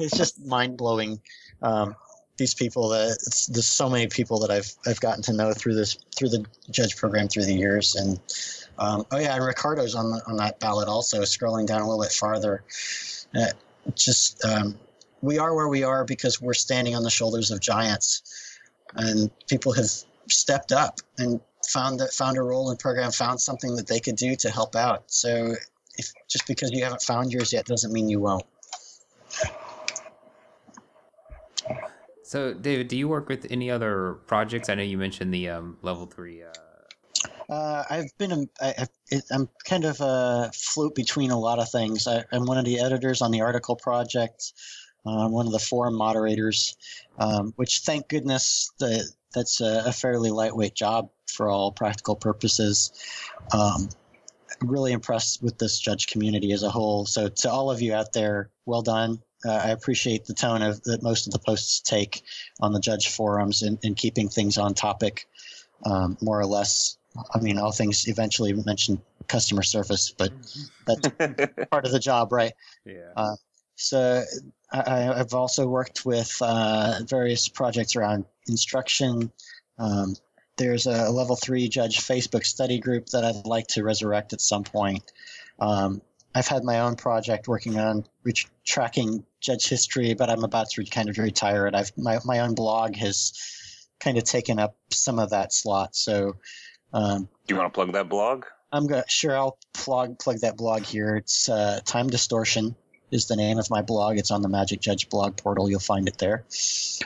[0.00, 1.20] It's just mind-blowing.
[1.62, 1.94] Um,
[2.38, 3.18] these people that
[3.48, 6.96] there's so many people that I've I've gotten to know through this through the judge
[6.96, 8.20] program through the years and
[8.78, 12.02] um, oh yeah and Ricardo's on the, on that ballot also scrolling down a little
[12.02, 12.62] bit farther
[13.34, 13.50] uh,
[13.94, 14.78] just um,
[15.20, 18.22] we are where we are because we're standing on the shoulders of giants
[18.94, 19.88] and people have
[20.28, 24.16] stepped up and found that found a role in program found something that they could
[24.16, 25.54] do to help out so
[25.96, 28.44] if just because you haven't found yours yet doesn't mean you won't
[32.22, 34.68] So, David, do you work with any other projects?
[34.68, 36.42] I know you mentioned the um, level three.
[36.42, 36.52] Uh,
[37.48, 41.58] Uh, I've been, a- I, I've, it, I'm kind of a float between a lot
[41.58, 42.06] of things.
[42.06, 44.52] I, I'm one of the editors on the article project.
[45.06, 46.76] I'm one of the forum moderators,
[47.18, 52.92] um, which thank goodness that that's a, a fairly lightweight job for all practical purposes.
[53.52, 53.88] Um,
[54.62, 57.06] really impressed with this judge community as a whole.
[57.06, 59.22] So to all of you out there, well done.
[59.44, 62.22] Uh, I appreciate the tone of that most of the posts take
[62.60, 65.28] on the judge forums and, and keeping things on topic,
[65.86, 66.98] um, more or less.
[67.32, 70.32] I mean, all things eventually mention customer service, but
[70.86, 71.08] that's
[71.70, 72.52] part of the job, right?
[72.84, 73.12] Yeah.
[73.16, 73.36] Uh,
[73.78, 74.24] So
[74.72, 79.30] I, I've also worked with uh, various projects around instruction.
[79.78, 80.16] Um,
[80.56, 84.64] there's a level three judge Facebook study group that I'd like to resurrect at some
[84.64, 85.12] point.
[85.60, 86.02] Um,
[86.34, 88.04] I've had my own project working on
[88.66, 91.76] tracking judge history, but I'm about to kind of retire it.
[91.76, 93.32] I've my, my own blog has
[94.00, 95.94] kind of taken up some of that slot.
[95.94, 96.36] So
[96.92, 98.44] um, Do you want to plug that blog?
[98.72, 101.14] I'm gonna sure I'll plug plug that blog here.
[101.16, 102.74] It's uh, Time Distortion
[103.10, 104.18] is the name of my blog.
[104.18, 105.68] It's on the Magic Judge blog portal.
[105.70, 106.44] You'll find it there.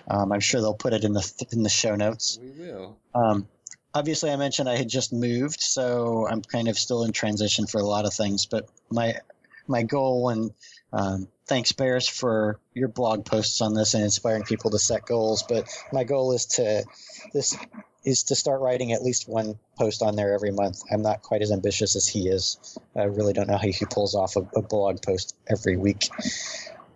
[0.09, 2.39] Um, I'm sure they'll put it in the in the show notes.
[2.41, 2.97] We will.
[3.15, 3.49] Um,
[3.95, 7.79] obviously, I mentioned I had just moved, so I'm kind of still in transition for
[7.79, 8.47] a lot of things.
[8.47, 9.17] But my
[9.67, 10.53] my goal and
[10.93, 15.45] um, thanks Bears for your blog posts on this and inspiring people to set goals.
[15.49, 16.85] But my goal is to
[17.33, 17.57] this
[18.05, 20.83] is to start writing at least one post on there every month.
[20.91, 22.79] I'm not quite as ambitious as he is.
[22.97, 26.09] I really don't know how he pulls off a, a blog post every week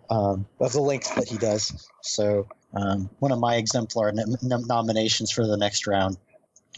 [0.09, 1.89] um, of the length that he does.
[2.01, 6.17] So um, one of my exemplar nom- nom- nominations for the next round.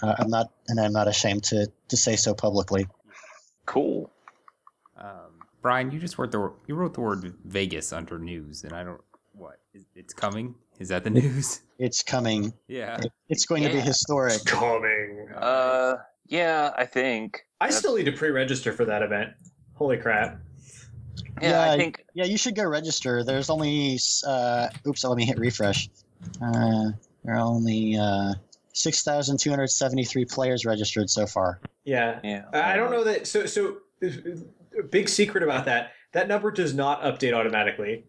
[0.02, 2.88] Uh, I'm not, and I'm not ashamed to to say so publicly.
[3.66, 4.10] Cool.
[4.98, 8.84] Um, Brian, you just wrote the you wrote the word Vegas under news, and I
[8.84, 9.02] don't
[9.40, 10.54] what is, it's coming.
[10.80, 11.62] Is that the news?
[11.80, 12.52] It's coming.
[12.68, 12.98] Yeah.
[13.30, 13.82] It's going to be Yeah.
[13.84, 14.44] historic.
[14.44, 15.30] Coming.
[15.34, 15.96] Uh,
[16.28, 17.46] yeah, I think.
[17.62, 19.30] I still need to pre-register for that event.
[19.76, 20.42] Holy crap!
[21.42, 22.04] Yeah, Yeah, I think.
[22.14, 23.24] Yeah, you should go register.
[23.24, 23.98] There's only,
[24.28, 25.88] uh, oops, let me hit refresh.
[26.42, 26.90] Uh,
[27.24, 28.34] there are only uh,
[28.74, 31.62] 6,273 players registered so far.
[31.86, 32.44] Yeah, Yeah.
[32.52, 33.26] I I don't know that.
[33.26, 33.78] So, so
[34.92, 35.92] big secret about that.
[36.12, 38.04] That number does not update automatically.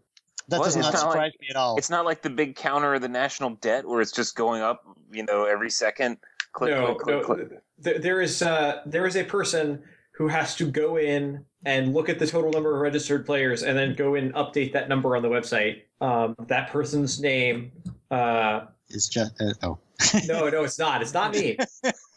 [0.49, 0.65] That What?
[0.65, 1.77] does It's not not like- surprise me at all.
[1.77, 4.83] It's not like the big counter of the national debt where it's just going up,
[5.11, 6.17] you know, every second.
[6.53, 7.57] Click, no, click, click, no.
[7.79, 8.01] click.
[8.01, 9.81] There is uh, there is a person
[10.13, 13.77] who has to go in and look at the total number of registered players, and
[13.77, 15.83] then go in and update that number on the website.
[16.01, 17.71] Um, that person's name.
[18.09, 19.77] Uh, It's just, uh, oh.
[20.27, 21.01] no, no, it's not.
[21.01, 21.57] It's not me.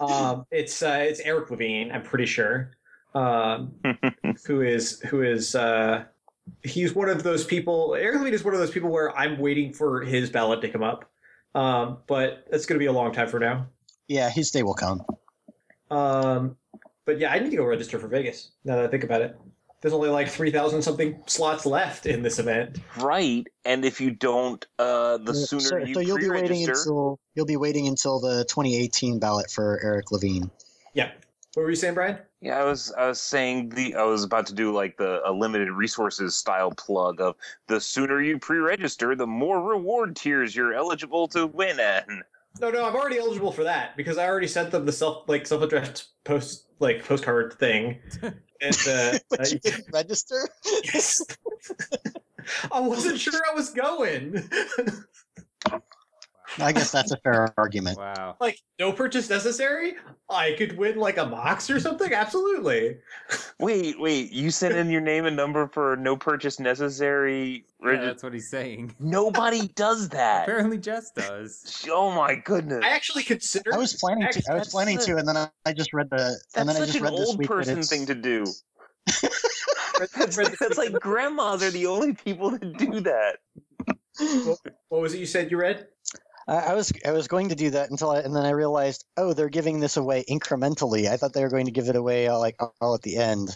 [0.01, 1.93] Um, it's uh, it's Eric Levine.
[1.93, 2.73] I'm pretty sure.
[3.15, 3.73] Um,
[4.47, 6.05] who is who is uh,
[6.63, 7.95] he's one of those people.
[7.99, 10.83] Eric Levine is one of those people where I'm waiting for his ballot to come
[10.83, 11.11] up.
[11.55, 13.67] Um, but it's going to be a long time from now.
[14.09, 15.03] Yeah, his day will come.
[15.91, 16.57] Um,
[17.05, 18.51] but yeah, I need to go register for Vegas.
[18.65, 19.39] Now that I think about it,
[19.81, 22.79] there's only like three thousand something slots left in this event.
[22.99, 23.47] right.
[23.67, 27.21] And if you don't, uh, the Uh, sooner so, you so you'll be waiting until
[27.35, 30.51] you'll be waiting until the 2018 ballot for Eric Levine.
[30.95, 31.13] Yeah.
[31.55, 32.19] What were you saying, Brian?
[32.41, 35.33] Yeah, I was I was saying the I was about to do like the a
[35.33, 37.37] limited resources style plug of
[37.69, 42.23] the sooner you pre-register, the more reward tiers you're eligible to win in.
[42.61, 45.47] No, no, I'm already eligible for that because I already sent them the self like
[45.47, 48.01] self addressed post like postcard thing.
[48.23, 50.49] And uh, But you didn't register?
[50.85, 51.21] yes.
[52.73, 54.49] I wasn't sure I was going.
[56.59, 57.99] I guess that's a fair argument.
[57.99, 58.37] Wow.
[58.41, 59.95] like no purchase necessary.
[60.31, 62.13] I could win like a box or something.
[62.13, 62.99] Absolutely.
[63.61, 67.65] Wait, wait, you sent in your name and number for no purchase necessary.
[67.83, 68.95] Yeah, regi- that's what he's saying.
[69.01, 70.43] Nobody does that.
[70.45, 71.85] Apparently, Jess does.
[71.91, 72.83] Oh my goodness.
[72.85, 73.75] I actually considered.
[73.75, 74.43] I was planning to.
[74.51, 76.17] I was planning the- to, and then I, I just read the.
[76.57, 78.45] and That's then I such just an read this old week person thing to do.
[80.19, 83.37] That's, read- that's like grandmas are the only people that do that.
[84.89, 85.87] what was it you said you read?
[86.47, 89.05] I, I was I was going to do that until I, and then I realized,
[89.17, 91.09] oh, they're giving this away incrementally.
[91.09, 93.55] I thought they were going to give it away all, like all at the end.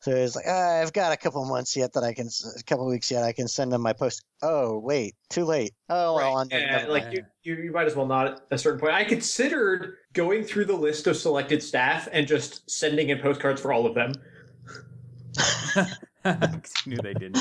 [0.00, 2.28] So it's like ah, I've got a couple months yet that I can,
[2.58, 4.24] a couple weeks yet I can send them my post.
[4.42, 5.74] Oh wait, too late.
[5.88, 8.58] Oh well, on Yeah, never like you, you, you might as well not at a
[8.58, 8.94] certain point.
[8.94, 13.72] I considered going through the list of selected staff and just sending in postcards for
[13.72, 14.12] all of them
[16.24, 17.38] 'Cause you knew they didn't.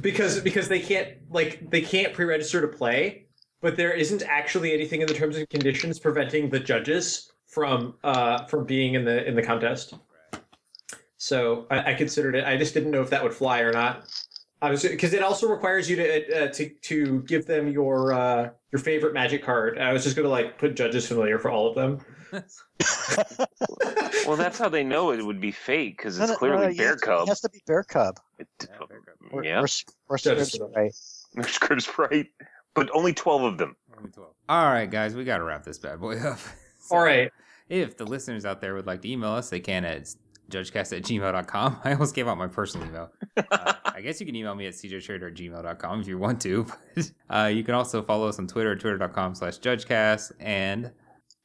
[0.00, 3.26] because because they can't like they can't pre-register to play,
[3.60, 8.44] but there isn't actually anything in the terms and conditions preventing the judges from uh
[8.46, 9.94] from being in the in the contest.
[11.16, 12.44] So I, I considered it.
[12.44, 14.06] I just didn't know if that would fly or not.
[14.62, 18.50] I was because it also requires you to uh, to to give them your uh,
[18.72, 19.78] your favorite magic card.
[19.78, 22.00] I was just gonna like put Judge's Familiar for all of them.
[24.26, 26.76] Well, that's how they know it would be fake because it's no, clearly no, it
[26.76, 27.22] Bear has Cub.
[27.22, 28.18] It has to be Bear Cub.
[28.38, 29.32] It- Yeah, very good.
[29.32, 29.60] Or, Yeah.
[29.60, 30.92] or, s- or Just- Scripps, right?
[31.46, 32.28] Scryb Sprites,
[32.74, 33.76] but only twelve of them.
[33.96, 34.30] Only 12.
[34.48, 36.38] All right, guys, we got to wrap this bad boy up.
[36.82, 37.30] So, All right.
[37.68, 40.12] If the listeners out there would like to email us, they can at
[40.50, 41.80] judgecast at gmail.com.
[41.84, 43.12] I almost gave out my personal email.
[43.36, 46.66] Uh, I guess you can email me at cjtrader at gmail.com if you want to.
[47.28, 50.90] uh, you can also follow us on Twitter at twitter.com slash judgecast and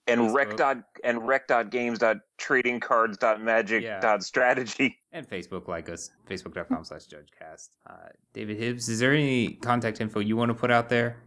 [0.08, 0.34] and Facebook.
[0.36, 4.00] rec dot and rec dot games dot trading cards dot magic Yeah.
[4.00, 4.98] dot strategy.
[5.12, 7.70] and Facebook like us, facebook.com slash judgecast.
[7.90, 11.18] Uh, David Hibbs, is there any contact info you want to put out there?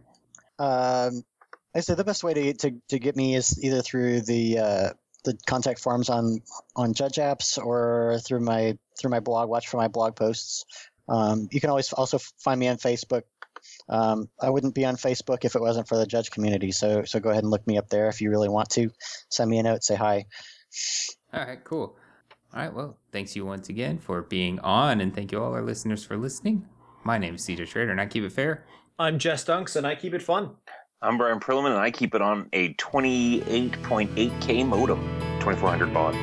[0.59, 1.23] Um,
[1.75, 4.89] I say the best way to, to, to get me is either through the uh,
[5.25, 6.41] the contact forms on
[6.75, 9.49] on Judge apps or through my through my blog.
[9.49, 10.65] Watch for my blog posts.
[11.07, 13.23] Um, you can always also find me on Facebook.
[13.89, 16.71] Um, I wouldn't be on Facebook if it wasn't for the Judge community.
[16.71, 18.91] So so go ahead and look me up there if you really want to.
[19.29, 19.83] Send me a note.
[19.83, 20.25] Say hi.
[21.33, 21.95] All right, cool.
[22.53, 25.61] All right, well, thanks you once again for being on, and thank you all our
[25.61, 26.65] listeners for listening.
[27.03, 28.65] My name is Cedar Trader, and I keep it fair.
[28.97, 30.55] I'm Jess Dunks, and I keep it fun.
[31.01, 34.99] I'm Brian Prillaman, and I keep it on a 28.8K modem,
[35.39, 36.15] 2400 baud.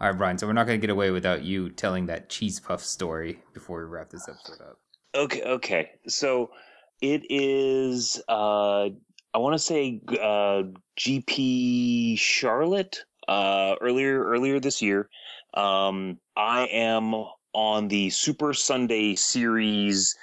[0.00, 2.60] All right, Brian, so we're not going to get away without you telling that cheese
[2.60, 4.78] puff story before we wrap this episode up.
[5.12, 5.90] Okay, okay.
[6.06, 6.52] So
[7.00, 8.90] it is uh
[9.34, 10.62] I want to say uh
[10.98, 15.08] GP Charlotte uh earlier earlier this year.
[15.54, 17.14] Um I am
[17.52, 20.16] on the Super Sunday series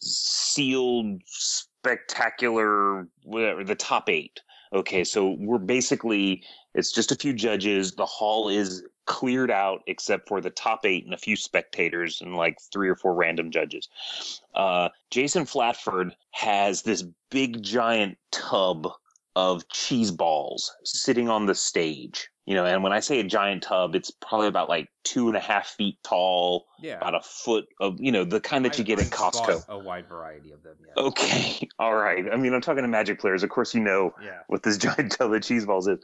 [0.00, 4.40] sealed spectacular whatever the top 8.
[4.72, 7.92] Okay, so we're basically it's just a few judges.
[7.92, 12.36] The hall is cleared out except for the top 8 and a few spectators and
[12.36, 13.88] like three or four random judges
[14.54, 18.86] uh, Jason Flatford has this big giant tub
[19.36, 22.28] of cheese balls sitting on the stage.
[22.44, 25.36] You know, and when I say a giant tub, it's probably about like two and
[25.36, 26.96] a half feet tall, Yeah.
[26.96, 29.64] about a foot of, you know, the kind that you get at Costco.
[29.68, 31.02] A wide variety of them, yeah.
[31.02, 32.24] Okay, all right.
[32.32, 33.42] I mean, I'm talking to Magic players.
[33.44, 34.38] Of course, you know Yeah.
[34.48, 35.98] what this giant tub of cheese balls is.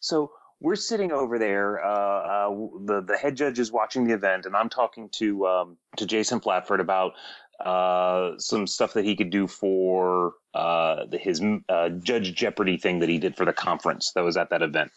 [0.00, 1.84] So we're sitting over there.
[1.84, 5.76] Uh, uh, the the head judge is watching the event, and I'm talking to um,
[5.96, 7.12] to Jason Flatford about
[7.60, 13.00] uh, some stuff that he could do for uh, the, his uh, Judge Jeopardy thing
[13.00, 14.92] that he did for the conference that was at that event.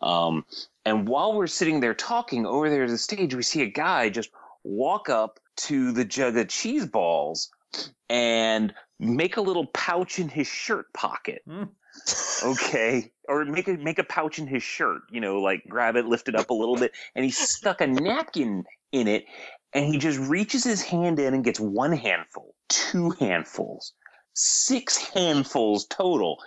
[0.00, 0.44] Um,
[0.84, 4.08] and while we're sitting there talking over there at the stage, we see a guy
[4.08, 4.30] just
[4.64, 7.50] walk up to the jug of cheese balls
[8.08, 11.42] and make a little pouch in his shirt pocket.
[11.46, 11.64] Hmm.
[12.42, 13.12] Okay.
[13.28, 16.28] Or make a make a pouch in his shirt, you know, like grab it, lift
[16.28, 19.24] it up a little bit, and he stuck a napkin in it,
[19.72, 23.94] and he just reaches his hand in and gets one handful, two handfuls,
[24.32, 26.38] six handfuls total.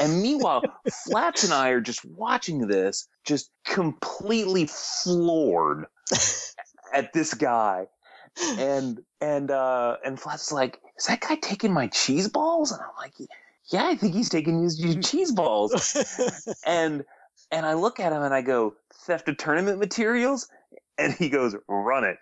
[0.00, 0.62] And meanwhile,
[1.04, 4.68] Flats and I are just watching this, just completely
[5.04, 5.84] floored
[6.94, 7.88] at this guy.
[8.58, 12.72] And and uh and Flats like, is that guy taking my cheese balls?
[12.72, 13.12] And I'm like,
[13.72, 15.96] yeah, I think he's taking his your cheese balls.
[16.66, 17.04] and
[17.50, 20.48] and I look at him and I go, theft of tournament materials?
[20.98, 22.18] And he goes, run it.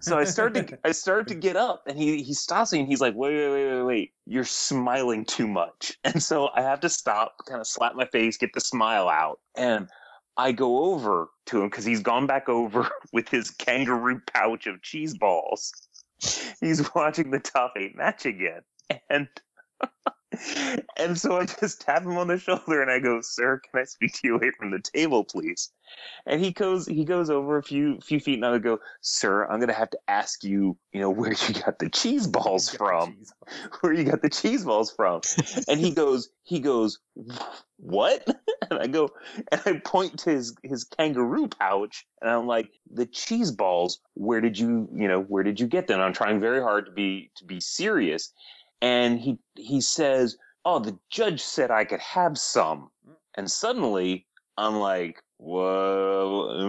[0.00, 2.88] So I start to I start to get up and he he stops me and
[2.88, 4.12] he's like, wait, wait, wait, wait, wait.
[4.26, 5.98] You're smiling too much.
[6.04, 9.40] And so I have to stop, kind of slap my face, get the smile out.
[9.56, 9.88] And
[10.36, 14.82] I go over to him because he's gone back over with his kangaroo pouch of
[14.82, 15.72] cheese balls.
[16.60, 18.62] He's watching the top eight match again.
[19.10, 19.28] And
[20.96, 23.84] and so I just tap him on the shoulder and I go, "Sir, can I
[23.84, 25.70] speak to you away from the table, please?"
[26.26, 29.60] And he goes, he goes over a few few feet, and I go, "Sir, I'm
[29.60, 33.32] gonna have to ask you, you know, where you got the cheese balls from, Cheese.
[33.80, 35.20] where you got the cheese balls from."
[35.68, 36.98] And he goes, he goes,
[37.76, 38.26] "What?"
[38.70, 39.10] And I go,
[39.50, 44.00] and I point to his his kangaroo pouch, and I'm like, "The cheese balls.
[44.14, 46.86] Where did you, you know, where did you get them?" And I'm trying very hard
[46.86, 48.32] to be to be serious
[48.82, 52.90] and he he says, "Oh, the judge said I could have some,"
[53.34, 54.26] and suddenly
[54.58, 56.66] I'm like, "Whoa,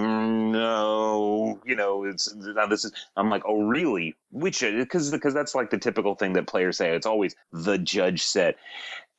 [0.52, 2.94] no!" You know, it's now this is.
[3.18, 6.78] I'm like, "Oh, really?" Which uh, because because that's like the typical thing that players
[6.78, 6.96] say.
[6.96, 8.56] It's always the judge said,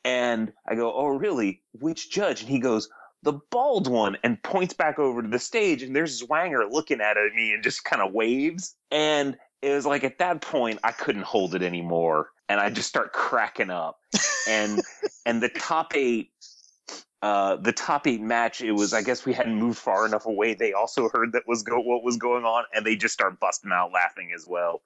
[0.05, 1.63] and I go, "Oh, really?
[1.73, 2.89] Which judge?" And he goes.
[3.23, 7.17] The bald one and points back over to the stage, and there's Zwanger looking at
[7.35, 8.77] me and just kind of waves.
[8.91, 12.89] And it was like at that point I couldn't hold it anymore, and I just
[12.89, 13.99] start cracking up.
[14.47, 14.83] And
[15.25, 16.31] and the top eight,
[17.23, 20.53] uh, the top eight match, it was I guess we hadn't moved far enough away.
[20.53, 23.73] They also heard that was go what was going on, and they just start busting
[23.73, 24.83] out laughing as well.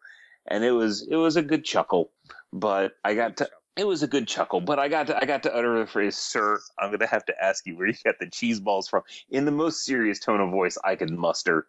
[0.47, 2.13] And it was it was a good chuckle,
[2.53, 3.51] but I got to.
[3.77, 6.17] It was a good chuckle, but I got to I got to utter the phrase,
[6.17, 9.03] "Sir, I'm going to have to ask you where you got the cheese balls from,"
[9.29, 11.67] in the most serious tone of voice I could muster.